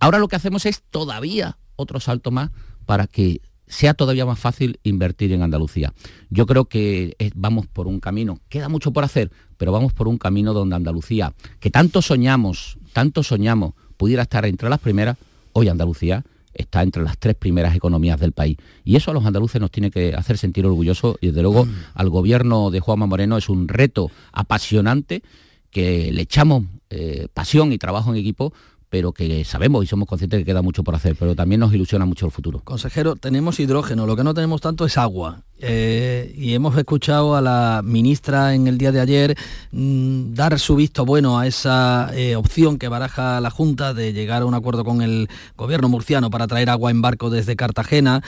Ahora 0.00 0.18
lo 0.18 0.26
que 0.26 0.34
hacemos 0.34 0.66
es 0.66 0.82
todavía 0.90 1.58
otro 1.76 2.00
salto 2.00 2.32
más 2.32 2.50
para 2.84 3.06
que 3.06 3.40
sea 3.68 3.94
todavía 3.94 4.26
más 4.26 4.40
fácil 4.40 4.80
invertir 4.82 5.32
en 5.32 5.42
Andalucía. 5.42 5.94
Yo 6.30 6.46
creo 6.46 6.64
que 6.64 7.16
vamos 7.36 7.68
por 7.68 7.86
un 7.86 8.00
camino, 8.00 8.40
queda 8.48 8.68
mucho 8.68 8.92
por 8.92 9.04
hacer, 9.04 9.30
pero 9.56 9.70
vamos 9.70 9.92
por 9.92 10.08
un 10.08 10.18
camino 10.18 10.52
donde 10.52 10.74
Andalucía, 10.74 11.32
que 11.60 11.70
tanto 11.70 12.02
soñamos, 12.02 12.78
tanto 12.92 13.22
soñamos, 13.22 13.74
pudiera 13.96 14.22
estar 14.22 14.46
entre 14.46 14.68
las 14.68 14.80
primeras, 14.80 15.16
hoy 15.52 15.68
Andalucía 15.68 16.24
está 16.56 16.82
entre 16.82 17.02
las 17.02 17.18
tres 17.18 17.34
primeras 17.34 17.74
economías 17.74 18.18
del 18.20 18.32
país. 18.32 18.56
Y 18.84 18.96
eso 18.96 19.10
a 19.10 19.14
los 19.14 19.24
andaluces 19.24 19.60
nos 19.60 19.70
tiene 19.70 19.90
que 19.90 20.14
hacer 20.14 20.38
sentir 20.38 20.66
orgullosos 20.66 21.16
y 21.20 21.28
desde 21.28 21.42
luego 21.42 21.64
mm. 21.64 21.74
al 21.94 22.10
gobierno 22.10 22.70
de 22.70 22.80
Juanma 22.80 23.06
Moreno 23.06 23.36
es 23.36 23.48
un 23.48 23.68
reto 23.68 24.10
apasionante 24.32 25.22
que 25.70 26.10
le 26.12 26.22
echamos 26.22 26.64
eh, 26.90 27.28
pasión 27.34 27.72
y 27.72 27.78
trabajo 27.78 28.10
en 28.10 28.16
equipo 28.16 28.52
pero 28.88 29.12
que 29.12 29.44
sabemos 29.44 29.84
y 29.84 29.86
somos 29.86 30.08
conscientes 30.08 30.38
que 30.40 30.44
queda 30.44 30.62
mucho 30.62 30.84
por 30.84 30.94
hacer, 30.94 31.16
pero 31.18 31.34
también 31.34 31.60
nos 31.60 31.74
ilusiona 31.74 32.06
mucho 32.06 32.26
el 32.26 32.32
futuro. 32.32 32.60
Consejero, 32.60 33.16
tenemos 33.16 33.58
hidrógeno, 33.58 34.06
lo 34.06 34.16
que 34.16 34.24
no 34.24 34.32
tenemos 34.32 34.60
tanto 34.60 34.86
es 34.86 34.96
agua. 34.96 35.42
Eh, 35.58 36.34
y 36.36 36.52
hemos 36.52 36.76
escuchado 36.76 37.34
a 37.34 37.40
la 37.40 37.80
ministra 37.82 38.54
en 38.54 38.66
el 38.66 38.76
día 38.76 38.92
de 38.92 39.00
ayer 39.00 39.38
mm, 39.72 40.34
dar 40.34 40.58
su 40.58 40.76
visto 40.76 41.06
bueno 41.06 41.38
a 41.38 41.46
esa 41.46 42.10
eh, 42.14 42.36
opción 42.36 42.78
que 42.78 42.88
baraja 42.88 43.40
la 43.40 43.50
Junta 43.50 43.94
de 43.94 44.12
llegar 44.12 44.42
a 44.42 44.46
un 44.46 44.52
acuerdo 44.52 44.84
con 44.84 45.00
el 45.00 45.28
gobierno 45.56 45.88
murciano 45.88 46.28
para 46.28 46.46
traer 46.46 46.68
agua 46.68 46.90
en 46.90 47.00
barco 47.00 47.30
desde 47.30 47.56
Cartagena. 47.56 48.22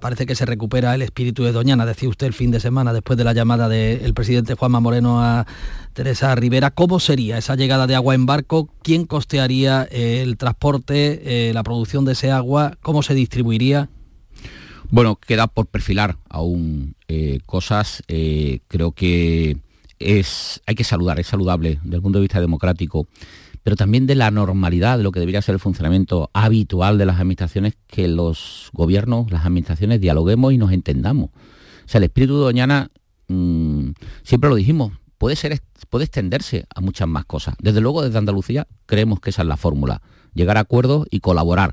Parece 0.00 0.24
que 0.24 0.34
se 0.34 0.46
recupera 0.46 0.94
el 0.94 1.02
espíritu 1.02 1.44
de 1.44 1.52
Doñana, 1.52 1.84
decía 1.84 2.08
usted 2.08 2.28
el 2.28 2.32
fin 2.32 2.50
de 2.50 2.60
semana 2.60 2.94
después 2.94 3.18
de 3.18 3.24
la 3.24 3.34
llamada 3.34 3.68
del 3.68 4.14
presidente 4.14 4.54
Juanma 4.54 4.80
Moreno 4.80 5.22
a 5.22 5.46
Teresa 5.92 6.34
Rivera. 6.34 6.70
¿Cómo 6.70 6.98
sería 6.98 7.36
esa 7.36 7.56
llegada 7.56 7.86
de 7.86 7.94
agua 7.94 8.14
en 8.14 8.24
barco? 8.24 8.70
¿Quién 8.82 9.04
costearía 9.04 9.82
el 9.82 10.38
transporte, 10.38 11.48
eh, 11.50 11.52
la 11.52 11.62
producción 11.62 12.06
de 12.06 12.12
ese 12.12 12.30
agua? 12.30 12.78
¿Cómo 12.80 13.02
se 13.02 13.12
distribuiría? 13.12 13.90
Bueno, 14.94 15.16
queda 15.16 15.48
por 15.48 15.66
perfilar 15.66 16.18
aún 16.28 16.94
eh, 17.08 17.40
cosas. 17.46 18.04
Eh, 18.06 18.60
creo 18.68 18.92
que 18.92 19.56
es, 19.98 20.62
hay 20.66 20.76
que 20.76 20.84
saludar, 20.84 21.18
es 21.18 21.26
saludable 21.26 21.80
desde 21.82 21.96
el 21.96 22.02
punto 22.02 22.18
de 22.18 22.22
vista 22.22 22.40
democrático, 22.40 23.08
pero 23.64 23.74
también 23.74 24.06
de 24.06 24.14
la 24.14 24.30
normalidad, 24.30 24.96
de 24.96 25.02
lo 25.02 25.10
que 25.10 25.18
debería 25.18 25.42
ser 25.42 25.54
el 25.54 25.58
funcionamiento 25.58 26.30
habitual 26.32 26.96
de 26.96 27.06
las 27.06 27.16
administraciones, 27.16 27.74
que 27.88 28.06
los 28.06 28.70
gobiernos, 28.72 29.32
las 29.32 29.44
administraciones 29.44 30.00
dialoguemos 30.00 30.52
y 30.52 30.58
nos 30.58 30.70
entendamos. 30.70 31.30
O 31.30 31.88
sea, 31.88 31.98
el 31.98 32.04
espíritu 32.04 32.38
de 32.38 32.44
Doñana, 32.44 32.92
mm, 33.26 33.88
siempre 34.22 34.48
lo 34.48 34.54
dijimos, 34.54 34.92
puede, 35.18 35.34
ser, 35.34 35.60
puede 35.90 36.04
extenderse 36.04 36.66
a 36.72 36.80
muchas 36.80 37.08
más 37.08 37.24
cosas. 37.24 37.56
Desde 37.58 37.80
luego, 37.80 38.02
desde 38.02 38.18
Andalucía 38.18 38.68
creemos 38.86 39.18
que 39.18 39.30
esa 39.30 39.42
es 39.42 39.48
la 39.48 39.56
fórmula, 39.56 40.02
llegar 40.34 40.56
a 40.56 40.60
acuerdos 40.60 41.08
y 41.10 41.18
colaborar. 41.18 41.72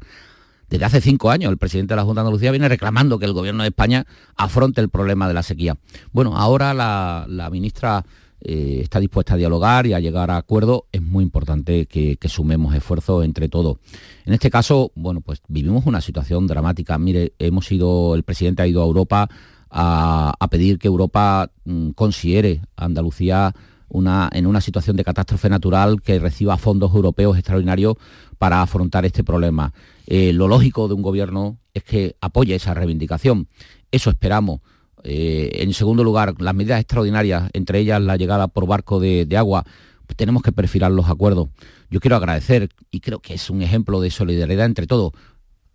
Desde 0.72 0.86
hace 0.86 1.02
cinco 1.02 1.30
años 1.30 1.52
el 1.52 1.58
presidente 1.58 1.92
de 1.92 1.98
la 1.98 2.06
Junta 2.06 2.22
de 2.22 2.28
Andalucía 2.28 2.50
viene 2.50 2.70
reclamando 2.70 3.20
que 3.20 3.26
el 3.26 3.34
gobierno 3.34 3.64
de 3.64 3.70
España 3.70 4.06
afronte 4.38 4.80
el 4.80 4.88
problema 4.88 5.28
de 5.28 5.34
la 5.34 5.44
sequía. 5.44 5.76
Bueno, 6.14 6.38
ahora 6.38 6.74
la, 6.74 7.50
ministra 7.52 8.06
eh, 8.40 8.80
está 8.82 9.02
dispuesta 9.02 9.34
a 9.34 9.38
dialogar 9.38 9.86
y 9.86 9.94
a 9.94 10.00
llegar 10.00 10.32
a 10.32 10.38
acuerdos. 10.38 10.84
Es 10.94 11.02
muy 11.02 11.26
importante 11.26 11.88
que, 11.88 12.18
sumemos 12.30 12.74
esfuerzos 12.74 13.26
entre 13.26 13.50
todos. 13.50 13.80
En 14.26 14.34
este 14.34 14.50
caso, 14.50 14.94
bueno, 14.96 15.20
pues 15.20 15.42
vivimos 15.50 15.86
una 15.86 16.00
situación 16.00 16.48
dramática. 16.48 16.98
Mire, 16.98 17.34
hemos 17.38 17.70
ido, 17.70 18.16
el 18.16 18.24
presidente 18.24 18.62
ha 18.62 18.68
ido 18.68 18.82
a 18.82 18.86
Europa 18.86 19.30
a, 19.70 20.48
pedir 20.50 20.80
que 20.80 20.88
Europa 20.88 21.52
mm, 21.66 21.90
considere 21.90 22.62
a 22.78 22.86
Andalucía 22.86 23.54
en 23.94 24.48
una 24.48 24.62
situación 24.62 24.96
de 24.96 25.04
catástrofe 25.04 25.50
natural 25.50 26.02
que 26.02 26.18
reciba 26.18 26.56
fondos 26.56 26.96
europeos 26.96 27.38
extraordinarios 27.38 27.98
para 28.38 28.62
afrontar 28.62 29.06
este 29.06 29.24
problema. 29.24 29.74
Eh, 30.14 30.34
lo 30.34 30.50
lógico 30.50 30.90
de 30.90 30.94
un 30.94 31.02
gobierno 31.02 31.58
es 31.74 31.86
que 31.86 32.18
apoye 32.20 32.54
esa 32.54 32.74
reivindicación. 32.74 33.48
Eso 33.92 34.10
esperamos. 34.10 34.60
Eh, 35.06 35.50
en 35.54 35.74
segundo 35.74 36.04
lugar, 36.04 36.36
las 36.42 36.54
medidas 36.54 36.82
extraordinarias, 36.82 37.50
entre 37.54 37.80
ellas 37.80 38.02
la 38.02 38.18
llegada 38.18 38.50
por 38.50 38.68
barco 38.68 39.00
de, 39.00 39.26
agua, 39.38 39.64
pues 40.06 40.18
tenemos 40.18 40.44
que 40.44 40.52
perfilar 40.52 40.92
los 40.92 41.08
acuerdos. 41.08 41.48
Yo 41.90 42.02
quiero 42.02 42.18
agradecer, 42.18 42.68
y 42.92 43.00
creo 43.00 43.20
que 43.20 43.36
es 43.36 43.50
un 43.50 43.62
ejemplo 43.62 44.02
de 44.02 44.12
solidaridad 44.12 44.66
entre 44.66 44.86
todos, 44.86 45.14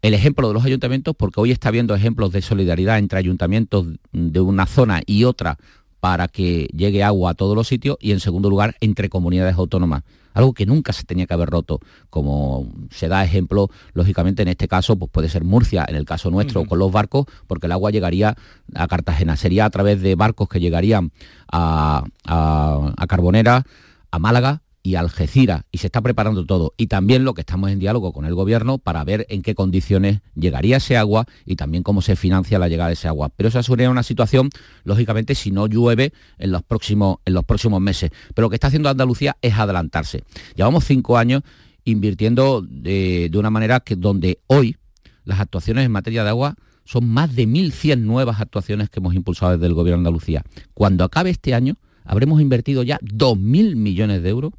el 0.02 0.12
ejemplo 0.12 0.48
de 0.48 0.52
los 0.52 0.66
ayuntamientos, 0.66 1.16
porque 1.16 1.40
hoy 1.40 1.50
está 1.50 1.70
habiendo 1.70 1.94
ejemplos 1.94 2.30
de 2.30 2.42
solidaridad 2.42 2.98
entre 2.98 3.18
ayuntamientos 3.18 3.86
de 4.12 4.40
una 4.40 4.66
zona 4.66 5.00
y 5.06 5.24
otra 5.24 5.56
para 5.98 6.28
que 6.28 6.68
llegue 6.76 7.02
agua 7.02 7.30
a 7.30 7.34
todos 7.34 7.56
los 7.56 7.68
sitios 7.68 7.96
y 8.00 8.12
en 8.12 8.20
segundo 8.20 8.50
lugar 8.50 8.76
entre 8.82 9.08
comunidades 9.08 9.56
autónomas, 9.56 10.02
algo 10.36 10.52
que 10.52 10.66
nunca 10.66 10.92
se 10.92 11.04
tenía 11.04 11.26
que 11.26 11.32
haber 11.32 11.48
roto, 11.48 11.80
como 12.10 12.70
se 12.90 13.08
da 13.08 13.24
ejemplo, 13.24 13.70
lógicamente 13.94 14.42
en 14.42 14.48
este 14.48 14.68
caso 14.68 14.96
pues 14.96 15.10
puede 15.10 15.30
ser 15.30 15.44
Murcia, 15.44 15.84
en 15.88 15.96
el 15.96 16.04
caso 16.04 16.30
nuestro 16.30 16.66
con 16.66 16.78
los 16.78 16.92
barcos, 16.92 17.24
porque 17.46 17.66
el 17.66 17.72
agua 17.72 17.90
llegaría 17.90 18.36
a 18.74 18.86
Cartagena, 18.86 19.36
sería 19.36 19.64
a 19.64 19.70
través 19.70 20.02
de 20.02 20.14
barcos 20.14 20.48
que 20.48 20.60
llegarían 20.60 21.10
a, 21.50 22.04
a 22.26 23.06
Carbonera, 23.06 23.64
a 24.10 24.18
Málaga 24.18 24.60
y 24.86 24.94
Algeciras 24.94 25.64
y 25.72 25.78
se 25.78 25.88
está 25.88 26.00
preparando 26.00 26.46
todo. 26.46 26.72
Y 26.76 26.86
también 26.86 27.24
lo 27.24 27.34
que 27.34 27.40
estamos 27.40 27.72
en 27.72 27.80
diálogo 27.80 28.12
con 28.12 28.24
el 28.24 28.36
gobierno 28.36 28.78
para 28.78 29.02
ver 29.02 29.26
en 29.28 29.42
qué 29.42 29.56
condiciones 29.56 30.20
llegaría 30.36 30.76
ese 30.76 30.96
agua 30.96 31.26
y 31.44 31.56
también 31.56 31.82
cómo 31.82 32.02
se 32.02 32.14
financia 32.14 32.60
la 32.60 32.68
llegada 32.68 32.90
de 32.90 32.94
ese 32.94 33.08
agua. 33.08 33.30
Pero 33.36 33.48
esa 33.48 33.64
sería 33.64 33.90
una 33.90 34.04
situación, 34.04 34.48
lógicamente, 34.84 35.34
si 35.34 35.50
no 35.50 35.66
llueve 35.66 36.12
en 36.38 36.52
los 36.52 36.62
próximos, 36.62 37.16
en 37.24 37.34
los 37.34 37.44
próximos 37.44 37.80
meses. 37.80 38.12
Pero 38.32 38.46
lo 38.46 38.50
que 38.50 38.54
está 38.54 38.68
haciendo 38.68 38.88
Andalucía 38.88 39.36
es 39.42 39.54
adelantarse. 39.54 40.22
Llevamos 40.54 40.84
cinco 40.84 41.18
años 41.18 41.42
invirtiendo 41.84 42.62
de, 42.62 43.28
de 43.28 43.38
una 43.38 43.50
manera 43.50 43.80
que 43.80 43.96
donde 43.96 44.38
hoy 44.46 44.76
las 45.24 45.40
actuaciones 45.40 45.84
en 45.84 45.90
materia 45.90 46.22
de 46.22 46.30
agua 46.30 46.54
son 46.84 47.08
más 47.08 47.34
de 47.34 47.48
1.100 47.48 47.98
nuevas 48.02 48.40
actuaciones 48.40 48.88
que 48.88 49.00
hemos 49.00 49.16
impulsado 49.16 49.50
desde 49.50 49.66
el 49.66 49.74
Gobierno 49.74 50.04
de 50.04 50.08
Andalucía. 50.08 50.44
Cuando 50.74 51.02
acabe 51.02 51.30
este 51.30 51.54
año, 51.54 51.74
habremos 52.04 52.40
invertido 52.40 52.84
ya 52.84 53.00
2.000 53.00 53.74
millones 53.74 54.22
de 54.22 54.28
euros 54.28 54.52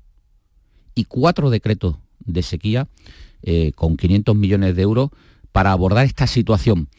y 0.97 1.05
cuatro 1.05 1.49
decretos 1.49 1.95
de 2.25 2.41
sequía 2.41 2.87
eh, 3.43 3.71
con 3.75 3.97
500 3.97 4.35
millones 4.35 4.75
de 4.75 4.81
euros 4.81 5.11
para 5.51 5.71
abordar 5.71 6.05
esta 6.05 6.27
situación. 6.27 6.89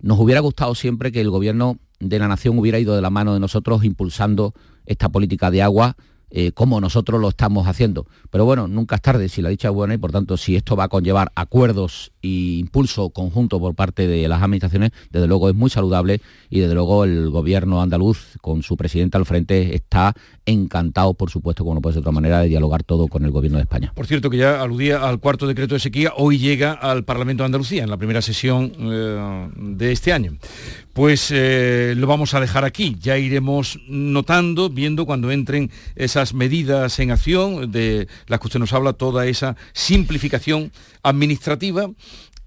Nos 0.00 0.18
hubiera 0.18 0.40
gustado 0.40 0.74
siempre 0.74 1.12
que 1.12 1.20
el 1.20 1.30
gobierno 1.30 1.78
de 2.00 2.18
la 2.18 2.28
nación 2.28 2.58
hubiera 2.58 2.78
ido 2.78 2.96
de 2.96 3.00
la 3.00 3.10
mano 3.10 3.32
de 3.32 3.40
nosotros 3.40 3.84
impulsando 3.84 4.54
esta 4.86 5.08
política 5.08 5.50
de 5.50 5.62
agua 5.62 5.96
eh, 6.36 6.50
como 6.50 6.80
nosotros 6.80 7.20
lo 7.20 7.28
estamos 7.28 7.68
haciendo. 7.68 8.08
Pero 8.28 8.44
bueno, 8.44 8.66
nunca 8.66 8.96
es 8.96 9.02
tarde 9.02 9.28
si 9.28 9.40
la 9.40 9.50
dicha 9.50 9.68
es 9.68 9.74
buena 9.74 9.94
y 9.94 9.98
por 9.98 10.10
tanto 10.10 10.36
si 10.36 10.56
esto 10.56 10.74
va 10.74 10.84
a 10.84 10.88
conllevar 10.88 11.30
acuerdos 11.36 12.10
e 12.22 12.58
impulso 12.58 13.10
conjunto 13.10 13.60
por 13.60 13.76
parte 13.76 14.08
de 14.08 14.26
las 14.26 14.42
administraciones, 14.42 14.90
desde 15.10 15.28
luego 15.28 15.48
es 15.48 15.54
muy 15.54 15.70
saludable 15.70 16.20
y 16.50 16.58
desde 16.58 16.74
luego 16.74 17.04
el 17.04 17.30
gobierno 17.30 17.80
andaluz 17.80 18.36
con 18.40 18.64
su 18.64 18.76
presidente 18.76 19.16
al 19.16 19.26
frente 19.26 19.76
está 19.76 20.12
encantado, 20.44 21.14
por 21.14 21.30
supuesto, 21.30 21.62
como 21.62 21.76
no 21.76 21.80
puede 21.80 21.94
ser 21.94 22.02
de 22.02 22.08
otra 22.08 22.12
manera, 22.12 22.40
de 22.40 22.48
dialogar 22.48 22.82
todo 22.82 23.06
con 23.06 23.24
el 23.24 23.30
gobierno 23.30 23.58
de 23.58 23.62
España. 23.62 23.92
Por 23.94 24.08
cierto, 24.08 24.28
que 24.28 24.38
ya 24.38 24.60
aludía 24.60 25.08
al 25.08 25.20
cuarto 25.20 25.46
decreto 25.46 25.74
de 25.74 25.80
sequía, 25.80 26.14
hoy 26.16 26.38
llega 26.38 26.72
al 26.72 27.04
Parlamento 27.04 27.44
de 27.44 27.46
Andalucía 27.46 27.84
en 27.84 27.90
la 27.90 27.96
primera 27.96 28.22
sesión 28.22 28.72
eh, 28.76 29.48
de 29.56 29.92
este 29.92 30.12
año 30.12 30.32
pues 30.94 31.32
eh, 31.34 31.94
lo 31.96 32.06
vamos 32.06 32.34
a 32.34 32.40
dejar 32.40 32.64
aquí. 32.64 32.96
Ya 33.00 33.18
iremos 33.18 33.80
notando, 33.88 34.70
viendo 34.70 35.04
cuando 35.04 35.30
entren 35.30 35.70
esas 35.96 36.23
medidas 36.32 36.98
en 37.00 37.10
acción 37.10 37.70
de 37.70 38.08
las 38.28 38.40
que 38.40 38.46
usted 38.46 38.60
nos 38.60 38.72
habla, 38.72 38.94
toda 38.94 39.26
esa 39.26 39.56
simplificación 39.72 40.72
administrativa 41.02 41.90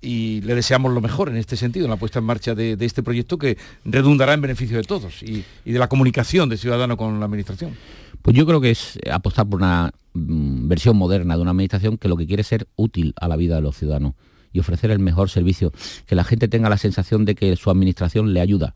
y 0.02 0.42
le 0.42 0.56
deseamos 0.56 0.94
lo 0.94 1.02
mejor 1.02 1.30
en 1.30 1.38
este 1.38 1.58
sentido, 1.58 1.86
en 1.86 1.92
la 1.92 1.98
puesta 1.98 2.20
en 2.20 2.26
marcha 2.26 2.56
de, 2.56 2.78
este 2.80 3.04
proyecto 3.04 3.38
que 3.38 3.58
redundará 3.84 4.34
en 4.34 4.42
beneficio 4.42 4.78
de 4.78 4.84
todos 4.84 5.24
y, 5.24 5.44
de 5.66 5.80
la 5.80 5.90
comunicación 5.90 6.50
de 6.50 6.58
ciudadano 6.58 6.98
con 6.98 7.20
la 7.20 7.26
administración. 7.26 7.76
Pues 8.22 8.36
yo 8.36 8.46
creo 8.46 8.62
que 8.62 8.72
es 8.72 8.98
apostar 9.12 9.48
por 9.48 9.60
una 9.60 9.92
mm, 10.14 10.68
versión 10.68 10.98
moderna 10.98 11.36
de 11.36 11.42
una 11.42 11.52
administración 11.52 11.98
que 11.98 12.08
lo 12.08 12.18
que 12.18 12.28
quiere 12.28 12.42
es 12.42 12.48
ser 12.48 12.68
útil 12.76 13.14
a 13.20 13.28
la 13.28 13.36
vida 13.36 13.56
de 13.56 13.62
los 13.62 13.78
ciudadanos 13.78 14.14
y 14.52 14.60
ofrecer 14.60 14.92
el 14.92 15.00
mejor 15.00 15.30
servicio, 15.30 15.72
que 16.06 16.16
la 16.16 16.24
gente 16.24 16.48
tenga 16.48 16.70
la 16.70 16.78
sensación 16.78 17.26
de 17.26 17.36
que 17.36 17.56
su 17.56 17.70
administración 17.70 18.34
le 18.34 18.42
ayuda 18.42 18.74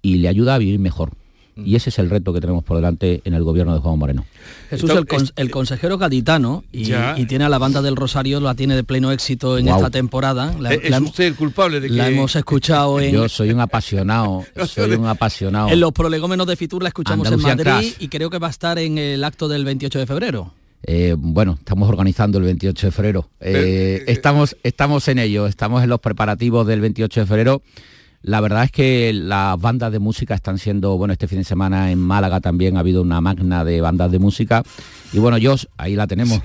y 0.00 0.16
le 0.16 0.28
ayuda 0.28 0.54
a 0.54 0.58
vivir 0.58 0.78
mejor. 0.78 1.12
Y 1.56 1.76
ese 1.76 1.90
es 1.90 1.98
el 1.98 2.08
reto 2.08 2.32
que 2.32 2.40
tenemos 2.40 2.64
por 2.64 2.76
delante 2.76 3.20
en 3.24 3.34
el 3.34 3.42
gobierno 3.42 3.74
de 3.74 3.80
Juan 3.80 3.98
Moreno. 3.98 4.24
Jesús, 4.70 4.90
el, 5.36 5.50
consejero 5.50 5.98
gaditano, 5.98 6.64
y, 6.72 6.92
tiene 7.26 7.44
a 7.44 7.48
la 7.48 7.58
banda 7.58 7.82
del 7.82 7.96
Rosario, 7.96 8.40
la 8.40 8.54
tiene 8.54 8.74
de 8.74 8.84
pleno 8.84 9.12
éxito 9.12 9.58
en 9.58 9.68
esta 9.68 9.90
temporada. 9.90 10.54
La, 10.58 10.72
¿Es 10.72 10.98
usted 11.00 11.24
el 11.24 11.34
culpable 11.34 11.80
de 11.80 11.88
que... 11.88 11.94
La 11.94 12.08
hemos 12.08 12.34
escuchado 12.36 13.00
en... 13.00 13.12
Yo 13.12 13.28
soy 13.28 13.50
un 13.50 13.60
apasionado, 13.60 14.44
soy 14.66 14.92
un 14.92 15.06
apasionado. 15.06 15.68
En 15.68 15.80
los 15.80 15.92
prolegómenos 15.92 16.46
de 16.46 16.56
Fitur 16.56 16.82
la 16.82 16.88
escuchamos 16.88 17.30
en 17.30 17.40
Madrid 17.40 17.92
y 17.98 18.08
creo 18.08 18.30
que 18.30 18.38
va 18.38 18.46
a 18.46 18.50
estar 18.50 18.78
en 18.78 18.98
el 18.98 19.22
acto 19.22 19.48
del 19.48 19.64
28 19.64 19.98
de 19.98 20.06
febrero. 20.06 20.52
Eh, 20.84 21.14
bueno, 21.16 21.56
estamos 21.58 21.88
organizando 21.88 22.38
el 22.38 22.44
28 22.44 22.86
de 22.86 22.90
febrero. 22.90 23.28
Eh, 23.40 24.04
estamos, 24.06 24.56
estamos 24.62 25.06
en 25.08 25.18
ello, 25.18 25.46
estamos 25.46 25.82
en 25.82 25.88
los 25.88 26.00
preparativos 26.00 26.66
del 26.66 26.80
28 26.80 27.20
de 27.20 27.26
febrero. 27.26 27.62
La 28.22 28.40
verdad 28.40 28.64
es 28.64 28.70
que 28.70 29.12
las 29.12 29.60
bandas 29.60 29.90
de 29.92 29.98
música 29.98 30.34
están 30.34 30.58
siendo, 30.58 30.96
bueno, 30.96 31.12
este 31.12 31.26
fin 31.26 31.38
de 31.38 31.44
semana 31.44 31.90
en 31.90 31.98
Málaga 31.98 32.40
también 32.40 32.76
ha 32.76 32.80
habido 32.80 33.02
una 33.02 33.20
magna 33.20 33.64
de 33.64 33.80
bandas 33.80 34.10
de 34.12 34.18
música. 34.18 34.62
Y 35.12 35.18
bueno, 35.18 35.38
yo, 35.38 35.56
ahí 35.76 35.96
la 35.96 36.06
tenemos. 36.06 36.40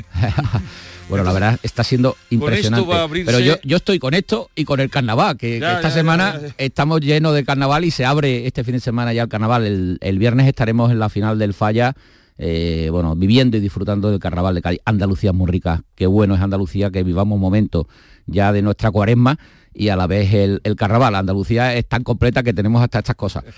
bueno, 1.10 1.24
la 1.24 1.34
verdad 1.34 1.60
está 1.62 1.84
siendo 1.84 2.18
impresionante. 2.32 2.88
Pero 3.26 3.40
yo, 3.40 3.56
yo 3.64 3.78
estoy 3.78 4.00
con 4.00 4.14
esto 4.14 4.50
y 4.56 4.66
con 4.66 4.80
el 4.80 4.90
carnaval, 4.90 5.38
que, 5.38 5.58
esta 5.58 5.92
semana 5.92 6.40
estamos 6.58 7.02
llenos 7.02 7.36
de 7.36 7.46
carnaval 7.46 7.86
y 7.86 7.92
se 7.92 8.06
abre 8.06 8.48
este 8.48 8.64
fin 8.64 8.74
de 8.74 8.80
semana 8.80 9.14
ya 9.14 9.24
el 9.24 9.30
carnaval. 9.30 9.66
El, 9.66 9.98
el 10.02 10.20
viernes 10.20 10.48
estaremos 10.48 10.92
en 10.92 11.00
la 11.00 11.10
final 11.10 11.38
del 11.38 11.54
Falla 11.54 11.96
eh, 12.40 12.90
bueno, 12.92 13.16
viviendo 13.16 13.58
y 13.58 13.60
disfrutando 13.60 14.12
del 14.12 14.20
carnaval 14.20 14.54
de 14.54 14.62
Cádiz. 14.62 14.80
Andalucía 14.86 15.32
es 15.32 15.36
muy 15.36 15.50
rica, 15.50 15.84
qué 15.96 16.06
bueno 16.06 16.36
es 16.36 16.42
Andalucía 16.42 16.92
que 16.92 17.02
vivamos 17.04 17.40
momentos 17.40 17.88
ya 18.28 18.52
de 18.52 18.62
nuestra 18.62 18.92
cuaresma 18.92 19.40
y 19.78 19.90
a 19.90 19.96
la 19.96 20.08
vez 20.08 20.34
el, 20.34 20.60
el 20.64 20.76
carnaval. 20.76 21.16
Andalucía 21.16 21.76
es 21.76 21.88
tan 21.88 22.04
completa 22.04 22.44
que 22.44 22.54
tenemos 22.54 22.82
hasta 22.82 23.00
estas 23.00 23.16
cosas. 23.16 23.44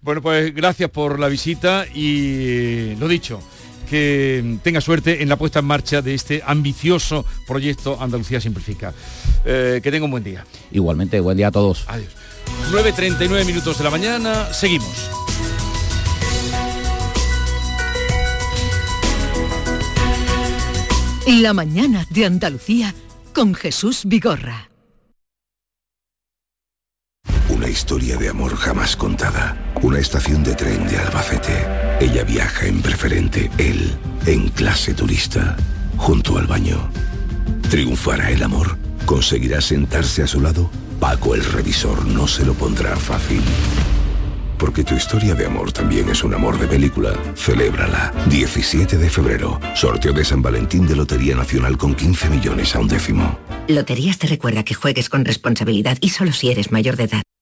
Bueno, 0.00 0.20
pues 0.20 0.54
gracias 0.54 0.90
por 0.90 1.18
la 1.18 1.28
visita 1.28 1.86
y 1.94 2.94
lo 2.96 3.08
dicho, 3.08 3.40
que 3.88 4.58
tenga 4.62 4.80
suerte 4.80 5.22
en 5.22 5.28
la 5.30 5.36
puesta 5.36 5.60
en 5.60 5.64
marcha 5.64 6.02
de 6.02 6.14
este 6.14 6.42
ambicioso 6.46 7.24
proyecto 7.46 7.98
Andalucía 8.00 8.40
Simplifica. 8.40 8.92
Eh, 9.46 9.80
que 9.82 9.90
tenga 9.90 10.04
un 10.04 10.10
buen 10.10 10.24
día. 10.24 10.44
Igualmente, 10.72 11.20
buen 11.20 11.36
día 11.36 11.48
a 11.48 11.52
todos. 11.52 11.84
Adiós. 11.88 12.08
9.39 12.70 13.46
minutos 13.46 13.78
de 13.78 13.84
la 13.84 13.90
mañana, 13.90 14.52
seguimos. 14.52 15.10
La 21.26 21.54
mañana 21.54 22.06
de 22.10 22.26
Andalucía 22.26 22.94
con 23.32 23.54
Jesús 23.54 24.02
Vigorra. 24.04 24.73
Historia 27.74 28.16
de 28.16 28.28
amor 28.28 28.54
jamás 28.54 28.94
contada. 28.94 29.56
Una 29.82 29.98
estación 29.98 30.44
de 30.44 30.54
tren 30.54 30.86
de 30.86 30.96
Albacete. 30.96 31.66
Ella 32.00 32.22
viaja 32.22 32.66
en 32.66 32.80
preferente, 32.80 33.50
él 33.58 33.98
en 34.26 34.48
clase 34.50 34.94
turista, 34.94 35.56
junto 35.96 36.38
al 36.38 36.46
baño. 36.46 36.88
¿Triunfará 37.68 38.30
el 38.30 38.44
amor? 38.44 38.78
¿Conseguirá 39.04 39.60
sentarse 39.60 40.22
a 40.22 40.28
su 40.28 40.40
lado? 40.40 40.70
Paco 41.00 41.34
el 41.34 41.44
revisor 41.44 42.06
no 42.06 42.28
se 42.28 42.46
lo 42.46 42.54
pondrá 42.54 42.94
fácil. 42.96 43.42
Porque 44.56 44.84
tu 44.84 44.94
historia 44.94 45.34
de 45.34 45.44
amor 45.44 45.72
también 45.72 46.08
es 46.08 46.22
un 46.22 46.32
amor 46.32 46.60
de 46.60 46.68
película. 46.68 47.12
Celébrala. 47.34 48.14
17 48.30 48.96
de 48.96 49.10
febrero. 49.10 49.60
Sorteo 49.74 50.12
de 50.12 50.24
San 50.24 50.42
Valentín 50.42 50.86
de 50.86 50.94
Lotería 50.94 51.34
Nacional 51.34 51.76
con 51.76 51.96
15 51.96 52.30
millones 52.30 52.76
a 52.76 52.78
un 52.78 52.86
décimo. 52.86 53.36
Loterías 53.66 54.18
te 54.18 54.28
recuerda 54.28 54.62
que 54.62 54.74
juegues 54.74 55.08
con 55.08 55.24
responsabilidad 55.24 55.98
y 56.00 56.10
solo 56.10 56.32
si 56.32 56.50
eres 56.50 56.70
mayor 56.70 56.96
de 56.96 57.04
edad. 57.04 57.23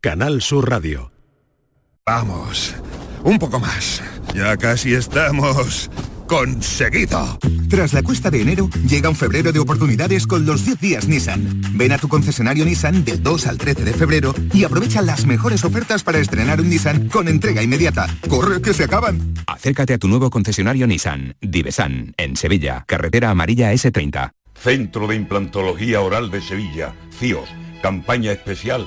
Canal 0.00 0.42
Sur 0.42 0.70
Radio. 0.70 1.10
Vamos, 2.06 2.72
un 3.24 3.36
poco 3.36 3.58
más. 3.58 4.00
Ya 4.32 4.56
casi 4.56 4.94
estamos 4.94 5.90
conseguido. 6.28 7.36
Tras 7.68 7.92
la 7.92 8.04
cuesta 8.04 8.30
de 8.30 8.42
enero, 8.42 8.70
llega 8.86 9.08
un 9.08 9.16
febrero 9.16 9.50
de 9.50 9.58
oportunidades 9.58 10.28
con 10.28 10.46
los 10.46 10.64
10 10.64 10.80
días 10.80 11.08
Nissan. 11.08 11.62
Ven 11.72 11.90
a 11.90 11.98
tu 11.98 12.06
concesionario 12.06 12.64
Nissan 12.64 13.04
del 13.04 13.24
2 13.24 13.48
al 13.48 13.58
13 13.58 13.84
de 13.84 13.92
febrero 13.92 14.32
y 14.54 14.62
aprovecha 14.62 15.02
las 15.02 15.26
mejores 15.26 15.64
ofertas 15.64 16.04
para 16.04 16.18
estrenar 16.18 16.60
un 16.60 16.70
Nissan 16.70 17.08
con 17.08 17.26
entrega 17.26 17.60
inmediata. 17.60 18.06
¡Corre 18.28 18.62
que 18.62 18.74
se 18.74 18.84
acaban! 18.84 19.34
Acércate 19.48 19.94
a 19.94 19.98
tu 19.98 20.06
nuevo 20.06 20.30
concesionario 20.30 20.86
Nissan, 20.86 21.34
Divesan, 21.40 22.14
en 22.18 22.36
Sevilla, 22.36 22.84
carretera 22.86 23.30
amarilla 23.30 23.72
S30. 23.72 24.30
Centro 24.54 25.08
de 25.08 25.16
Implantología 25.16 26.00
Oral 26.00 26.30
de 26.30 26.40
Sevilla, 26.40 26.94
CIOS, 27.18 27.48
campaña 27.82 28.30
especial 28.30 28.86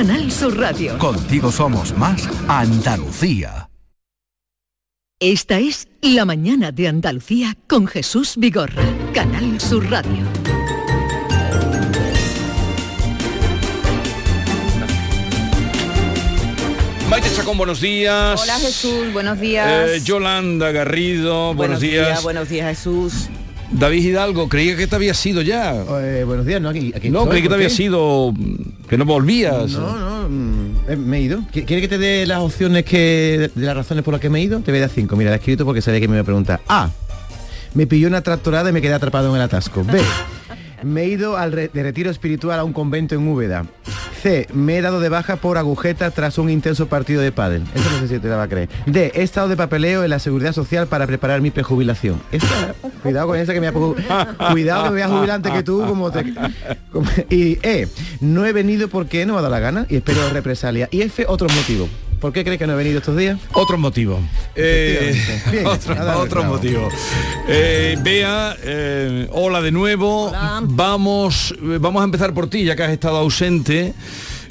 Sur 0.31 0.57
Radio. 0.57 0.97
Contigo 0.97 1.51
somos 1.51 1.95
más 1.95 2.27
Andalucía. 2.47 3.69
Esta 5.19 5.59
es 5.59 5.89
La 6.01 6.25
mañana 6.25 6.71
de 6.71 6.87
Andalucía 6.87 7.55
con 7.67 7.85
Jesús 7.85 8.33
Vigorra, 8.35 8.81
Canal 9.13 9.61
Sur 9.61 9.87
Radio. 9.91 10.25
Maite 17.07 17.29
Chacón, 17.35 17.59
buenos 17.59 17.79
días. 17.79 18.41
Hola 18.41 18.57
Jesús, 18.57 19.13
buenos 19.13 19.39
días. 19.39 19.87
Eh, 19.87 20.01
Yolanda 20.03 20.71
Garrido, 20.71 21.53
buenos, 21.53 21.79
días. 21.79 22.23
Buenos 22.23 22.49
días 22.49 22.75
Jesús. 22.75 23.29
David 23.71 24.03
Hidalgo, 24.03 24.49
creía 24.49 24.75
que 24.75 24.85
te 24.85 24.95
había 24.95 25.13
sido 25.13 25.41
ya. 25.41 25.73
Eh, 26.01 26.23
buenos 26.25 26.45
días, 26.45 26.61
no, 26.61 26.69
aquí, 26.69 26.91
aquí 26.95 27.09
No, 27.09 27.19
estoy, 27.19 27.29
creí 27.31 27.41
que 27.43 27.47
te 27.47 27.49
¿por 27.49 27.55
había 27.55 27.69
sido, 27.69 28.33
que 28.89 28.97
no 28.97 29.05
volvías. 29.05 29.71
No, 29.71 29.97
no, 29.97 30.29
mm, 30.29 30.75
eh, 30.89 30.95
me 30.97 31.17
he 31.17 31.21
ido. 31.21 31.39
¿Qui- 31.53 31.65
¿Quiere 31.65 31.81
que 31.81 31.87
te 31.87 31.97
dé 31.97 32.25
las 32.27 32.39
opciones 32.39 32.83
que 32.83 33.49
de 33.55 33.65
las 33.65 33.75
razones 33.75 34.03
por 34.03 34.13
las 34.13 34.19
que 34.21 34.29
me 34.29 34.39
he 34.39 34.43
ido? 34.43 34.59
Te 34.59 34.71
voy 34.71 34.79
a 34.79 34.81
dar 34.81 34.89
cinco. 34.89 35.15
Mira, 35.15 35.29
la 35.29 35.37
he 35.37 35.39
escrito 35.39 35.63
porque 35.65 35.81
sabía 35.81 35.99
que 36.01 36.07
me 36.07 36.15
iba 36.15 36.21
a 36.21 36.25
preguntar. 36.25 36.59
A. 36.67 36.89
Me 37.73 37.87
pilló 37.87 38.09
una 38.09 38.21
tractorada 38.21 38.69
y 38.69 38.73
me 38.73 38.81
quedé 38.81 38.93
atrapado 38.93 39.29
en 39.29 39.35
el 39.37 39.41
atasco. 39.41 39.85
B. 39.85 40.01
Me 40.83 41.03
he 41.03 41.07
ido 41.07 41.37
al 41.37 41.51
re- 41.53 41.69
de 41.73 41.83
retiro 41.83 42.09
espiritual 42.11 42.59
a 42.59 42.63
un 42.65 42.73
convento 42.73 43.15
en 43.15 43.25
Úbeda. 43.27 43.65
C. 44.21 44.47
Me 44.53 44.77
he 44.77 44.81
dado 44.81 44.99
de 44.99 45.09
baja 45.09 45.35
por 45.37 45.57
agujeta 45.57 46.11
tras 46.11 46.37
un 46.37 46.49
intenso 46.49 46.87
partido 46.87 47.21
de 47.21 47.31
pádel. 47.31 47.63
Eso 47.73 47.89
no 47.91 47.99
sé 47.99 48.07
si 48.07 48.19
te 48.19 48.27
la 48.27 48.35
va 48.37 48.43
a 48.43 48.47
creer. 48.47 48.69
D. 48.85 49.11
He 49.15 49.23
estado 49.23 49.47
de 49.47 49.57
papeleo 49.57 50.03
en 50.03 50.09
la 50.09 50.19
seguridad 50.19 50.53
social 50.53 50.87
para 50.87 51.07
preparar 51.07 51.41
mi 51.41 51.51
prejubilación. 51.51 52.21
Cuidado 53.03 53.27
con 53.27 53.37
esa 53.39 53.53
que 53.53 53.61
me 53.61 53.71
voy 53.71 53.95
a 54.09 54.25
ju- 54.35 54.51
Cuidado 54.53 54.83
que 54.85 54.89
me 54.91 55.07
voy 55.07 55.29
a 55.29 55.33
antes 55.33 55.51
que 55.51 55.63
tú 55.63 55.83
como 55.87 56.11
te... 56.11 56.33
Y 57.29 57.57
E. 57.63 57.87
No 58.19 58.45
he 58.45 58.53
venido 58.53 58.87
porque 58.87 59.25
no 59.25 59.33
me 59.33 59.39
ha 59.39 59.41
dado 59.41 59.53
la 59.53 59.59
gana 59.59 59.85
y 59.89 59.95
espero 59.97 60.29
represalia. 60.29 60.87
Y 60.91 61.01
F. 61.01 61.25
Otros 61.27 61.53
motivos. 61.55 61.89
¿Por 62.21 62.31
qué 62.31 62.43
crees 62.43 62.59
que 62.59 62.67
no 62.67 62.73
he 62.73 62.75
venido 62.75 62.99
estos 62.99 63.17
días? 63.17 63.39
Otro 63.53 63.79
motivo. 63.79 64.19
Eh. 64.55 65.19
Bien, 65.51 65.65
otro 65.65 66.43
motivo. 66.43 66.87
Eh, 67.47 67.97
Bea, 68.03 68.55
eh, 68.63 69.27
hola 69.31 69.59
de 69.59 69.71
nuevo. 69.71 70.31
Vamos, 70.61 71.51
eh, 71.59 71.79
vamos 71.81 71.99
a 72.01 72.05
empezar 72.05 72.31
por 72.31 72.47
ti, 72.47 72.63
ya 72.63 72.75
que 72.75 72.83
has 72.83 72.91
estado 72.91 73.17
ausente. 73.17 73.95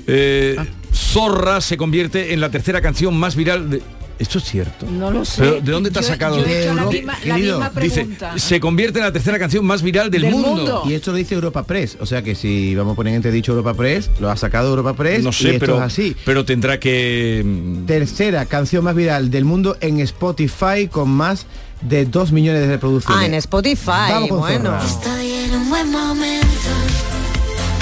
Eh, 0.09 0.57
Ah. 0.59 0.67
Zorra 0.93 1.61
se 1.61 1.77
convierte 1.77 2.35
en 2.35 2.41
la 2.41 2.51
tercera 2.51 2.81
canción 2.81 3.17
más 3.17 3.37
viral 3.37 3.71
de, 3.71 3.83
¿Esto 4.21 4.37
es 4.39 4.45
cierto? 4.45 4.85
No 4.87 5.11
lo 5.11 5.25
sé. 5.25 5.41
¿Pero 5.43 5.61
¿De 5.63 5.73
dónde 5.73 5.91
te 5.91 5.99
has 5.99 6.07
sacado? 6.07 6.37
yo 6.37 6.45
he 6.45 6.63
hecho 6.65 6.75
la 6.75 6.85
De- 6.85 6.91
misma- 6.99 7.13
la 7.25 7.35
querido, 7.35 7.59
misma 7.59 7.81
dice, 7.81 8.07
se 8.37 8.61
convierte 8.61 8.99
en 8.99 9.07
la 9.07 9.13
tercera 9.13 9.39
canción 9.39 9.65
más 9.65 9.81
viral 9.83 10.11
del, 10.11 10.31
mundo. 10.31 10.83
Y 10.87 10.93
esto 10.93 11.11
lo 11.11 11.17
dice 11.17 11.35
Europa 11.35 11.63
Press. 11.65 11.97
O 12.01 12.05
sea 12.07 12.23
que 12.23 12.35
si 12.35 12.75
vamos 12.75 12.93
a 12.93 12.97
poner 12.97 13.15
entre 13.15 13.33
dicho 13.33 13.53
Europa 13.53 13.73
Press, 13.73 14.11
lo 14.21 14.31
ha 14.31 14.37
sacado 14.37 14.69
Europa 14.69 14.93
Press. 14.95 15.23
No 15.25 15.31
y 15.31 15.33
sé, 15.33 15.49
esto 15.55 15.61
pero, 15.61 15.77
es 15.79 15.83
así. 15.83 16.15
pero 16.27 16.45
tendrá 16.45 16.79
que... 16.79 17.43
mm, 17.45 17.87
Tercera 17.87 18.45
canción 18.45 18.85
más 18.85 18.95
viral 18.95 19.31
del 19.31 19.47
mundo 19.47 19.77
en 19.81 20.01
Spotify 20.01 20.87
con 20.91 21.09
más 21.09 21.47
de 21.81 22.05
2 22.05 22.31
millones 22.33 22.61
de 22.61 22.69
reproducciones. 22.69 23.23
Ah, 23.23 23.27
en 23.27 23.35
Spotify, 23.35 23.87
Vamos 24.11 24.29
con 24.29 24.39
bueno. 24.41 24.71
Zorra. 24.81 24.83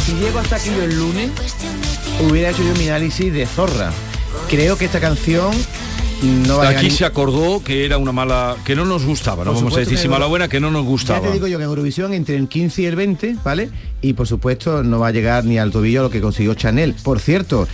Si 0.06 0.12
llego 0.14 0.38
hasta 0.38 0.56
aquí 0.56 0.70
yo 0.74 0.84
el 0.84 0.96
lunes, 0.96 1.30
hubiera 2.28 2.50
hecho 2.50 2.62
yo 2.62 2.72
mi 2.80 2.88
análisis 2.88 3.32
de 3.32 3.44
Zorra. 3.46 3.90
Creo 4.48 4.78
que 4.78 4.84
esta 4.86 5.00
canción 5.00 5.50
no 6.22 6.60
Aquí 6.62 6.86
ni- 6.86 6.90
se 6.90 7.04
acordó 7.04 7.62
que 7.62 7.84
era 7.84 7.98
una 7.98 8.12
mala... 8.12 8.56
que 8.64 8.74
no 8.74 8.84
nos 8.84 9.04
gustaba, 9.04 9.44
no 9.44 9.52
Por 9.52 9.62
vamos 9.62 9.76
a 9.76 9.80
decir 9.80 9.98
si 9.98 10.08
mala 10.08 10.26
buena, 10.26 10.48
que 10.48 10.58
no 10.60 10.70
nos 10.70 10.82
Ya 10.82 10.88
gustaba. 10.88 11.20
te 11.28 11.32
digo 11.32 11.46
yo 11.46 11.58
que 11.58 11.64
en 11.64 11.70
Eurovisión 11.70 12.12
entre 12.12 12.36
el 12.36 12.48
15 12.48 12.82
y 12.82 12.86
el 12.86 12.96
20, 12.96 13.36
¿vale? 13.44 13.70
Y 14.02 14.14
por 14.14 14.26
supuesto 14.26 14.82
no 14.82 14.98
va 14.98 15.08
a 15.08 15.12
llegar 15.12 15.44
ni 15.44 15.58
al 15.58 15.70
tobillo 15.70 16.02
lo 16.02 16.10
que 16.10 16.20
consiguió 16.20 16.54
Chanel. 16.54 16.94
Por 17.02 17.20
cierto, 17.20 17.68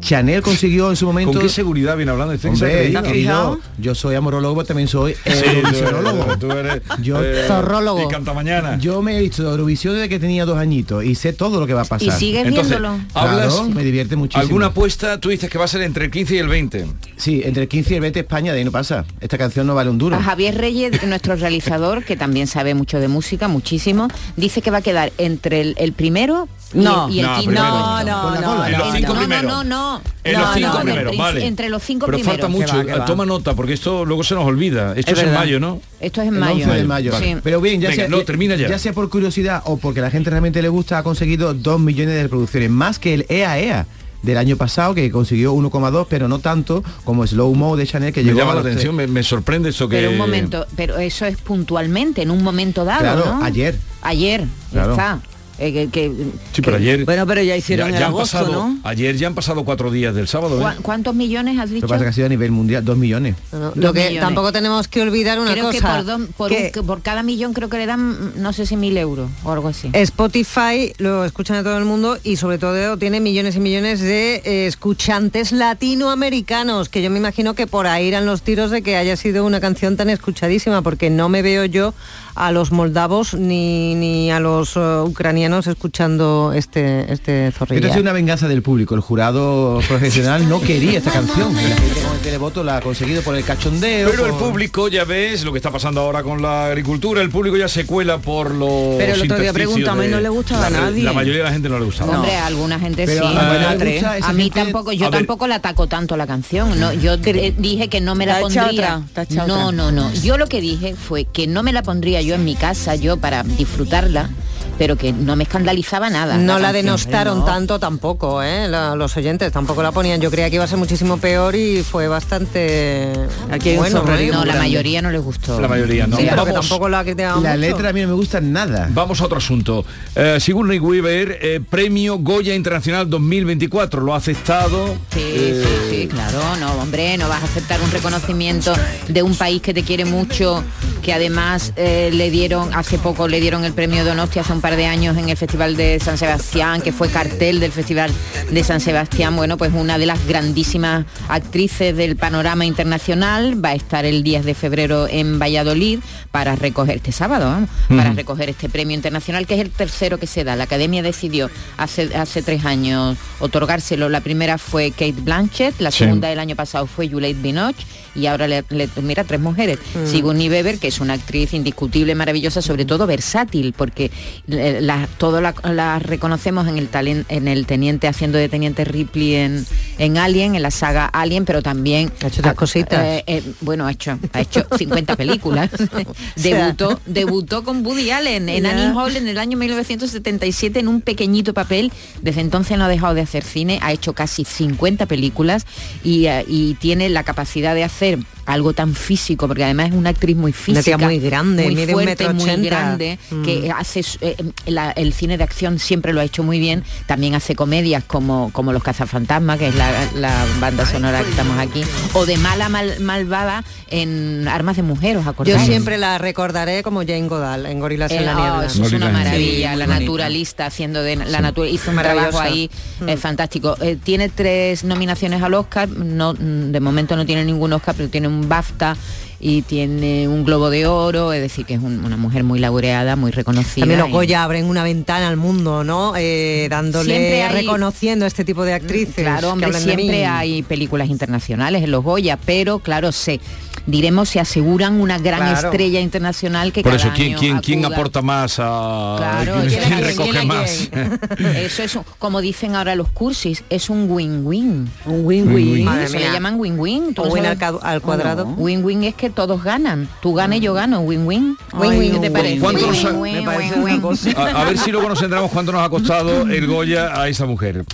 Chanel 0.00 0.42
consiguió 0.42 0.90
en 0.90 0.96
su 0.96 1.06
momento... 1.06 1.32
¿Con 1.32 1.42
qué 1.42 1.48
seguridad 1.48 1.96
viene 1.96 2.10
hablando? 2.12 2.32
Este 2.34 2.48
Hombre, 2.48 2.92
querido, 3.02 3.58
yo 3.78 3.94
soy 3.94 4.14
amorologo, 4.14 4.56
pero 4.56 4.66
también 4.66 4.88
soy 4.88 5.14
Sí, 5.14 5.20
tú 5.24 5.48
eurovisionólogo. 5.50 6.24
eres- 6.24 6.38
tú 6.38 6.50
eres, 6.52 6.82
Yo, 7.02 7.22
eh, 7.22 7.44
zorrólogo. 7.46 8.02
y 8.02 8.08
canta 8.08 8.32
mañana. 8.32 8.78
Yo 8.78 9.00
me 9.02 9.16
he 9.16 9.20
visto 9.20 9.42
Eurovisión 9.48 9.94
desde 9.94 10.08
que 10.08 10.18
tenía 10.18 10.44
dos 10.44 10.58
añitos 10.58 11.04
y 11.04 11.14
sé 11.14 11.32
todo 11.32 11.60
lo 11.60 11.66
que 11.66 11.74
va 11.74 11.82
a 11.82 11.84
pasar. 11.84 12.08
¿Y 12.08 12.10
sigues 12.10 12.46
Entonces, 12.46 12.78
viéndolo? 12.80 13.00
hablas- 13.14 13.54
Claro, 13.54 13.68
me 13.70 13.84
divierte 13.84 14.16
muchísimo. 14.16 14.42
¿Alguna 14.42 14.66
apuesta? 14.66 15.20
Tú 15.20 15.28
dices 15.28 15.48
que 15.50 15.58
va 15.58 15.64
a 15.66 15.68
ser 15.68 15.82
entre 15.82 16.06
el 16.06 16.10
15 16.10 16.34
y 16.34 16.38
el 16.38 16.48
20. 16.48 16.86
Sí, 17.16 17.42
entre 17.44 17.64
el 17.64 17.68
15 17.68 17.92
y 17.92 17.94
el 17.96 18.00
20 18.00 18.20
España, 18.20 18.52
de 18.52 18.58
ahí 18.58 18.64
no 18.64 18.72
pasa. 18.72 19.04
Esta 19.20 19.38
canción 19.38 19.66
no 19.66 19.74
vale 19.74 19.90
un 19.90 19.98
duro. 19.98 20.16
A 20.16 20.22
Javier 20.22 20.56
Reyes, 20.56 21.02
nuestro 21.06 21.36
realizador, 21.36 22.04
que 22.04 22.16
también 22.16 22.46
sabe 22.46 22.74
mucho 22.74 22.98
de 22.98 23.08
música, 23.08 23.46
muchísimo, 23.48 24.08
dice 24.36 24.62
que 24.62 24.70
va 24.70 24.78
a 24.78 24.82
quedar 24.82 25.12
entre 25.18 25.60
el, 25.60 25.74
el 25.78 25.92
primero 25.92 26.48
y 26.74 26.78
No. 26.78 27.06
el, 27.08 27.14
y 27.14 27.20
el 27.20 27.26
No, 27.26 27.34
quinto. 27.36 27.50
primero. 27.50 27.68
No, 27.68 28.04
no, 28.04 28.40
no, 28.40 28.68
no, 28.68 28.92
cinco 28.96 29.12
no, 29.14 29.18
primeros. 29.20 29.44
no, 29.52 29.64
no, 29.64 29.81
no. 29.82 30.00
En 30.24 30.32
No, 30.34 30.40
los 30.40 30.54
cinco 30.54 30.68
no, 30.68 30.78
en 30.78 30.82
primeros, 30.86 31.10
prin- 31.12 31.18
vale. 31.18 31.46
Entre 31.46 31.68
los 31.68 31.82
cinco 31.82 32.06
Pero 32.06 32.18
primeros. 32.18 32.40
falta 32.40 32.48
mucho. 32.48 32.76
va, 32.76 32.84
que 32.84 32.98
va. 33.00 33.04
Toma 33.04 33.26
nota, 33.26 33.54
porque 33.54 33.72
esto 33.74 34.04
luego 34.04 34.22
se 34.24 34.34
nos 34.34 34.44
olvida. 34.44 34.94
Esto 34.96 35.12
Es 35.12 35.18
es, 35.18 35.24
en 35.24 35.34
mayo, 35.34 35.58
¿no? 35.60 35.80
Esto 36.00 36.22
es 36.22 36.28
en 36.28 36.34
El 36.34 36.40
mayo. 36.40 36.64
11 36.66 36.78
de 36.78 36.84
mayo. 36.84 37.12
Sí. 37.18 37.36
Pero 37.42 37.60
bien, 37.60 37.80
ya 37.80 37.88
Venga, 37.90 38.02
sea, 38.02 38.08
no, 38.08 38.20
termina 38.22 38.54
ya. 38.56 38.68
ya 38.68 38.78
sea 38.78 38.92
por 38.92 39.08
curiosidad 39.10 39.62
o 39.66 39.76
porque 39.76 40.00
la 40.00 40.10
gente 40.10 40.30
realmente 40.30 40.62
le 40.62 40.68
gusta, 40.68 40.98
ha 40.98 41.02
conseguido 41.02 41.54
2 41.54 41.80
millones 41.80 42.14
de 42.14 42.22
reproducciones, 42.24 42.70
más 42.70 42.98
que 42.98 43.14
el 43.14 43.26
EAEA 43.28 43.86
del 44.22 44.38
año 44.38 44.56
pasado, 44.56 44.94
que 44.94 45.10
consiguió 45.10 45.52
1,2, 45.52 46.06
pero 46.08 46.28
no 46.28 46.38
tanto 46.38 46.84
como 47.04 47.26
Slow 47.26 47.52
Mo 47.56 47.76
de 47.76 47.88
Chanel, 47.88 48.12
que 48.12 48.20
Me 48.20 48.26
llegó 48.26 48.38
llama 48.38 48.52
a 48.52 48.54
la 48.54 48.60
atención, 48.60 48.94
me, 48.94 49.08
me 49.08 49.24
sorprende 49.24 49.70
eso 49.70 49.88
que... 49.88 49.96
Pero 49.96 50.10
un 50.12 50.16
momento, 50.18 50.64
pero 50.76 50.96
eso 50.98 51.26
es 51.26 51.36
puntualmente, 51.38 52.22
en 52.22 52.30
un 52.30 52.40
momento 52.44 52.84
dado, 52.84 53.00
Claro, 53.00 53.24
¿no? 53.24 53.44
ayer. 53.44 53.76
Ayer, 54.00 54.44
ya 54.72 54.82
está. 54.90 55.18
Eh, 55.58 55.72
que- 55.72 55.88
que- 55.90 56.12
Sí, 56.52 56.62
pero 56.62 56.76
ayer... 56.78 57.04
Bueno, 57.04 57.26
pero 57.26 57.42
ya 57.42 57.56
hicieron 57.56 57.88
ya, 57.90 57.94
el 57.94 58.00
ya 58.00 58.06
han 58.06 58.12
agosto, 58.12 58.38
pasado, 58.38 58.52
¿no? 58.52 58.78
Ayer 58.84 59.16
ya 59.16 59.26
han 59.28 59.34
pasado 59.34 59.64
cuatro 59.64 59.90
días 59.90 60.14
del 60.14 60.26
sábado. 60.26 60.56
¿eh? 60.56 60.60
¿cuá- 60.60 60.76
¿Cuántos 60.82 61.14
millones 61.14 61.58
has 61.58 61.68
Lo 61.70 61.74
dicho? 61.74 61.86
que 61.86 61.90
pasa 61.90 62.02
es 62.02 62.06
que 62.06 62.08
ha 62.08 62.12
sido 62.14 62.26
a 62.26 62.30
nivel 62.30 62.50
mundial, 62.50 62.84
2 62.84 62.96
millones. 62.96 63.36
No, 63.52 63.58
no, 63.58 63.64
Dos 63.66 63.76
Lo 63.76 63.92
que 63.92 64.00
millones. 64.00 64.20
tampoco 64.20 64.52
tenemos 64.52 64.88
que 64.88 65.02
olvidar 65.02 65.38
una 65.38 65.52
Creo 65.52 65.70
que 65.70 65.80
cosa. 65.80 65.96
por, 65.98 66.04
dos- 66.06 66.28
por, 66.36 66.48
que 66.50 66.72
un- 66.80 66.86
por 66.86 67.02
cada 67.02 67.22
millón 67.22 67.52
creo 67.52 67.68
que 67.68 67.76
le 67.78 67.86
dan, 67.86 68.32
no 68.42 68.52
sé 68.52 68.66
si 68.66 68.76
mil 68.76 68.96
euros 68.96 69.30
o 69.44 69.52
algo 69.52 69.68
así. 69.68 69.90
Spotify 69.92 70.92
lo 70.98 71.24
escuchan 71.24 71.56
a 71.58 71.62
todo 71.62 71.76
el 71.78 71.84
mundo 71.84 72.18
y 72.24 72.36
sobre 72.36 72.58
todo 72.58 72.96
tiene 72.96 73.20
millones 73.20 73.54
y 73.56 73.60
millones 73.60 74.00
de 74.00 74.42
eh, 74.44 74.66
escuchantes 74.66 75.52
latinoamericanos, 75.52 76.88
que 76.88 77.02
yo 77.02 77.10
me 77.10 77.18
imagino 77.18 77.54
que 77.54 77.66
por 77.66 77.86
ahí 77.86 78.06
irán 78.08 78.26
los 78.26 78.42
tiros 78.42 78.70
de 78.70 78.82
que 78.82 78.96
haya 78.96 79.16
sido 79.16 79.44
una 79.44 79.60
canción 79.60 79.96
tan 79.96 80.10
escuchadísima, 80.10 80.82
porque 80.82 81.10
no 81.10 81.28
me 81.28 81.42
veo 81.42 81.64
yo 81.66 81.94
a 82.34 82.50
los 82.52 82.72
moldavos 82.72 83.34
ni, 83.34 83.94
ni 83.94 84.30
a 84.30 84.40
los 84.40 84.76
eh, 84.76 84.80
ucranianos 85.04 85.66
escuchando 85.66 86.52
este, 86.54 87.12
este 87.12 87.48
Esto 87.48 87.64
ha 87.64 87.66
zorrilla. 87.66 87.88
sido 87.90 88.02
una 88.02 88.12
venganza 88.12 88.48
del 88.48 88.62
público. 88.62 88.94
El 88.94 89.00
jurado 89.00 89.80
profesional 89.88 90.48
no 90.48 90.60
quería 90.60 90.98
esta 90.98 91.10
canción. 91.12 91.52
Y 91.52 91.54
la 91.68 91.76
gente 91.76 92.00
con 92.00 92.12
el 92.14 92.18
televoto 92.20 92.64
la 92.64 92.78
ha 92.78 92.80
conseguido 92.80 93.22
por 93.22 93.36
el 93.36 93.44
cachondeo. 93.44 94.10
Pero 94.10 94.26
el 94.26 94.32
público, 94.34 94.88
ya 94.88 95.04
ves 95.04 95.44
lo 95.44 95.52
que 95.52 95.58
está 95.58 95.70
pasando 95.70 96.00
ahora 96.00 96.22
con 96.22 96.40
la 96.40 96.66
agricultura, 96.66 97.20
el 97.22 97.30
público 97.30 97.56
ya 97.56 97.68
se 97.68 97.84
cuela 97.86 98.18
por 98.18 98.50
los 98.54 98.96
Pero 98.98 99.14
el 99.14 99.22
otro 99.22 99.38
día 99.38 99.52
preguntame, 99.52 100.04
de- 100.04 100.10
no 100.10 100.20
le 100.20 100.28
gustaba 100.28 100.66
a 100.66 100.70
la- 100.70 100.80
nadie. 100.82 101.02
La 101.02 101.12
mayoría 101.12 101.38
de 101.40 101.44
la 101.44 101.52
gente 101.52 101.68
no 101.68 101.78
le 101.78 101.84
gustaba. 101.84 102.16
Hombre, 102.16 102.34
a 102.36 102.46
alguna 102.46 102.78
gente 102.80 103.04
Pero 103.06 103.26
sí. 103.28 103.28
a 103.28 103.30
la 103.34 103.34
bueno, 103.34 103.48
mayoría 103.48 103.70
le 103.72 103.76
tres. 103.78 103.94
gusta 103.94 104.16
esa 104.18 104.28
a 104.28 104.32
mí 104.32 104.42
gente- 104.44 104.60
tampoco, 104.60 104.92
yo 104.92 105.10
tampoco 105.10 105.46
la 105.46 105.56
ataco 105.56 105.86
tanto 105.86 106.16
la 106.16 106.26
canción. 106.26 106.78
No, 106.80 106.92
yo 106.92 107.16
dije 107.18 107.88
que 107.88 108.00
no 108.00 108.14
me 108.14 108.26
la 108.26 108.36
ha 108.36 108.40
echado 108.40 108.66
pondría. 108.68 109.02
otra, 109.10 109.42
ha 109.42 109.46
no, 109.46 109.70
no, 109.72 109.92
no. 109.92 110.12
Yo 110.14 110.38
lo 110.38 110.46
que 110.46 110.60
dije 110.60 110.94
fue 110.94 111.24
que 111.24 111.46
no 111.46 111.62
me 111.62 111.72
la 111.72 111.82
pondría 111.82 112.21
yo 112.24 112.34
en 112.34 112.44
mi 112.44 112.54
casa, 112.54 112.94
yo 112.94 113.16
para 113.16 113.42
disfrutarla, 113.42 114.30
pero 114.78 114.96
que 114.96 115.12
no 115.12 115.36
me 115.36 115.44
escandalizaba 115.44 116.10
nada. 116.10 116.36
No 116.38 116.58
la 116.58 116.72
denostaron 116.72 117.40
No. 117.40 117.44
tanto 117.44 117.78
tampoco, 117.78 118.42
¿eh? 118.42 118.68
La- 118.68 118.94
los 118.96 119.16
oyentes 119.16 119.52
tampoco 119.52 119.82
la 119.82 119.92
ponían. 119.92 120.20
Yo 120.20 120.30
creía 120.30 120.48
que 120.50 120.56
iba 120.56 120.64
a 120.64 120.68
ser 120.68 120.78
muchísimo 120.78 121.18
peor 121.18 121.54
y 121.56 121.82
fue 121.82 122.08
bastante 122.08 123.12
Aquí 123.50 123.70
hay 123.70 123.74
un 123.76 123.80
bueno. 123.82 124.04
¿eh? 124.16 124.30
No, 124.32 124.44
la 124.44 124.54
mayoría 124.56 125.02
no 125.02 125.10
les 125.10 125.20
gustó. 125.22 125.60
La 125.60 125.68
mayoría 125.68 126.06
no. 126.06 126.16
Sí, 126.16 126.24
pero 126.28 126.44
que 126.44 126.50
Vamos- 126.52 126.68
tampoco 126.68 126.88
la 126.88 127.02
La 127.02 127.34
mucho. 127.36 127.56
letra 127.56 127.88
a 127.90 127.92
mí 127.92 128.00
no 128.02 128.08
me 128.08 128.14
gusta 128.14 128.40
nada. 128.40 128.88
Vamos 128.92 129.20
a 129.20 129.24
otro 129.26 129.38
asunto. 129.38 129.84
Eh, 130.14 130.38
Sigourney 130.40 130.78
Weaver, 130.78 131.38
eh, 131.42 131.60
premio 131.68 132.18
Goya 132.18 132.54
Internacional 132.54 133.08
2024, 133.10 134.00
lo 134.00 134.14
ha 134.14 134.16
aceptado. 134.18 134.86
Sí, 135.12 135.20
Eh, 135.20 135.64
sí, 135.90 135.90
sí, 136.02 136.08
claro, 136.08 136.40
no, 136.60 136.72
hombre, 136.80 137.16
no 137.18 137.28
vas 137.28 137.42
a 137.42 137.44
aceptar 137.44 137.80
un 137.82 137.90
reconocimiento 137.90 138.72
de 139.08 139.22
un 139.22 139.34
país 139.34 139.60
que 139.62 139.74
te 139.74 139.82
quiere 139.82 140.04
mucho, 140.04 140.62
que 141.02 141.12
además 141.12 141.72
eh, 141.76 142.10
le 142.12 142.30
dieron, 142.30 142.72
hace 142.74 142.98
poco 142.98 143.28
le 143.28 143.40
dieron 143.40 143.64
el 143.64 143.72
premio 143.72 144.04
Donosti 144.04 144.38
hace 144.38 144.52
un 144.52 144.60
par 144.62 144.76
de 144.76 144.86
años 144.86 145.18
en 145.18 145.28
el 145.28 145.36
Festival 145.36 145.76
de 145.76 145.98
San 146.00 146.16
Sebastián, 146.16 146.80
que 146.80 146.92
fue 146.92 147.08
cartel 147.10 147.58
del 147.60 147.72
Festival 147.72 148.10
de 148.50 148.62
San 148.64 148.80
Sebastián, 148.80 149.34
bueno, 149.36 149.56
pues 149.58 149.72
una 149.74 149.98
de 149.98 150.06
las 150.06 150.24
grandísimas 150.26 151.04
actrices 151.28 151.96
del 151.96 152.16
panorama 152.16 152.64
internacional, 152.64 153.62
va 153.62 153.70
a 153.70 153.74
estar 153.74 154.04
el 154.04 154.22
10 154.22 154.44
de 154.44 154.54
febrero 154.54 155.08
en 155.08 155.38
Valladolid 155.40 155.98
para 156.30 156.54
recoger, 156.54 156.96
este 156.96 157.10
sábado, 157.12 157.46
vamos, 157.46 157.68
para 157.88 158.12
recoger 158.12 158.50
este 158.50 158.68
premio 158.68 158.94
internacional, 158.94 159.46
que 159.46 159.54
es 159.54 159.60
el 159.60 159.70
tercero 159.70 160.18
que 160.18 160.26
se 160.28 160.44
da. 160.44 160.54
La 160.56 160.64
Academia 160.64 161.02
decidió 161.02 161.50
hace, 161.76 162.14
hace 162.16 162.42
tres 162.42 162.64
años 162.64 163.18
otorgárselo. 163.40 164.08
La 164.08 164.20
primera 164.20 164.58
fue 164.58 164.90
Kate 164.92 165.12
Blanchett, 165.18 165.80
la 165.80 165.90
Sí. 165.90 165.98
segunda 166.04 166.28
del 166.28 166.38
año 166.38 166.54
pasado 166.56 166.86
fue 166.86 167.08
Juliette 167.08 167.42
Binoche 167.42 167.84
y 168.14 168.26
ahora 168.26 168.46
le, 168.46 168.64
le- 168.70 168.88
mira 169.02 169.24
tres 169.24 169.40
mujeres. 169.40 169.78
Mm. 169.94 170.06
Sigourney 170.06 170.48
Weaver, 170.48 170.78
que 170.78 170.88
es 170.88 171.00
una 171.00 171.14
actriz 171.14 171.52
indiscutible, 171.52 172.14
maravillosa, 172.14 172.62
sobre 172.62 172.84
todo 172.84 173.06
versátil, 173.06 173.72
porque 173.76 174.10
la, 174.52 175.08
todo 175.18 175.40
la, 175.40 175.54
la 175.64 175.98
reconocemos 175.98 176.68
en 176.68 176.78
el 176.78 176.90
talen- 176.90 177.24
en 177.28 177.48
el 177.48 177.66
teniente 177.66 178.06
haciendo 178.08 178.38
de 178.38 178.48
teniente 178.48 178.84
Ripley 178.84 179.34
en, 179.36 179.66
en 179.98 180.18
Alien, 180.18 180.54
en 180.54 180.62
la 180.62 180.70
saga 180.70 181.06
Alien, 181.06 181.44
pero 181.44 181.62
también 181.62 182.12
Ha 182.22 182.26
hecho 182.28 182.40
otras 182.40 182.54
cositas. 182.54 183.00
eh, 183.04 183.24
eh, 183.26 183.42
bueno, 183.60 183.86
ha 183.86 183.92
hecho, 183.92 184.18
ha 184.32 184.40
hecho 184.40 184.66
50 184.78 185.16
películas. 185.16 185.70
debutó, 186.36 187.00
debutó 187.06 187.64
con 187.64 187.84
Woody 187.86 188.10
Allen 188.10 188.48
en 188.48 188.64
Ya. 188.64 188.70
Annie 188.70 188.92
Hall 188.96 189.16
en 189.16 189.28
el 189.28 189.38
año 189.38 189.56
1977 189.58 190.78
en 190.80 190.88
un 190.88 191.00
pequeñito 191.00 191.54
papel. 191.54 191.92
Desde 192.20 192.40
entonces 192.40 192.78
no 192.78 192.84
ha 192.84 192.88
dejado 192.88 193.14
de 193.14 193.22
hacer 193.22 193.44
cine, 193.44 193.78
ha 193.82 193.92
hecho 193.92 194.12
casi 194.12 194.44
50 194.44 195.06
películas 195.06 195.66
y, 196.04 196.26
eh, 196.26 196.44
y 196.46 196.74
tiene 196.74 197.08
la 197.08 197.22
capacidad 197.24 197.74
de 197.74 197.84
hacer 197.84 198.18
algo 198.46 198.72
tan 198.72 198.94
físico, 198.94 199.46
porque 199.48 199.64
además 199.64 199.88
es 199.90 199.94
una 199.94 200.10
actriz 200.10 200.36
muy 200.36 200.50
Una 200.52 200.58
física, 200.82 200.98
muy 200.98 201.18
grande, 201.18 201.64
muy 201.64 201.74
mide 201.74 201.86
un 201.94 202.02
fuerte, 202.02 202.10
metro 202.28 202.34
muy 202.34 202.66
grande, 202.66 203.18
Mm. 203.30 203.42
que 203.42 203.70
hace 203.70 204.02
eh, 204.20 204.36
la- 204.66 204.90
el 204.92 205.12
cine 205.12 205.38
de 205.38 205.44
acción 205.44 205.78
siempre 205.78 206.12
lo 206.12 206.20
ha 206.20 206.24
hecho 206.24 206.42
muy 206.42 206.58
bien. 206.58 206.82
También 207.06 207.34
hace 207.34 207.54
comedias 207.54 208.02
como, 208.04 208.50
como 208.52 208.72
Los 208.72 208.82
cazafantasmas, 208.82 209.58
que 209.58 209.68
es 209.68 209.74
la, 209.74 209.90
la 210.16 210.44
banda 210.60 210.86
sonora 210.86 211.22
que 211.22 211.30
estamos 211.30 211.58
aquí, 211.58 211.82
o 212.14 212.26
de 212.26 212.36
mala 212.36 212.68
mal- 212.68 213.00
malvada 213.00 213.64
en 213.88 214.48
Armas 214.48 214.76
de 214.76 214.82
Mujer, 214.82 215.16
¿os 215.18 215.24
Yo 215.24 215.30
acordáis? 215.30 215.62
siempre 215.62 215.98
la 215.98 216.18
recordaré 216.18 216.82
como 216.82 217.00
Jane 217.00 217.28
Goodall 217.28 217.66
en 217.66 217.78
Gorilas 217.80 218.10
Eh, 218.10 218.16
en 218.16 218.26
la 218.26 218.36
oh, 218.36 218.40
niebla. 218.40 218.66
eso 218.66 218.84
es 218.84 218.92
una 218.92 219.10
maravilla, 219.10 219.72
Sí, 219.72 219.78
la 219.78 219.86
naturalista 219.86 220.66
haciendo 220.66 221.02
de 221.02 221.16
la 221.16 221.24
Sí. 221.36 221.42
natura 221.42 221.68
hizo 221.68 221.90
un 221.90 221.96
trabajo 221.98 222.40
ahí 222.40 222.70
Mm. 223.00 223.08
eh, 223.08 223.16
fantástico. 223.16 223.76
Eh, 223.80 223.96
tiene 224.02 224.28
tres 224.28 224.84
nominaciones 224.84 225.42
al 225.42 225.54
Oscar, 225.54 225.88
no, 225.88 226.32
mm, 226.34 226.72
de 226.72 226.80
momento 226.80 227.16
no 227.16 227.26
tiene 227.26 227.44
ningún 227.44 227.72
Oscar, 227.72 227.94
pero 227.96 228.08
tiene 228.08 228.28
un 228.32 228.48
BAFTA 228.48 228.96
y 229.44 229.62
tiene 229.62 230.28
un 230.28 230.44
globo 230.44 230.70
de 230.70 230.86
oro, 230.86 231.32
es 231.32 231.40
decir, 231.42 231.66
que 231.66 231.74
es 231.74 231.80
un- 231.82 232.04
una 232.04 232.16
mujer 232.16 232.44
muy 232.44 232.60
laureada, 232.60 233.16
muy 233.16 233.32
reconocida. 233.32 233.82
También 233.82 233.98
los 233.98 234.08
y- 234.08 234.12
Goya 234.12 234.44
abren 234.44 234.66
una 234.66 234.84
ventana 234.84 235.26
al 235.28 235.36
mundo, 235.36 235.82
¿no? 235.82 236.14
Eh, 236.16 236.68
dándole, 236.70 237.16
Siempre 237.16 237.42
hay- 237.42 237.52
reconociendo 237.62 238.24
a 238.24 238.28
este 238.28 238.44
tipo 238.44 238.62
de 238.64 238.74
actrices. 238.74 239.16
Claro, 239.16 239.40
que 239.48 239.52
hombre, 239.52 239.66
hablan 239.66 239.84
de 239.84 239.96
mí. 239.96 240.02
siempre 240.04 240.26
hay 240.26 240.62
películas 240.62 241.08
internacionales 241.10 241.82
en 241.82 241.90
los 241.90 242.04
Goya, 242.04 242.38
pero 242.46 242.78
claro, 242.78 243.10
se 243.10 243.40
diremos 243.84 244.28
se 244.28 244.38
aseguran 244.38 245.00
una 245.00 245.18
gran 245.18 245.40
Claro. 245.40 245.68
estrella 245.70 246.00
internacional 246.00 246.72
que 246.72 246.82
Por 246.84 246.92
cada 246.92 247.02
eso, 247.04 247.12
¿quién, 247.16 247.30
año 247.30 247.38
quién, 247.40 247.58
quién 247.58 247.84
aporta 247.84 248.22
más 248.22 248.60
a... 248.60 249.16
Claro, 249.18 249.54
¿Quién, 249.66 249.68
¿quién 249.70 249.82
quién 249.90 250.04
recoge 250.04 250.30
¿Quién 250.30 250.42
a 250.42 250.44
más? 250.54 250.90
Eso 251.56 251.82
es, 251.82 251.96
un- 251.96 252.04
como 252.20 252.40
dicen 252.40 252.76
ahora 252.76 252.94
los 252.94 253.08
cursis, 253.08 253.64
es 253.70 253.90
un 253.90 254.08
win-win. 254.08 254.88
Un 255.04 255.26
win-win. 255.26 255.84
Madre 255.84 256.04
Eso 256.04 256.12
le 256.14 256.20
mía. 256.20 256.32
llaman 256.32 256.60
win-win. 256.60 257.12
¿Tú 257.12 257.22
O 257.22 257.28
win 257.32 257.44
al 257.44 257.58
al 257.82 258.00
cuadrado. 258.02 258.44
No. 258.44 258.50
Win-win 258.52 259.02
es 259.02 259.14
que 259.16 259.30
todos 259.32 259.62
ganan. 259.64 260.08
Tú 260.20 260.34
ganas 260.34 260.58
y 260.58 260.60
yo 260.60 260.74
gano. 260.74 261.00
Win-win. 261.00 261.56
Win-win, 261.74 262.12
¿qué 262.12 262.18
te 262.20 262.30
parece? 262.30 262.60
¿Cuánto 262.60 262.86
nos 262.86 263.04
ha- 263.04 263.08
Win-win, 263.12 263.34
Me 263.36 263.42
parece 263.42 263.74
win-win. 263.80 264.36
A, 264.36 264.62
a 264.62 264.64
ver 264.64 264.78
si 264.78 264.90
luego 264.92 265.08
nos 265.08 265.20
enteramos 265.22 265.50
cuánto 265.50 265.72
nos 265.72 265.82
ha 265.82 265.88
costado 265.88 266.42
el 266.42 266.66
Goya 266.66 267.20
a 267.20 267.28
esa 267.28 267.46
mujer. 267.46 267.84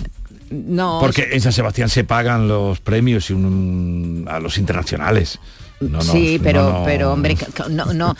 No, 0.51 0.97
Porque 0.99 1.29
en 1.31 1.41
San 1.41 1.51
Sebastián 1.53 1.89
se 1.89 2.03
pagan 2.03 2.47
los 2.47 2.79
premios 2.79 3.29
y 3.29 3.33
un- 3.33 4.25
a 4.29 4.39
los 4.39 4.57
internacionales. 4.57 5.39
No, 5.79 5.99
no, 5.99 6.01
sí, 6.01 6.39
pero, 6.43 6.61
no. 6.71 6.83
pero 6.85 7.13
hombre, 7.13 7.37
no, 7.69 7.85
no, 7.93 8.15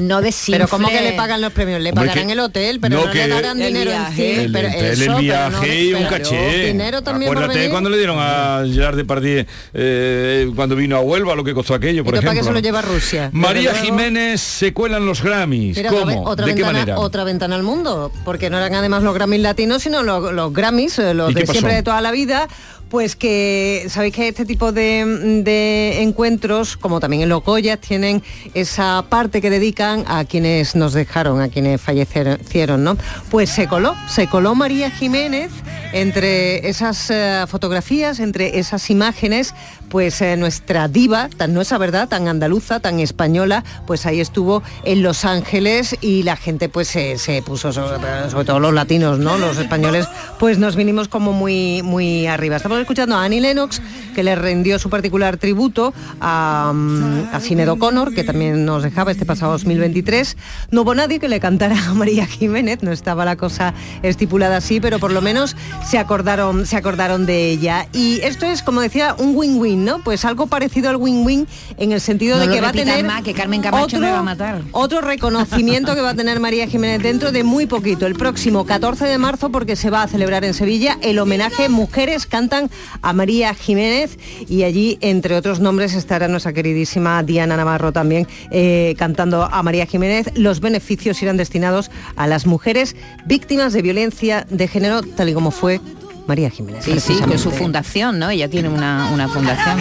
no 0.00 0.22
desinfle- 0.22 0.52
Pero 0.52 0.68
¿cómo 0.68 0.88
que 0.88 1.02
le 1.02 1.12
pagan 1.12 1.40
los 1.42 1.52
premios? 1.52 1.80
Le 1.82 1.90
Hombre, 1.90 2.06
pagarán 2.06 2.26
que- 2.28 2.32
el 2.32 2.40
hotel, 2.40 2.80
pero 2.80 2.96
no, 2.98 3.04
no, 3.06 3.12
que- 3.12 3.18
le 3.18 3.28
darán 3.28 3.60
El 3.60 3.68
dinero 3.74 3.90
viaje. 3.90 4.26
encima. 4.30 4.42
El, 4.44 4.52
pero 4.52 4.68
hotel, 4.68 4.84
el 4.84 5.02
eso, 5.02 5.16
viaje 5.18 5.66
no- 5.68 5.74
y 5.74 5.94
un 5.94 6.04
caché. 6.06 6.66
Dinero 6.66 7.02
también 7.02 7.28
por 7.30 7.42
Acuérdate 7.42 7.68
cuando 7.70 7.90
le 7.90 7.98
dieron 7.98 8.16
a 8.18 8.64
Gerard 8.72 8.96
Depardieu 8.96 9.44
eh, 9.74 10.50
cuando 10.56 10.76
vino 10.76 10.96
a 10.96 11.00
Huelva 11.00 11.34
lo 11.34 11.44
que 11.44 11.52
costó 11.52 11.74
aquello, 11.74 12.04
por 12.04 12.14
Esto 12.14 12.22
para 12.24 12.32
que 12.34 12.40
ejemplo. 12.40 12.58
se 12.58 12.62
lo 12.62 12.66
lleva 12.66 12.78
a 12.78 12.82
Rusia. 12.82 13.30
María 13.32 13.72
luego- 13.72 13.84
Jiménez 13.84 14.40
se 14.40 14.72
cuelan 14.72 15.04
los 15.04 15.22
Grammys. 15.22 15.76
Mira, 15.76 15.90
otra, 15.90 16.00
¿Cómo? 16.00 16.24
ve- 16.24 16.30
otra 16.30 16.46
¿De 16.46 16.52
qué 16.52 16.62
ventana, 16.62 16.78
manera? 16.78 16.98
otra 16.98 17.24
ventana 17.24 17.56
al 17.56 17.62
mundo, 17.62 18.12
porque 18.24 18.48
no 18.48 18.56
eran 18.56 18.74
además 18.74 19.02
los 19.02 19.12
Grammys 19.14 19.40
latinos, 19.40 19.82
sino 19.82 20.02
los, 20.02 20.32
los 20.32 20.52
Grammys, 20.52 20.98
eh, 20.98 21.12
los 21.14 21.30
¿Y 21.32 21.34
qué 21.34 21.40
de 21.40 21.46
siempre 21.48 21.74
de 21.74 21.82
toda 21.82 22.00
la 22.00 22.12
vida, 22.12 22.48
pues 22.88 23.16
que 23.16 23.86
sabéis 23.88 24.14
que 24.14 24.28
este 24.28 24.44
tipo 24.44 24.72
de, 24.72 26.02
encuentros, 26.02 26.76
como 26.76 27.00
también 27.00 27.22
en 27.22 27.28
los 27.28 27.42
Goyas, 27.42 27.80
tienen 27.80 28.22
esa 28.54 29.04
parte 29.08 29.40
que 29.40 29.50
dedican 29.50 30.04
a 30.06 30.24
quienes 30.24 30.76
nos 30.76 30.92
dejaron, 30.92 31.40
a 31.40 31.48
quienes 31.48 31.80
fallecieron, 31.80 32.84
¿no? 32.84 32.96
Pues 33.30 33.50
se 33.50 33.66
coló, 33.66 33.94
se 34.08 34.26
coló 34.28 34.54
María 34.54 34.90
Jiménez 34.90 35.50
entre 35.92 36.68
esas 36.68 37.10
eh, 37.10 37.44
fotografías, 37.48 38.20
entre 38.20 38.58
esas 38.58 38.90
imágenes, 38.90 39.54
pues 39.94 40.20
eh, 40.22 40.36
nuestra 40.36 40.88
diva, 40.88 41.28
tan 41.28 41.54
nuestra 41.54 41.78
verdad, 41.78 42.08
tan 42.08 42.26
andaluza, 42.26 42.80
tan 42.80 42.98
española, 42.98 43.62
pues 43.86 44.06
ahí 44.06 44.18
estuvo 44.18 44.60
en 44.82 45.04
Los 45.04 45.24
Ángeles 45.24 45.96
y 46.00 46.24
la 46.24 46.34
gente 46.34 46.68
pues 46.68 46.88
se, 46.88 47.42
puso, 47.46 47.72
sobre, 47.72 48.44
todo 48.44 48.58
los 48.58 48.74
latinos, 48.74 49.20
¿no? 49.20 49.38
Los 49.38 49.56
españoles, 49.56 50.08
pues 50.40 50.58
nos 50.58 50.74
vinimos 50.74 51.06
como 51.06 51.32
muy, 51.32 51.82
muy 51.84 52.26
arriba. 52.26 52.56
Estamos 52.56 52.80
escuchando 52.80 53.14
a 53.14 53.22
Annie 53.22 53.40
Lennox, 53.40 53.80
que 54.16 54.24
le 54.24 54.34
rendió 54.34 54.80
su 54.80 54.90
particular 54.90 55.36
tributo 55.36 55.94
a, 56.20 56.72
mm, 56.74 57.28
a 57.32 57.38
Sinead 57.38 57.68
O'Connor, 57.68 58.14
que 58.14 58.24
también 58.24 58.64
nos 58.64 58.82
dejaba 58.82 59.12
este 59.12 59.24
pasado 59.24 59.52
2023. 59.52 60.36
No 60.72 60.82
hubo 60.82 60.96
nadie 60.96 61.20
que 61.20 61.28
le 61.28 61.38
cantara 61.38 61.78
a 61.78 61.94
María 61.94 62.26
Jiménez, 62.26 62.82
no 62.82 62.90
estaba 62.90 63.24
la 63.24 63.36
cosa 63.36 63.74
estipulada 64.02 64.56
así, 64.56 64.80
pero 64.80 64.98
por 64.98 65.12
lo 65.12 65.22
menos 65.22 65.54
se 65.88 65.98
acordaron, 65.98 66.66
se 66.66 66.76
acordaron 66.76 67.26
de 67.26 67.48
ella. 67.50 67.86
Y 67.92 68.20
esto 68.22 68.44
es, 68.46 68.64
como 68.64 68.80
decía, 68.80 69.14
un 69.16 69.36
win-win, 69.36 69.83
¿no? 69.84 70.02
Pues 70.02 70.24
algo 70.24 70.46
parecido 70.46 70.90
al 70.90 70.96
win-win 70.96 71.46
en 71.76 71.92
el 71.92 72.00
sentido 72.00 72.36
No 72.36 72.46
de 72.46 72.52
que 72.52 72.60
va 72.60 72.68
a 72.68 72.72
tener 72.72 73.04
más, 73.04 73.22
que 73.22 73.34
Carmen 73.34 73.62
Camacho 73.62 73.98
me 73.98 74.10
va 74.10 74.18
a 74.18 74.22
matar. 74.22 74.62
otro 74.72 75.00
reconocimiento 75.00 75.94
que 75.94 76.00
va 76.00 76.10
a 76.10 76.14
tener 76.14 76.40
María 76.40 76.66
Jiménez 76.66 77.02
dentro 77.02 77.32
de 77.32 77.44
muy 77.44 77.66
poquito, 77.66 78.06
el 78.06 78.14
próximo 78.14 78.64
14 78.64 79.04
de 79.04 79.18
marzo, 79.18 79.50
porque 79.50 79.76
se 79.76 79.90
va 79.90 80.02
a 80.02 80.08
celebrar 80.08 80.44
en 80.44 80.54
Sevilla 80.54 80.98
el 81.02 81.18
homenaje 81.18 81.68
Mujeres 81.68 82.26
cantan 82.26 82.70
a 83.02 83.12
María 83.12 83.54
Jiménez 83.54 84.18
y 84.48 84.62
allí, 84.64 84.98
entre 85.00 85.36
otros 85.36 85.60
nombres, 85.60 85.94
estará 85.94 86.28
nuestra 86.28 86.52
queridísima 86.52 87.22
Diana 87.22 87.56
Navarro 87.56 87.92
también 87.92 88.26
eh, 88.50 88.94
cantando 88.98 89.44
a 89.44 89.62
María 89.62 89.86
Jiménez. 89.86 90.30
Los 90.34 90.60
beneficios 90.60 91.22
irán 91.22 91.36
destinados 91.36 91.90
a 92.16 92.26
las 92.26 92.46
mujeres 92.46 92.96
víctimas 93.26 93.72
de 93.72 93.82
violencia 93.82 94.46
de 94.48 94.68
género, 94.68 95.02
tal 95.02 95.28
y 95.28 95.34
como 95.34 95.50
fue 95.50 95.80
María 96.26 96.50
Jiménez. 96.50 96.84
Sí, 96.84 96.98
sí, 97.00 97.14
que 97.28 97.38
su 97.38 97.50
fundación, 97.50 98.18
¿no? 98.18 98.30
Ella 98.30 98.48
tiene 98.48 98.68
una, 98.68 99.10
una 99.12 99.28
fundación. 99.28 99.78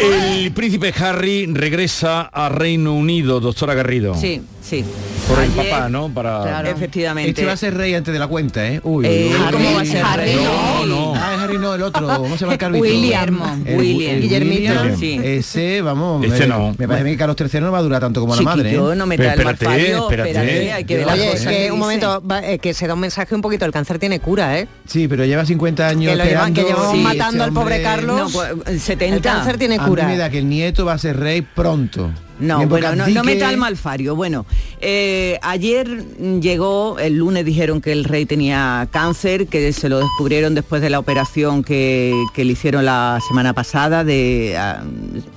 El 0.00 0.52
príncipe 0.52 0.94
Harry 1.00 1.46
regresa 1.46 2.22
a 2.22 2.48
Reino 2.48 2.94
Unido, 2.94 3.40
doctora 3.40 3.74
Garrido. 3.74 4.14
Sí, 4.14 4.42
sí. 4.68 4.84
Por 5.28 5.38
el 5.42 5.50
Ayer- 5.50 5.70
papá, 5.72 5.88
¿no? 5.90 6.08
Para... 6.08 6.68
Efectivamente. 6.70 7.30
Este 7.30 7.44
va 7.44 7.52
a 7.52 7.56
ser 7.56 7.74
rey 7.76 7.92
antes 7.94 8.12
de 8.14 8.18
la 8.18 8.28
cuenta, 8.28 8.66
¿eh? 8.66 8.80
Uy, 8.82 9.04
Eh, 9.06 9.30
uy. 9.30 9.52
¿cómo 9.52 9.74
va 9.74 9.80
a 9.82 9.84
ser 9.84 10.02
Harry, 10.04 10.24
rey? 10.24 10.36
No, 10.36 10.86
No. 10.86 11.14
Ah, 11.14 11.34
es 11.34 11.40
Harry 11.42 11.58
no, 11.58 11.74
el 11.74 11.82
otro. 11.82 12.06
¿Cómo 12.06 12.34
se 12.36 12.40
llama 12.40 12.52
el 12.54 12.58
carbito? 12.58 12.82
William. 12.82 13.62
El- 13.66 13.78
William. 13.78 14.14
el 14.14 14.22
Guillermito. 14.22 14.96
Sí. 14.98 15.20
Ese, 15.22 15.82
vamos, 15.82 16.24
Ese 16.24 16.40
me, 16.40 16.46
no. 16.46 16.74
me 16.78 16.88
parece 16.88 17.08
a 17.08 17.10
que 17.12 17.16
Carlos 17.18 17.36
III 17.52 17.60
no 17.60 17.72
va 17.72 17.78
a 17.78 17.82
durar 17.82 18.00
tanto 18.00 18.20
como 18.20 18.34
la 18.36 18.42
madre. 18.42 18.68
¿eh? 18.70 18.72
Chiquillo, 18.72 18.94
no 18.94 19.06
me 19.06 19.16
trae 19.16 19.28
el 19.34 19.40
espérate, 19.40 19.64
malfario, 19.66 20.02
espérate. 20.04 20.30
espérate, 20.30 20.72
hay 20.72 20.84
que 20.84 20.96
ver 20.96 21.06
las 21.06 21.14
Oye, 21.18 21.30
cosas 21.30 21.46
que 21.46 21.58
que 21.58 21.72
un 21.72 21.78
momento, 21.78 22.22
va, 22.26 22.46
eh, 22.48 22.58
que 22.58 22.72
se 22.74 22.86
da 22.86 22.94
un 22.94 23.00
mensaje 23.00 23.34
un 23.34 23.42
poquito, 23.42 23.64
el 23.66 23.72
cáncer 23.72 23.98
tiene 23.98 24.20
cura, 24.20 24.58
¿eh? 24.58 24.66
Sí, 24.86 25.08
pero 25.08 25.24
lleva 25.26 25.44
50 25.44 25.86
años 25.88 26.10
Que 26.12 26.16
lo 26.16 26.24
llevan- 26.24 26.54
que 26.54 26.62
llevamos 26.62 26.92
sí, 26.92 26.98
matando 27.02 27.44
este 27.44 27.44
al 27.44 27.52
pobre 27.52 27.82
Carlos. 27.82 28.18
No, 28.18 28.28
pues, 28.64 28.82
70. 28.82 29.16
El 29.16 29.22
cáncer 29.22 29.58
tiene 29.58 29.76
A 29.76 29.84
cura. 29.84 30.04
mí 30.04 30.12
me 30.12 30.16
da 30.18 30.30
que 30.30 30.38
el 30.38 30.48
nieto 30.48 30.84
va 30.86 30.94
a 30.94 30.98
ser 30.98 31.18
rey 31.18 31.42
pronto. 31.42 32.10
No, 32.40 32.66
bueno, 32.66 32.94
no, 32.94 33.06
no 33.08 33.24
meta 33.24 33.48
al 33.48 33.56
malfario. 33.56 34.14
Bueno, 34.14 34.46
eh, 34.80 35.38
ayer 35.42 36.04
llegó, 36.40 36.98
el 36.98 37.16
lunes 37.16 37.44
dijeron 37.44 37.80
que 37.80 37.92
el 37.92 38.04
rey 38.04 38.26
tenía 38.26 38.88
cáncer, 38.90 39.48
que 39.48 39.72
se 39.72 39.88
lo 39.88 39.98
descubrieron 39.98 40.54
después 40.54 40.80
de 40.80 40.90
la 40.90 40.98
operación 40.98 41.64
que, 41.64 42.14
que 42.34 42.44
le 42.44 42.52
hicieron 42.52 42.84
la 42.84 43.18
semana 43.26 43.52
pasada 43.54 44.04
de, 44.04 44.56
ah, 44.56 44.84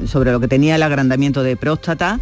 sobre 0.05 0.31
lo 0.31 0.39
que 0.39 0.47
tenía 0.47 0.75
el 0.75 0.83
agrandamiento 0.83 1.43
de 1.43 1.55
próstata. 1.55 2.19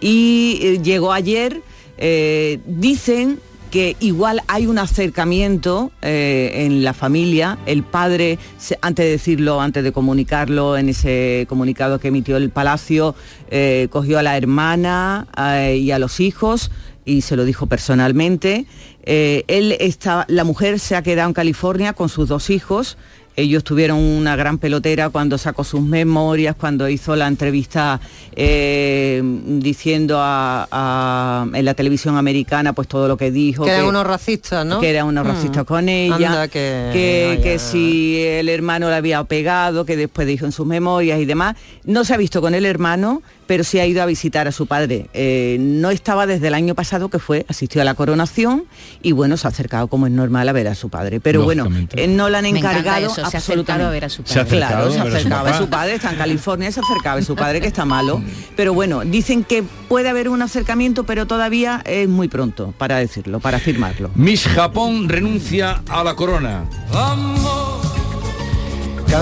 Y 0.00 0.58
eh, 0.60 0.82
llegó 0.82 1.12
ayer, 1.12 1.62
eh, 1.98 2.58
dicen 2.66 3.38
que 3.70 3.96
igual 4.00 4.42
hay 4.48 4.66
un 4.66 4.78
acercamiento 4.78 5.90
eh, 6.02 6.64
en 6.66 6.84
la 6.84 6.94
familia. 6.94 7.58
El 7.66 7.82
padre, 7.82 8.38
antes 8.80 9.04
de 9.04 9.10
decirlo, 9.10 9.60
antes 9.60 9.84
de 9.84 9.92
comunicarlo, 9.92 10.76
en 10.76 10.88
ese 10.88 11.46
comunicado 11.48 11.98
que 11.98 12.08
emitió 12.08 12.36
el 12.36 12.50
Palacio, 12.50 13.14
eh, 13.50 13.88
cogió 13.90 14.18
a 14.18 14.22
la 14.22 14.36
hermana 14.36 15.26
eh, 15.38 15.76
y 15.76 15.90
a 15.90 15.98
los 15.98 16.20
hijos 16.20 16.70
y 17.04 17.20
se 17.20 17.36
lo 17.36 17.44
dijo 17.44 17.66
personalmente. 17.66 18.66
Él 19.04 19.76
está, 19.78 20.24
la 20.28 20.42
mujer 20.42 20.80
se 20.80 20.96
ha 20.96 21.02
quedado 21.02 21.28
en 21.28 21.34
California 21.34 21.92
con 21.92 22.08
sus 22.08 22.28
dos 22.28 22.50
hijos. 22.50 22.98
Ellos 23.36 23.64
tuvieron 23.64 23.98
una 23.98 24.34
gran 24.34 24.56
pelotera 24.58 25.10
cuando 25.10 25.36
sacó 25.36 25.62
sus 25.62 25.82
memorias, 25.82 26.56
cuando 26.58 26.88
hizo 26.88 27.14
la 27.16 27.26
entrevista 27.26 28.00
eh, 28.34 29.22
diciendo 29.22 30.18
a- 30.18 30.66
a- 30.70 31.46
en 31.52 31.64
la 31.64 31.74
televisión 31.74 32.16
americana 32.16 32.72
pues 32.72 32.88
todo 32.88 33.08
lo 33.08 33.16
que 33.16 33.30
dijo. 33.30 33.64
Que 33.64 33.72
eran 33.72 33.84
unos 33.86 34.06
racistas, 34.06 34.64
¿no? 34.64 34.80
Que 34.80 34.90
eran 34.90 35.06
unos 35.06 35.24
Mm. 35.24 35.28
racistas 35.28 35.64
con 35.64 35.88
ella, 35.88 36.14
Anda, 36.16 36.48
que- 36.48 36.90
que, 36.92 37.40
que 37.42 37.58
si 37.58 38.20
el 38.22 38.48
hermano 38.48 38.88
la 38.90 38.96
había 38.96 39.22
pegado, 39.24 39.84
que 39.84 39.96
después 39.96 40.26
dijo 40.26 40.46
en 40.46 40.52
sus 40.52 40.66
memorias 40.66 41.20
y 41.20 41.24
demás. 41.24 41.56
No 41.84 42.04
se 42.04 42.14
ha 42.14 42.16
visto 42.16 42.40
con 42.40 42.54
el 42.54 42.64
hermano, 42.64 43.22
pero 43.46 43.64
sí 43.64 43.78
ha 43.78 43.86
ido 43.86 44.02
a 44.02 44.06
visitar 44.06 44.48
a 44.48 44.52
su 44.52 44.66
padre. 44.66 45.08
Eh, 45.12 45.56
no 45.60 45.90
estaba 45.90 46.26
desde 46.26 46.48
el 46.48 46.54
año 46.54 46.74
pasado 46.74 47.08
que 47.08 47.18
fue, 47.18 47.46
asistió 47.48 47.80
a 47.82 47.84
la 47.84 47.94
coronación 47.94 48.64
y 49.02 49.12
bueno, 49.12 49.36
se 49.36 49.46
ha 49.46 49.50
acercado 49.50 49.88
como 49.88 50.06
es 50.06 50.12
normal 50.12 50.48
a 50.48 50.52
ver 50.52 50.68
a 50.68 50.74
su 50.74 50.88
padre. 50.88 51.20
Pero 51.20 51.44
bueno, 51.44 51.68
eh, 51.94 52.08
no 52.08 52.28
la 52.28 52.38
han 52.38 52.46
encargado 52.46 53.06
eso, 53.06 53.14
se 53.14 53.20
ha 53.22 53.26
acercado 53.26 53.40
absolutamente. 53.40 53.84
a 53.84 53.90
ver 53.90 54.04
a 54.04 54.08
su 54.08 54.22
Se 54.24 54.34
padre. 54.34 54.40
acercado 54.42 54.90
Claro, 54.90 54.92
se 54.92 54.98
a 54.98 55.04
ver 55.04 55.08
a 55.08 55.10
su 55.10 55.16
acercaba 55.18 55.50
a 55.50 55.58
su 55.58 55.68
padre, 55.68 55.94
está 55.94 56.10
en 56.10 56.18
California, 56.18 56.72
se 56.72 56.80
acercaba 56.80 57.20
a 57.20 57.22
su 57.22 57.36
padre 57.36 57.60
que 57.60 57.66
está 57.66 57.84
malo. 57.84 58.22
Pero 58.56 58.74
bueno, 58.74 59.02
dicen 59.04 59.44
que 59.44 59.62
puede 59.88 60.08
haber 60.08 60.28
un 60.28 60.42
acercamiento, 60.42 61.04
pero 61.04 61.26
todavía 61.26 61.82
es 61.84 62.08
muy 62.08 62.28
pronto 62.28 62.74
para 62.78 62.96
decirlo, 62.96 63.40
para 63.40 63.58
afirmarlo. 63.58 64.10
Miss 64.14 64.46
Japón 64.46 65.08
renuncia 65.08 65.82
a 65.88 66.02
la 66.04 66.14
corona. 66.14 66.64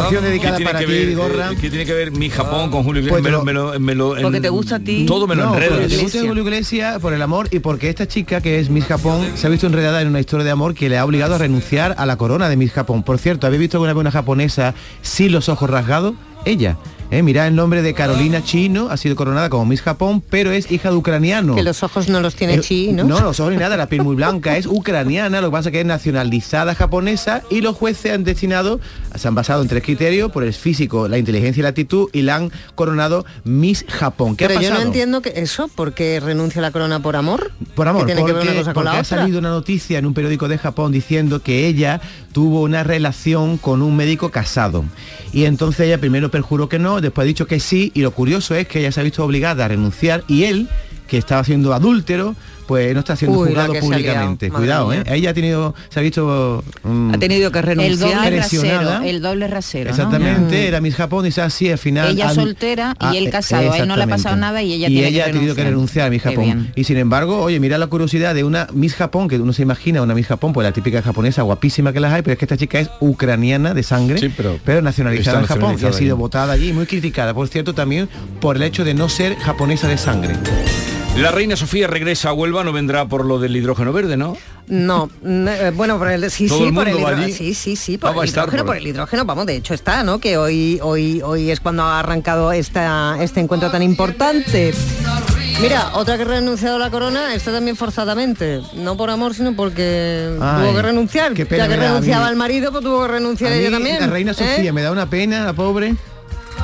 Canción 0.03 0.25
dedicada 0.25 0.53
¿Qué 0.53 0.65
tiene 0.65 0.71
para 0.73 0.79
que 0.81 0.87
ti, 0.87 0.93
ver, 0.93 1.07
Vigorra. 1.07 1.53
eh, 1.53 1.57
¿Qué 1.61 1.71
tiene 1.71 1.85
que 1.87 1.95
ver 1.95 2.11
Miss 2.13 2.33
Japón 2.33 2.71
con 2.71 2.83
Julio 2.85 3.01
Iglesias? 3.03 3.13
Pues 3.13 3.23
Me 3.23 3.31
lo- 3.31 3.39
lo- 3.39 3.45
me 3.45 3.53
lo- 3.53 3.81
me 3.81 3.95
lo- 3.95 4.23
Porque 4.23 4.37
en- 4.39 4.43
te 4.43 4.49
gusta 4.49 4.77
a 4.77 4.81
ti. 4.81 5.05
Todo 5.07 5.27
me 5.27 5.35
lo 5.35 5.45
No, 5.47 5.55
enredas. 5.55 5.89
te 5.89 5.97
gusta 5.99 6.19
Julio 6.21 6.43
Iglesias 6.43 6.99
por 7.01 7.13
el 7.13 7.23
amor 7.23 7.49
y 7.51 7.59
porque 7.61 7.89
esta 7.89 8.07
chica 8.09 8.41
que 8.41 8.59
es 8.61 8.71
Miss 8.71 8.85
Japón 8.87 9.27
se 9.35 9.47
ha 9.47 9.51
visto 9.51 9.67
enredada 9.67 10.03
en 10.03 10.09
una 10.09 10.21
historia 10.21 10.45
de 10.45 10.51
amor 10.51 10.75
que 10.75 10.89
le 10.89 10.99
ha 10.99 11.05
obligado 11.05 11.35
a 11.35 11.39
renunciar 11.39 11.95
a 11.99 12.07
la 12.07 12.17
corona 12.17 12.49
de 12.49 12.57
Miss 12.57 12.73
Japón. 12.73 13.03
Por 13.03 13.19
cierto, 13.19 13.47
¿habéis 13.47 13.61
visto 13.61 13.77
alguna 13.79 13.93
vez 13.93 14.01
una 14.01 14.11
japonesa 14.11 14.75
sin 15.03 15.33
los 15.33 15.49
ojos 15.49 15.69
rasgados? 15.71 16.15
Ella. 16.45 16.77
¿Eh? 17.11 17.23
El 17.45 17.55
nombre 17.57 17.83
de 17.83 17.95
Carolina 17.95 18.43
Chino, 18.43 18.89
ha 18.91 18.97
sido 18.97 19.17
coronada 19.17 19.49
como 19.51 19.67
Miss 19.67 19.83
Japón, 19.83 20.23
pero 20.29 20.53
es 20.53 20.71
hija 20.71 20.91
de 20.91 20.97
ucraniano. 20.97 21.55
Que 21.55 21.63
los 21.63 21.83
ojos 21.83 22.09
no 22.09 22.21
los 22.21 22.35
tiene 22.35 22.55
Eh, 22.55 22.61
chi, 22.61 22.93
¿no? 22.93 23.05
No, 23.05 23.21
los 23.21 23.41
ojos 23.41 23.53
ni 23.53 23.59
nada, 23.59 23.77
la 23.77 23.89
piel 23.89 24.03
muy 24.03 24.17
blanca, 24.17 24.57
es 24.57 24.67
ucraniana, 24.67 25.41
lo 25.41 25.49
que 25.49 25.53
pasa 25.53 25.69
es 25.69 25.73
que 25.73 25.81
es 25.81 25.87
nacionalizada 25.87 26.75
japonesa 26.75 27.43
y 27.51 27.61
los 27.61 27.77
jueces 27.77 28.13
han 28.13 28.25
destinado, 28.25 28.81
se 29.15 29.29
han 29.29 29.35
basado 29.35 29.63
en 29.63 29.69
tres 29.69 29.83
criterios, 29.83 30.31
por 30.33 30.45
el 30.45 30.53
físico, 30.53 31.09
la 31.09 31.19
inteligencia 31.19 31.61
y 31.61 31.63
la 31.63 31.71
actitud, 31.71 32.09
y 32.13 32.23
la 32.23 32.37
han 32.37 32.53
coronado 32.75 33.25
Miss 33.45 33.85
Japón. 33.89 34.37
¿Qué 34.37 34.47
Pero 34.47 34.59
ha 34.59 34.63
yo 34.63 34.71
no 34.71 34.81
entiendo 34.81 35.23
que 35.23 35.33
eso, 35.37 35.69
porque 35.75 36.21
renuncia 36.21 36.61
a 36.61 36.63
la 36.63 36.71
corona 36.71 37.01
por 37.01 37.17
amor. 37.17 37.53
Por 37.75 37.89
amor, 37.89 38.07
¿Qué 38.07 38.15
tiene 38.15 38.27
que 38.27 38.33
ver 38.33 38.43
porque, 38.43 38.51
una 38.51 38.61
cosa 38.61 38.75
con 38.75 38.85
la 38.85 38.91
porque 38.93 39.01
ha 39.01 39.05
salido 39.05 39.39
una 39.39 39.51
noticia 39.51 39.99
en 39.99 40.07
un 40.07 40.15
periódico 40.15 40.49
de 40.49 40.59
Japón 40.59 40.93
diciendo 40.93 41.43
que 41.43 41.67
ella 41.67 42.01
tuvo 42.33 42.63
una 42.63 42.83
relación 42.83 43.59
con 43.59 43.81
un 43.81 43.97
médico 43.97 44.31
casado. 44.31 44.85
Y 45.33 45.45
entonces 45.45 45.87
ella 45.87 45.99
primero 45.99 46.31
perjuró 46.31 46.69
que 46.69 46.79
no, 46.79 46.94
después 47.01 47.25
ha 47.25 47.27
dicho 47.27 47.47
que 47.47 47.61
sí, 47.61 47.91
y 47.95 48.03
lo 48.03 48.11
curioso 48.11 48.55
es 48.55 48.67
que 48.69 48.81
ella 48.81 48.93
se 48.93 49.01
ha 49.01 49.03
visto 49.03 49.25
obligada 49.25 49.65
a 49.65 49.69
renunciar 49.69 50.25
y 50.29 50.45
él, 50.45 50.69
que 51.15 51.19
estaba 51.19 51.45
siendo 51.45 51.73
adúltero, 51.73 52.35
pues 52.67 52.93
no 52.95 53.01
está 53.01 53.15
siendo 53.15 53.39
Uy, 53.39 53.49
juzgado 53.49 53.73
que 53.73 53.81
se 53.81 53.87
públicamente. 53.87 54.47
liado, 54.47 54.59
Cuidado. 54.59 54.93
¿eh? 54.95 55.03
Ella 55.07 55.31
ha 55.31 55.35
tenido, 55.35 55.75
se 55.91 56.01
ha 56.01 56.03
visto 56.03 56.65
mm, 56.83 57.15
Ha 57.15 57.19
tenido 57.19 57.53
que 57.53 57.59
El 57.61 57.65
renunciar. 57.65 57.99
doble 58.15 58.37
Presionada. 58.39 58.81
rasero, 58.99 59.05
el 59.11 59.23
doble 59.23 59.49
rasero, 59.49 59.85
¿no? 59.85 59.91
Exactamente, 59.91 60.67
era 60.67 60.81
Miss 60.81 60.97
Japón 60.97 61.25
y 61.25 61.29
dice 61.29 61.43
así 61.43 61.71
al 61.71 61.79
final. 61.79 62.11
Ella 62.11 62.31
soltera 62.31 62.95
y 63.01 63.05
Ah, 63.05 63.13
él 63.17 63.27
eh, 63.27 63.31
casado. 63.31 63.71
A 63.73 63.79
él 63.79 63.87
no 63.87 63.97
le 63.97 64.03
ha 64.03 64.07
pasado 64.07 64.35
nada 64.37 64.63
y 64.63 64.73
ella 64.73 64.89
y 64.89 64.93
tiene 64.93 65.09
ella 65.09 65.25
que 65.25 65.31
ha 65.31 65.33
tenido 65.35 65.55
que 65.55 65.65
renunciar. 65.65 66.07
a 66.09 66.11
Miss 66.11 66.23
Japón. 66.23 66.73
Y 66.75 66.85
sin 66.85 66.97
embargo, 66.97 67.41
oye, 67.43 67.61
mira 67.61 67.79
la 67.79 67.87
curiosidad 67.87 68.35
de 68.35 68.43
una 68.45 68.67
Miss 68.73 68.95
Japón, 68.95 69.29
que 69.29 69.37
uno 69.39 69.53
se 69.53 69.63
imagina 69.63 70.03
una 70.03 70.15
Miss 70.15 70.27
Japón, 70.27 70.53
pues 70.53 70.65
la 70.65 70.73
típica 70.73 71.01
japonesa, 71.03 71.43
guapísima 71.43 71.93
que 71.93 72.01
las 72.01 72.13
hay, 72.13 72.23
pero 72.23 72.33
es 72.33 72.39
que 72.39 72.47
esta 72.47 72.57
chica 72.57 72.81
es 72.81 72.89
ucraniana 73.01 73.75
de 73.75 73.83
sangre, 73.83 74.33
pero, 74.65 74.83
nacionalizada 74.83 75.41
en 75.41 75.47
Japón, 75.47 75.77
y 75.81 75.85
ha 75.85 75.93
sido 75.93 76.17
votada 76.17 76.55
allí, 76.55 76.71
y 76.71 76.73
muy 76.73 76.87
criticada, 76.87 77.35
por 77.35 77.47
cierto, 77.49 77.75
también 77.75 78.09
por 78.41 78.57
el 78.57 78.63
hecho 78.63 78.85
de 78.85 78.95
no 78.95 79.09
ser 79.11 79.37
japonesa 79.37 79.87
de 79.87 79.99
sangre. 79.99 80.35
La 81.17 81.31
reina 81.31 81.55
Sofía 81.57 81.87
regresa 81.87 82.31
a 82.31 82.33
Huelva, 82.33 82.65
no 82.65 82.73
vendrá 82.73 83.07
por 83.07 83.25
lo 83.25 83.39
del 83.39 83.57
hidrógeno 83.57 83.93
verde, 83.93 84.17
¿no? 84.17 84.37
No, 84.67 85.09
eh, 85.25 85.71
bueno, 85.75 85.97
por 85.99 86.11
el 86.11 86.29
sí, 86.31 86.49
sí, 86.49 86.65
el 86.65 86.75
por 86.75 86.89
hidrógeno. 86.89 87.25
Sí, 87.29 87.55
sí, 87.55 87.77
sí, 87.77 87.99
por 87.99 88.11
Ah, 88.11 88.13
va 88.15 88.21
a 88.23 88.25
el 88.25 88.29
estar 88.29 88.43
hidrógeno, 88.45 88.63
por- 88.65 88.75
por 88.75 88.77
el 88.79 88.87
hidrógeno, 88.89 89.25
vamos, 89.25 89.47
de 89.47 89.57
hecho 89.57 89.75
está, 89.75 90.03
¿no? 90.03 90.19
Que 90.19 90.37
hoy, 90.37 90.81
hoy, 90.83 91.23
hoy 91.23 91.51
es 91.53 91.61
cuando 91.61 91.85
ha 91.85 92.01
arrancado 92.01 92.51
esta, 92.53 93.17
este 93.21 93.41
encuentro 93.41 93.71
tan 93.71 93.83
importante. 93.83 94.75
Mira, 95.61 95.93
otra 95.95 96.17
que 96.17 96.23
ha 96.23 96.27
renunciado 96.27 96.77
a 96.77 96.79
la 96.81 96.91
corona 96.91 97.33
está 97.35 97.53
también 97.53 97.77
forzadamente, 97.77 98.61
no 98.75 98.97
por 98.97 99.09
amor, 99.09 99.35
sino 99.35 99.55
porque 99.55 100.37
Ay, 100.41 100.63
tuvo 100.65 100.75
que 100.75 100.83
renunciar. 100.83 101.33
qué 101.33 101.47
pena 101.47 101.65
ya 101.69 101.71
que 101.71 101.77
renunciaba 101.81 102.27
al 102.27 102.35
marido, 102.37 102.73
pues 102.73 102.83
tuvo 102.83 103.03
que 103.03 103.09
renunciar 103.13 103.53
A 103.53 103.57
ella 103.57 103.71
también. 103.71 104.01
La 104.01 104.09
reina 104.09 104.33
¿eh? 104.33 104.35
Sofía 104.35 104.73
me 104.73 104.83
da 104.83 104.91
una 104.91 105.09
pena, 105.09 105.45
la 105.45 105.53
pobre. 105.53 105.95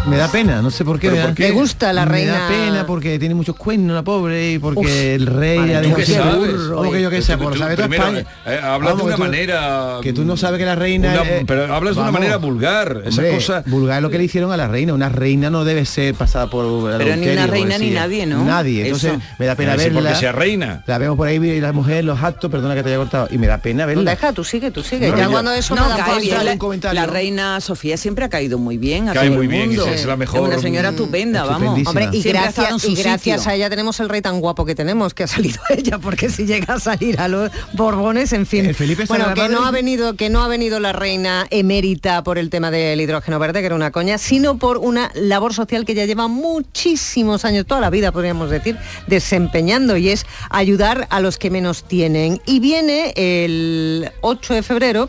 Me 0.09 0.16
da 0.16 0.28
pena, 0.32 0.62
no 0.62 0.70
sé 0.70 0.84
por 0.84 0.98
qué. 0.98 1.09
¿Pero 1.09 1.20
me 1.20 1.26
por 1.28 1.34
qué? 1.36 1.42
Me 1.44 1.51
gusta 1.53 1.92
la 1.92 2.05
Me 2.07 2.12
reina- 2.12 2.32
da 2.32 2.48
pena 2.48 2.86
porque 2.86 3.18
tiene 3.18 3.34
muchos 3.34 3.55
cuernos 3.55 3.94
la 3.94 4.03
pobre 4.03 4.53
y 4.53 4.59
porque 4.59 4.80
Uf, 4.80 4.88
el 4.90 5.26
rey 5.26 5.59
madre 5.59 5.76
ha. 5.76 5.82
¿Cómo 5.82 6.90
que 6.90 7.03
yo 7.03 7.11
qué 7.11 7.22
sé? 7.22 7.36
Tú- 7.36 7.44
Por 7.44 7.59
saber 7.59 7.76
toda 7.76 7.88
primero, 7.88 8.18
España. 8.18 8.36
eh, 8.46 8.61
hablas 8.62 8.96
de 8.96 9.03
una 9.03 9.12
que 9.12 9.16
tú- 9.16 9.22
manera... 9.22 9.96
Que 10.03 10.12
tú 10.12 10.24
no 10.24 10.36
sabes 10.38 10.59
que 10.59 10.64
la 10.64 10.74
reina... 10.74 11.12
Una- 11.12 11.30
eh, 11.30 11.44
pero 11.46 11.72
hablas 11.72 11.94
de 11.96 12.01
una 12.03 12.11
manera 12.11 12.38
vulgar, 12.38 13.03
esa 13.05 13.20
Hombre, 13.20 13.34
cosa... 13.34 13.62
Vulgar 13.66 13.98
es 13.98 14.03
lo 14.03 14.11
que 14.11 14.18
le 14.18 14.24
hicieron 14.24 14.51
a 14.53 14.57
la 14.57 14.68
reina. 14.68 14.94
Una 14.94 15.11
reina 15.11 15.51
no 15.51 15.64
debe 15.64 15.84
ser 15.84 16.14
pasada 16.14 16.48
por 16.48 16.64
Pero 16.98 17.16
ni 17.16 17.28
una 17.28 17.46
reina 17.46 17.78
ni 17.78 17.90
nadie, 17.90 18.26
¿no? 18.26 18.42
Nadie. 18.44 18.86
Entonces 18.86 19.12
Eso. 19.12 19.22
me 19.38 19.46
da 19.46 19.55
pena 19.55 19.74
Eh, 19.74 19.76
verla. 19.76 20.01
porque 20.01 20.14
sea 20.16 20.32
reina. 20.32 20.82
La 20.86 20.98
vemos 20.98 21.16
por 21.18 21.28
ahí 21.28 21.36
y 21.36 21.61
la 21.61 21.72
mujer, 21.72 22.05
los 22.05 22.20
actos, 22.22 22.51
perdona 22.51 22.74
que 22.74 22.82
te 22.82 22.88
haya 22.88 22.98
cortado. 22.98 23.28
Y 23.30 23.36
me 23.38 23.46
da 23.46 23.59
pena 23.59 23.84
verla. 23.86 24.11
Deja, 24.11 24.32
tú 24.32 24.44
sigue, 24.44 24.70
tú 24.70 24.82
sigue. 24.82 25.11
Ya 25.11 25.24
yo- 25.24 25.30
cuando 25.30 25.53
eso 25.53 25.74
No, 25.74 25.82
me. 25.82 25.88
La, 25.90 26.53
un 26.53 26.59
comentario. 26.59 26.98
la 27.01 27.07
reina 27.07 27.61
Sofía 27.61 27.96
siempre 27.96 28.24
ha 28.24 28.28
caído 28.30 28.59
muy 28.59 28.78
bien 28.78 29.09
a 29.09 29.12
Cae 29.12 29.28
todo 29.28 29.36
muy 29.36 29.46
el 29.46 29.53
mundo. 29.68 29.89
Es 29.95 30.05
la 30.07 30.16
mejor- 30.16 30.41
una 30.41 30.59
señora 30.59 30.91
estupenda, 30.91 31.45
vamos. 31.45 31.80
Hombre, 31.86 32.09
y 32.12 32.22
gracias, 32.22 32.84
y 32.84 32.95
gracias 32.95 33.47
a 33.47 33.55
ella 33.55 33.68
tenemos 33.70 33.99
el 34.01 34.09
rey 34.09 34.20
tan 34.22 34.41
guapo 34.41 34.64
que 34.64 34.74
tenemos, 34.74 35.14
que 35.14 35.24
ha 35.24 35.26
salido 35.26 35.61
ella, 35.70 35.99
porque 35.99 36.28
si 36.30 36.47
llega 36.47 36.74
a 36.74 36.80
salir 36.80 37.20
a 37.20 37.28
los 37.28 37.51
Borbones, 37.74 38.32
en 38.32 38.47
fin. 38.47 38.66
¿El 38.66 38.74
Felipe 38.74 39.05
bueno, 39.07 39.34
que 39.34 39.49
no 39.49 39.64
ha 39.64 39.70
venido, 39.70 40.14
que 40.16 40.30
no 40.30 40.43
ha 40.43 40.49
venido 40.49 40.80
la 40.80 40.93
reina 40.93 41.47
emérita 41.51 42.22
por 42.24 42.38
el 42.38 42.51
tema 42.51 42.70
del 42.70 43.01
hidrógeno 43.01 43.38
verde, 43.38 43.61
que 43.61 43.66
era 43.66 43.74
una 43.74 43.91
coña, 43.91 44.18
sino 44.18 44.59
por 44.59 44.78
una 44.78 45.11
labor 45.14 45.55
social 45.55 45.84
que 45.84 45.95
ya 45.95 46.05
lleva 46.07 46.28
muchísimos 46.28 47.45
años, 47.45 47.66
toda 47.66 47.80
la 47.80 47.91
vida 47.91 48.12
podríamos 48.12 48.51
decir, 48.51 48.76
desempeñando, 49.07 49.97
y 49.97 50.09
es 50.11 50.26
ayudar 50.51 51.07
a 51.11 51.20
los 51.20 51.38
que 51.38 51.51
menos 51.51 51.84
tienen. 51.84 52.41
Y 52.47 52.61
viene 52.61 53.12
el 53.16 54.11
8 54.20 54.55
de 54.55 54.62
febrero 54.62 55.09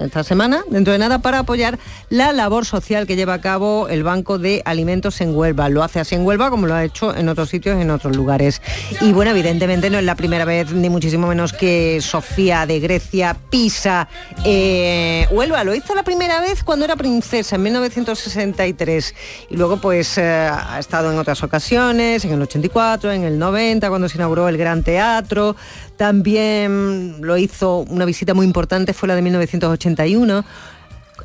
esta 0.00 0.22
semana, 0.22 0.62
dentro 0.70 0.92
de 0.92 0.98
nada, 0.98 1.18
para 1.18 1.40
apoyar 1.40 1.78
la 2.08 2.32
labor 2.32 2.64
social 2.64 3.06
que 3.06 3.16
lleva 3.16 3.34
a 3.34 3.40
cabo 3.40 3.88
el 3.88 4.04
Banco 4.04 4.38
de 4.38 4.62
Alimentos 4.64 5.20
en 5.20 5.34
Huelva. 5.34 5.68
Lo 5.68 5.82
hace 5.82 5.98
así 5.98 6.14
en 6.14 6.24
Huelva 6.24 6.50
como 6.50 6.66
lo 6.66 6.74
ha 6.74 6.84
hecho 6.84 7.14
en 7.14 7.28
otros 7.28 7.48
sitios, 7.48 7.80
en 7.80 7.90
otros 7.90 8.16
lugares. 8.16 8.62
Y 9.00 9.12
bueno, 9.12 9.32
evidentemente 9.32 9.90
no 9.90 9.98
es 9.98 10.04
la 10.04 10.14
primera 10.14 10.44
vez, 10.44 10.72
ni 10.72 10.88
muchísimo 10.88 11.26
menos 11.26 11.52
que 11.52 12.00
Sofía 12.00 12.64
de 12.66 12.78
Grecia 12.78 13.36
pisa 13.50 14.08
eh, 14.44 15.26
Huelva. 15.32 15.64
Lo 15.64 15.74
hizo 15.74 15.94
la 15.94 16.04
primera 16.04 16.40
vez 16.40 16.62
cuando 16.62 16.84
era 16.84 16.94
princesa, 16.94 17.56
en 17.56 17.62
1963. 17.62 19.14
Y 19.50 19.56
luego 19.56 19.78
pues 19.78 20.16
eh, 20.18 20.48
ha 20.48 20.78
estado 20.78 21.10
en 21.10 21.18
otras 21.18 21.42
ocasiones, 21.42 22.24
en 22.24 22.32
el 22.32 22.42
84, 22.42 23.10
en 23.10 23.24
el 23.24 23.38
90, 23.38 23.88
cuando 23.88 24.08
se 24.08 24.16
inauguró 24.16 24.48
el 24.48 24.56
Gran 24.56 24.84
Teatro. 24.84 25.56
También 25.96 27.16
lo 27.20 27.36
hizo 27.36 27.78
una 27.88 28.04
visita 28.04 28.34
muy 28.34 28.46
importante, 28.46 28.92
fue 28.92 29.08
la 29.08 29.14
de 29.14 29.22
1981 29.22 30.44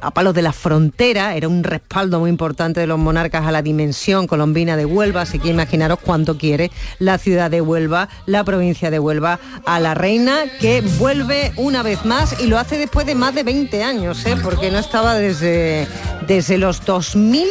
a 0.02 0.12
palos 0.12 0.34
de 0.34 0.42
la 0.42 0.52
frontera, 0.52 1.36
era 1.36 1.48
un 1.48 1.64
respaldo 1.64 2.20
muy 2.20 2.30
importante 2.30 2.80
de 2.80 2.88
los 2.88 2.98
monarcas 2.98 3.46
a 3.46 3.52
la 3.52 3.62
dimensión 3.62 4.28
colombina 4.28 4.76
de 4.76 4.86
Huelva, 4.86 5.22
así 5.22 5.38
que 5.40 5.50
imaginaros 5.50 6.00
cuánto 6.00 6.38
quiere 6.38 6.72
la 7.00 7.18
ciudad 7.18 7.52
de 7.52 7.62
Huelva, 7.62 8.10
la 8.26 8.44
provincia 8.44 8.90
de 8.90 9.00
Huelva, 9.00 9.40
a 9.66 9.80
la 9.80 9.94
reina 9.94 10.40
que 10.60 10.82
vuelve 10.98 11.54
una 11.56 11.84
vez 11.84 12.04
más 12.04 12.42
y 12.42 12.48
lo 12.48 12.58
hace 12.58 12.78
después 12.78 13.06
de 13.06 13.16
más 13.16 13.36
de 13.36 13.44
20 13.44 13.84
años, 13.84 14.26
¿eh? 14.26 14.36
porque 14.42 14.72
no 14.72 14.80
estaba 14.80 15.14
desde, 15.16 15.88
desde 16.28 16.58
los 16.58 16.84
2000 16.84 17.48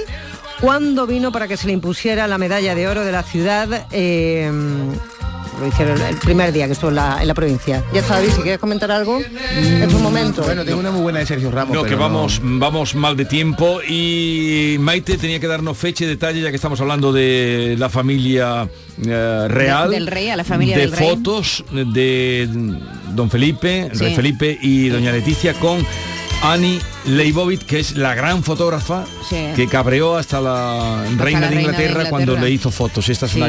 cuando 0.61 1.07
vino 1.07 1.33
para 1.33 1.49
que 1.49 1.57
se 1.57 1.69
le 1.69 1.73
impusiera 1.73 2.27
la 2.27 2.37
medalla 2.37 2.75
de 2.75 2.89
oro 2.89 3.05
de 3.05 3.13
la 3.13 3.23
ciudad. 3.23 3.87
eh, 3.93 4.51
lo 5.61 5.67
hicieron 5.69 6.01
el 6.01 6.17
primer 6.17 6.53
día 6.53 6.67
que 6.67 6.73
estuvo 6.73 6.91
en 6.91 6.97
la, 6.97 7.19
en 7.21 7.29
la 7.29 7.35
provincia. 7.35 7.85
Ya 7.93 8.01
está, 8.01 8.15
David, 8.15 8.31
si 8.35 8.41
quieres 8.43 8.59
comentar 8.59 8.91
algo, 8.91 9.21
es 9.21 9.93
un 9.95 10.03
momento. 10.03 10.43
Bueno, 10.43 10.65
tengo 10.65 10.81
una 10.81 10.91
muy 10.91 11.03
buena 11.03 11.19
de 11.21 11.27
Sergio 11.27 11.51
Ramos. 11.51 11.75
No, 11.75 11.83
que 11.83 11.91
pero 11.91 12.01
vamos, 12.01 12.41
vamos 12.43 12.95
mal 12.95 13.17
de 13.17 13.25
tiempo 13.27 13.81
y 13.87 14.77
Maite 14.81 15.19
tenía 15.19 15.39
que 15.39 15.47
darnos 15.47 15.77
fecha 15.77 16.05
y 16.05 16.09
detalle 16.09 16.41
ya 16.41 16.51
que 16.51 16.57
estamos 16.57 16.81
hablando 16.81 17.13
de 17.13 17.77
la 17.79 17.89
familia 17.89 18.69
eh, 19.07 19.47
real. 19.49 19.91
De- 19.91 19.97
del 19.97 20.07
rey, 20.07 20.31
a 20.31 20.37
la 20.37 20.45
familia 20.45 20.77
de 20.77 20.83
del 20.83 20.93
rey. 20.93 21.09
fotos 21.09 21.65
de 21.71 22.49
don 23.15 23.31
Felipe, 23.31 23.87
el 23.93 23.97
Sí. 23.97 24.05
rey 24.05 24.15
Felipe 24.15 24.59
y 24.63 24.89
doña 24.89 25.13
Leticia 25.13 25.53
con 25.55 25.85
Annie 26.43 26.81
Leibovitz, 27.07 27.65
que 27.65 27.81
es 27.81 27.97
la 27.97 28.15
gran 28.15 28.43
fotógrafa 28.45 29.05
Sí. 29.29 29.37
que 29.57 29.67
cabreó 29.69 30.17
hasta 30.17 30.41
la 30.41 31.05
reina, 31.05 31.09
la 31.09 31.15
de, 31.17 31.25
reina 31.25 31.49
de 31.51 31.61
Inglaterra 31.61 32.11
cuando 32.11 32.37
le 32.37 32.51
hizo 32.51 32.71
fotos. 32.71 33.09
Y 33.09 33.13
esta 33.13 33.27
es 33.27 33.33
Sí, 33.33 33.41
una 33.41 33.49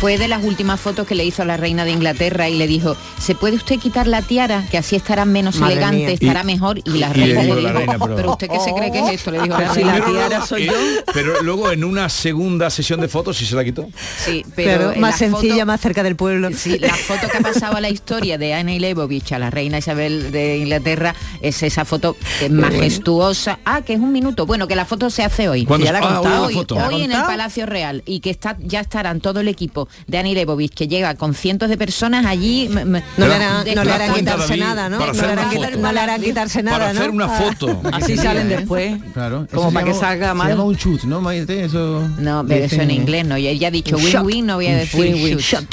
fue 0.00 0.18
de 0.18 0.28
las 0.28 0.44
últimas 0.44 0.78
fotos 0.78 1.06
que 1.06 1.14
le 1.14 1.24
hizo 1.24 1.40
a 1.40 1.46
la 1.46 1.56
reina 1.56 1.84
de 1.86 1.90
Inglaterra 1.90 2.48
y 2.50 2.56
le 2.58 2.66
dijo, 2.66 2.96
¿se 3.18 3.34
puede 3.34 3.56
usted 3.56 3.78
quitar 3.78 4.06
la 4.06 4.20
tiara? 4.20 4.64
Que 4.70 4.76
así 4.76 4.94
estará 4.94 5.24
menos 5.24 5.56
Madre 5.56 5.72
elegante, 5.74 5.96
mía. 5.98 6.10
estará 6.10 6.42
Y- 6.42 6.46
mejor. 6.46 6.78
Y 6.84 6.90
la 6.98 7.08
y 7.08 7.12
reina 7.14 7.26
le 7.26 7.32
dijo 7.44 7.56
dijo, 7.56 7.60
la 7.68 7.72
reina, 7.72 7.98
pero... 7.98 8.14
pero- 8.16 8.30
usted 8.32 8.48
qué 8.50 8.60
se 8.60 8.74
cree 8.74 8.92
que 8.92 8.98
es 9.00 9.08
esto? 9.12 9.30
Le 9.30 9.42
dijo 9.42 9.56
Pero 9.56 9.74
si 9.74 9.84
la 9.84 9.92
Pero 9.94 10.04
tiara 10.12 10.28
luego, 10.28 10.46
soy 10.46 10.62
eh, 10.64 10.66
yo. 10.66 11.12
Pero 11.14 11.42
luego 11.42 11.72
en 11.72 11.82
una 11.84 12.08
segunda 12.10 12.68
sesión 12.68 13.00
de 13.00 13.08
fotos 13.08 13.36
sí 13.38 13.46
se 13.46 13.54
la 13.56 13.64
quitó. 13.64 13.88
Sí, 14.24 14.44
pero, 14.54 14.70
Pero 14.78 14.92
en 14.92 15.00
más 15.00 15.12
la 15.12 15.18
sencilla, 15.28 15.54
foto- 15.54 15.66
más 15.66 15.80
cerca 15.80 16.02
del 16.02 16.14
pueblo. 16.16 16.50
Sí, 16.54 16.78
la 16.78 16.94
foto 16.94 17.28
que 17.30 17.38
ha 17.38 17.40
pasado 17.40 17.76
a 17.76 17.80
la 17.80 17.88
historia 17.88 18.36
de 18.38 18.52
Annie 18.54 18.78
Leibovitz 18.80 19.32
a 19.32 19.38
la 19.38 19.48
reina 19.50 19.78
Isabel 19.78 20.30
de 20.30 20.58
Inglaterra 20.58 21.14
es 21.40 21.62
esa 21.62 21.84
foto 21.86 22.16
que 22.38 22.46
es 22.46 22.50
majestuosa. 22.76 23.58
Ah, 23.64 23.82
que 23.82 23.94
es 23.94 24.00
un 24.00 24.12
minuto. 24.12 24.46
Bueno, 24.46 24.68
que 24.68 24.76
la 24.76 24.84
foto 24.84 25.10
se 25.10 25.22
hace 25.22 25.48
hoy. 25.48 25.64
¿Cuándo 25.64 25.86
Ya 25.86 25.92
la 25.92 25.98
he 25.98 26.02
ah, 26.02 26.14
contado 26.14 26.44
hoy 26.46 26.54
la 26.54 26.60
foto. 26.60 26.74
hoy 26.76 26.80
¿La 26.80 26.86
ha 26.88 27.04
en 27.04 27.12
el? 27.12 27.22
Palacio 27.22 27.66
Real 27.66 28.02
y 28.06 28.20
que 28.20 28.30
está 28.30 28.56
ya 28.60 28.80
estarán 28.80 29.20
todo 29.20 29.40
el 29.40 29.48
equipo 29.48 29.88
de 30.06 30.18
Annie 30.18 30.34
Leibovitz 30.34 30.74
que 30.74 30.88
llega 30.88 31.14
con 31.14 31.34
cientos 31.34 31.68
de 31.68 31.76
personas 31.76 32.26
allí. 32.26 32.68
No 32.68 33.26
le 33.26 33.34
harán, 33.34 33.58
no 33.58 33.82
cuenta, 33.82 34.14
quitarse 34.14 34.48
David, 34.48 34.60
nada, 34.60 34.88
¿no? 34.88 34.98
No 34.98 35.12
le 35.12 35.20
harán, 35.20 35.50
quitar- 35.50 36.18
no 36.18 36.24
quitarse 36.24 36.62
nada, 36.62 36.78
Para 36.78 36.92
¿no? 36.92 37.00
hacer 37.00 37.10
una 37.10 37.28
foto. 37.28 37.80
Así 37.92 38.16
salen 38.16 38.48
después. 38.48 38.96
Claro. 39.12 39.46
Como 39.52 39.72
para 39.72 39.86
que 39.86 39.94
salga 39.94 40.34
mal. 40.34 40.48
Se 40.48 40.52
llama 40.52 40.64
un 40.64 40.76
shoot, 40.76 41.02
¿no? 41.04 41.30
Eso... 41.30 42.08
No, 42.18 42.44
pero 42.46 42.64
eso 42.64 42.80
en 42.82 42.90
inglés 42.90 43.26
no. 43.26 43.36
Y 43.38 43.48
ella 43.48 43.68
ha 43.68 43.70
dicho 43.70 43.96
win-win, 43.96 44.46
no 44.46 44.56
voy 44.56 44.68
a 44.68 44.76
decir 44.76 45.16
shot. 45.38 45.66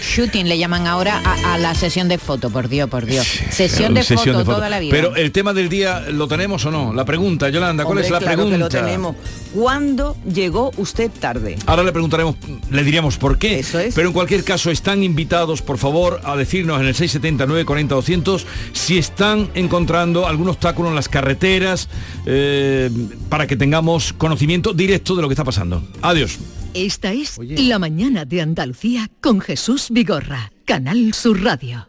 Shooting 0.00 0.48
le 0.48 0.58
llaman 0.58 0.86
ahora 0.86 1.22
a, 1.24 1.58
la 1.58 1.74
sesión 1.74 2.08
de 2.08 2.18
foto, 2.18 2.50
por 2.50 2.68
Dios, 2.68 2.88
por 2.88 3.06
Dios. 3.06 3.26
Sesión 3.50 3.94
de 3.94 4.02
foto. 4.02 4.44
toda 4.44 4.68
la 4.68 4.80
vida. 4.80 4.90
Pero 4.90 5.16
el 5.16 5.32
tema 5.32 5.52
del 5.52 5.68
día 5.68 6.00
¿lo 6.16 6.26
tenemos 6.28 6.64
o 6.66 6.70
no? 6.70 6.92
La 6.92 7.04
pregunta, 7.04 7.48
Yolanda, 7.48 7.84
¿cuál 7.84 7.98
Hombre, 7.98 8.06
es 8.06 8.10
la 8.10 8.18
claro 8.18 8.34
pregunta? 8.34 8.56
que 8.56 8.58
lo 8.58 8.68
tenemos. 8.68 9.16
¿Cuándo 9.54 10.16
llegó 10.32 10.72
usted 10.76 11.10
tarde? 11.10 11.56
Ahora 11.66 11.82
le 11.82 11.92
preguntaremos, 11.92 12.36
le 12.70 12.82
diríamos 12.84 13.16
por 13.16 13.38
qué. 13.38 13.64
Pero 13.94 14.08
en 14.08 14.12
cualquier 14.12 14.44
caso 14.44 14.70
están 14.70 15.02
invitados, 15.02 15.62
por 15.62 15.78
favor, 15.78 16.20
a 16.24 16.36
decirnos 16.36 16.80
en 16.80 16.86
el 16.86 16.94
679 16.94 17.64
40 17.64 17.94
200 17.94 18.46
si 18.72 18.98
están 18.98 19.48
encontrando 19.54 20.26
algún 20.26 20.48
obstáculo 20.48 20.88
en 20.88 20.94
las 20.94 21.08
carreteras 21.08 21.88
eh, 22.26 22.90
para 23.28 23.46
que 23.46 23.56
tengamos 23.56 24.12
conocimiento 24.12 24.72
directo 24.72 25.14
de 25.14 25.22
lo 25.22 25.28
que 25.28 25.34
está 25.34 25.44
pasando. 25.44 25.82
Adiós. 26.02 26.38
Esta 26.74 27.12
es 27.12 27.38
La 27.38 27.78
mañana 27.78 28.26
de 28.26 28.42
Andalucía 28.42 29.08
con 29.22 29.40
Jesús 29.40 29.86
Vigorra, 29.90 30.52
Canal 30.66 31.14
Sur 31.14 31.42
Radio. 31.42 31.88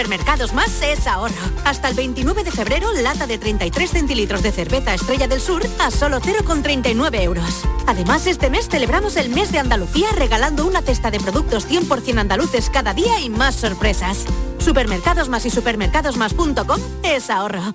Supermercados 0.00 0.54
Más 0.54 0.80
es 0.80 1.06
ahorro. 1.06 1.34
Hasta 1.66 1.90
el 1.90 1.94
29 1.94 2.42
de 2.42 2.50
febrero, 2.50 2.90
lata 3.02 3.26
de 3.26 3.36
33 3.36 3.90
centilitros 3.90 4.42
de 4.42 4.50
cerveza 4.50 4.94
Estrella 4.94 5.28
del 5.28 5.42
Sur 5.42 5.60
a 5.78 5.90
solo 5.90 6.22
0,39 6.22 7.20
euros. 7.20 7.62
Además, 7.86 8.26
este 8.26 8.48
mes 8.48 8.66
celebramos 8.70 9.16
el 9.16 9.28
mes 9.28 9.52
de 9.52 9.58
Andalucía 9.58 10.08
regalando 10.16 10.66
una 10.66 10.80
cesta 10.80 11.10
de 11.10 11.20
productos 11.20 11.68
100% 11.68 12.18
andaluces 12.18 12.70
cada 12.70 12.94
día 12.94 13.20
y 13.20 13.28
más 13.28 13.56
sorpresas. 13.56 14.24
Supermercados 14.56 15.28
Más 15.28 15.44
y 15.44 15.50
supermercadosmás.com 15.50 16.80
es 17.02 17.28
ahorro. 17.28 17.74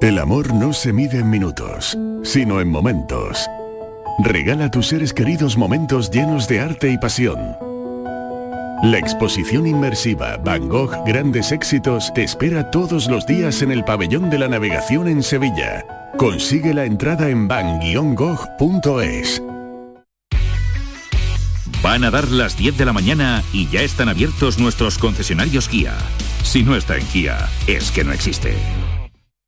El 0.00 0.18
amor 0.18 0.54
no 0.54 0.72
se 0.72 0.94
mide 0.94 1.18
en 1.18 1.28
minutos, 1.28 1.98
sino 2.22 2.62
en 2.62 2.70
momentos. 2.70 3.46
Regala 4.20 4.64
a 4.64 4.70
tus 4.70 4.88
seres 4.88 5.12
queridos 5.12 5.58
momentos 5.58 6.10
llenos 6.10 6.48
de 6.48 6.60
arte 6.60 6.90
y 6.90 6.96
pasión. 6.96 7.71
La 8.82 8.98
exposición 8.98 9.64
inmersiva 9.68 10.38
Van 10.38 10.68
Gogh 10.68 11.04
Grandes 11.06 11.52
Éxitos 11.52 12.12
te 12.14 12.24
espera 12.24 12.68
todos 12.72 13.06
los 13.06 13.24
días 13.26 13.62
en 13.62 13.70
el 13.70 13.84
Pabellón 13.84 14.28
de 14.28 14.40
la 14.40 14.48
Navegación 14.48 15.06
en 15.06 15.22
Sevilla. 15.22 16.10
Consigue 16.18 16.74
la 16.74 16.84
entrada 16.84 17.28
en 17.28 17.46
van-gogh.es. 17.46 19.40
Van 21.80 22.02
a 22.02 22.10
dar 22.10 22.28
las 22.28 22.56
10 22.56 22.76
de 22.76 22.84
la 22.84 22.92
mañana 22.92 23.44
y 23.52 23.68
ya 23.68 23.82
están 23.82 24.08
abiertos 24.08 24.58
nuestros 24.58 24.98
concesionarios 24.98 25.68
Kia. 25.68 25.94
Si 26.42 26.64
no 26.64 26.74
está 26.74 26.96
en 26.96 27.06
Kia, 27.06 27.48
es 27.68 27.92
que 27.92 28.02
no 28.02 28.10
existe. 28.12 28.56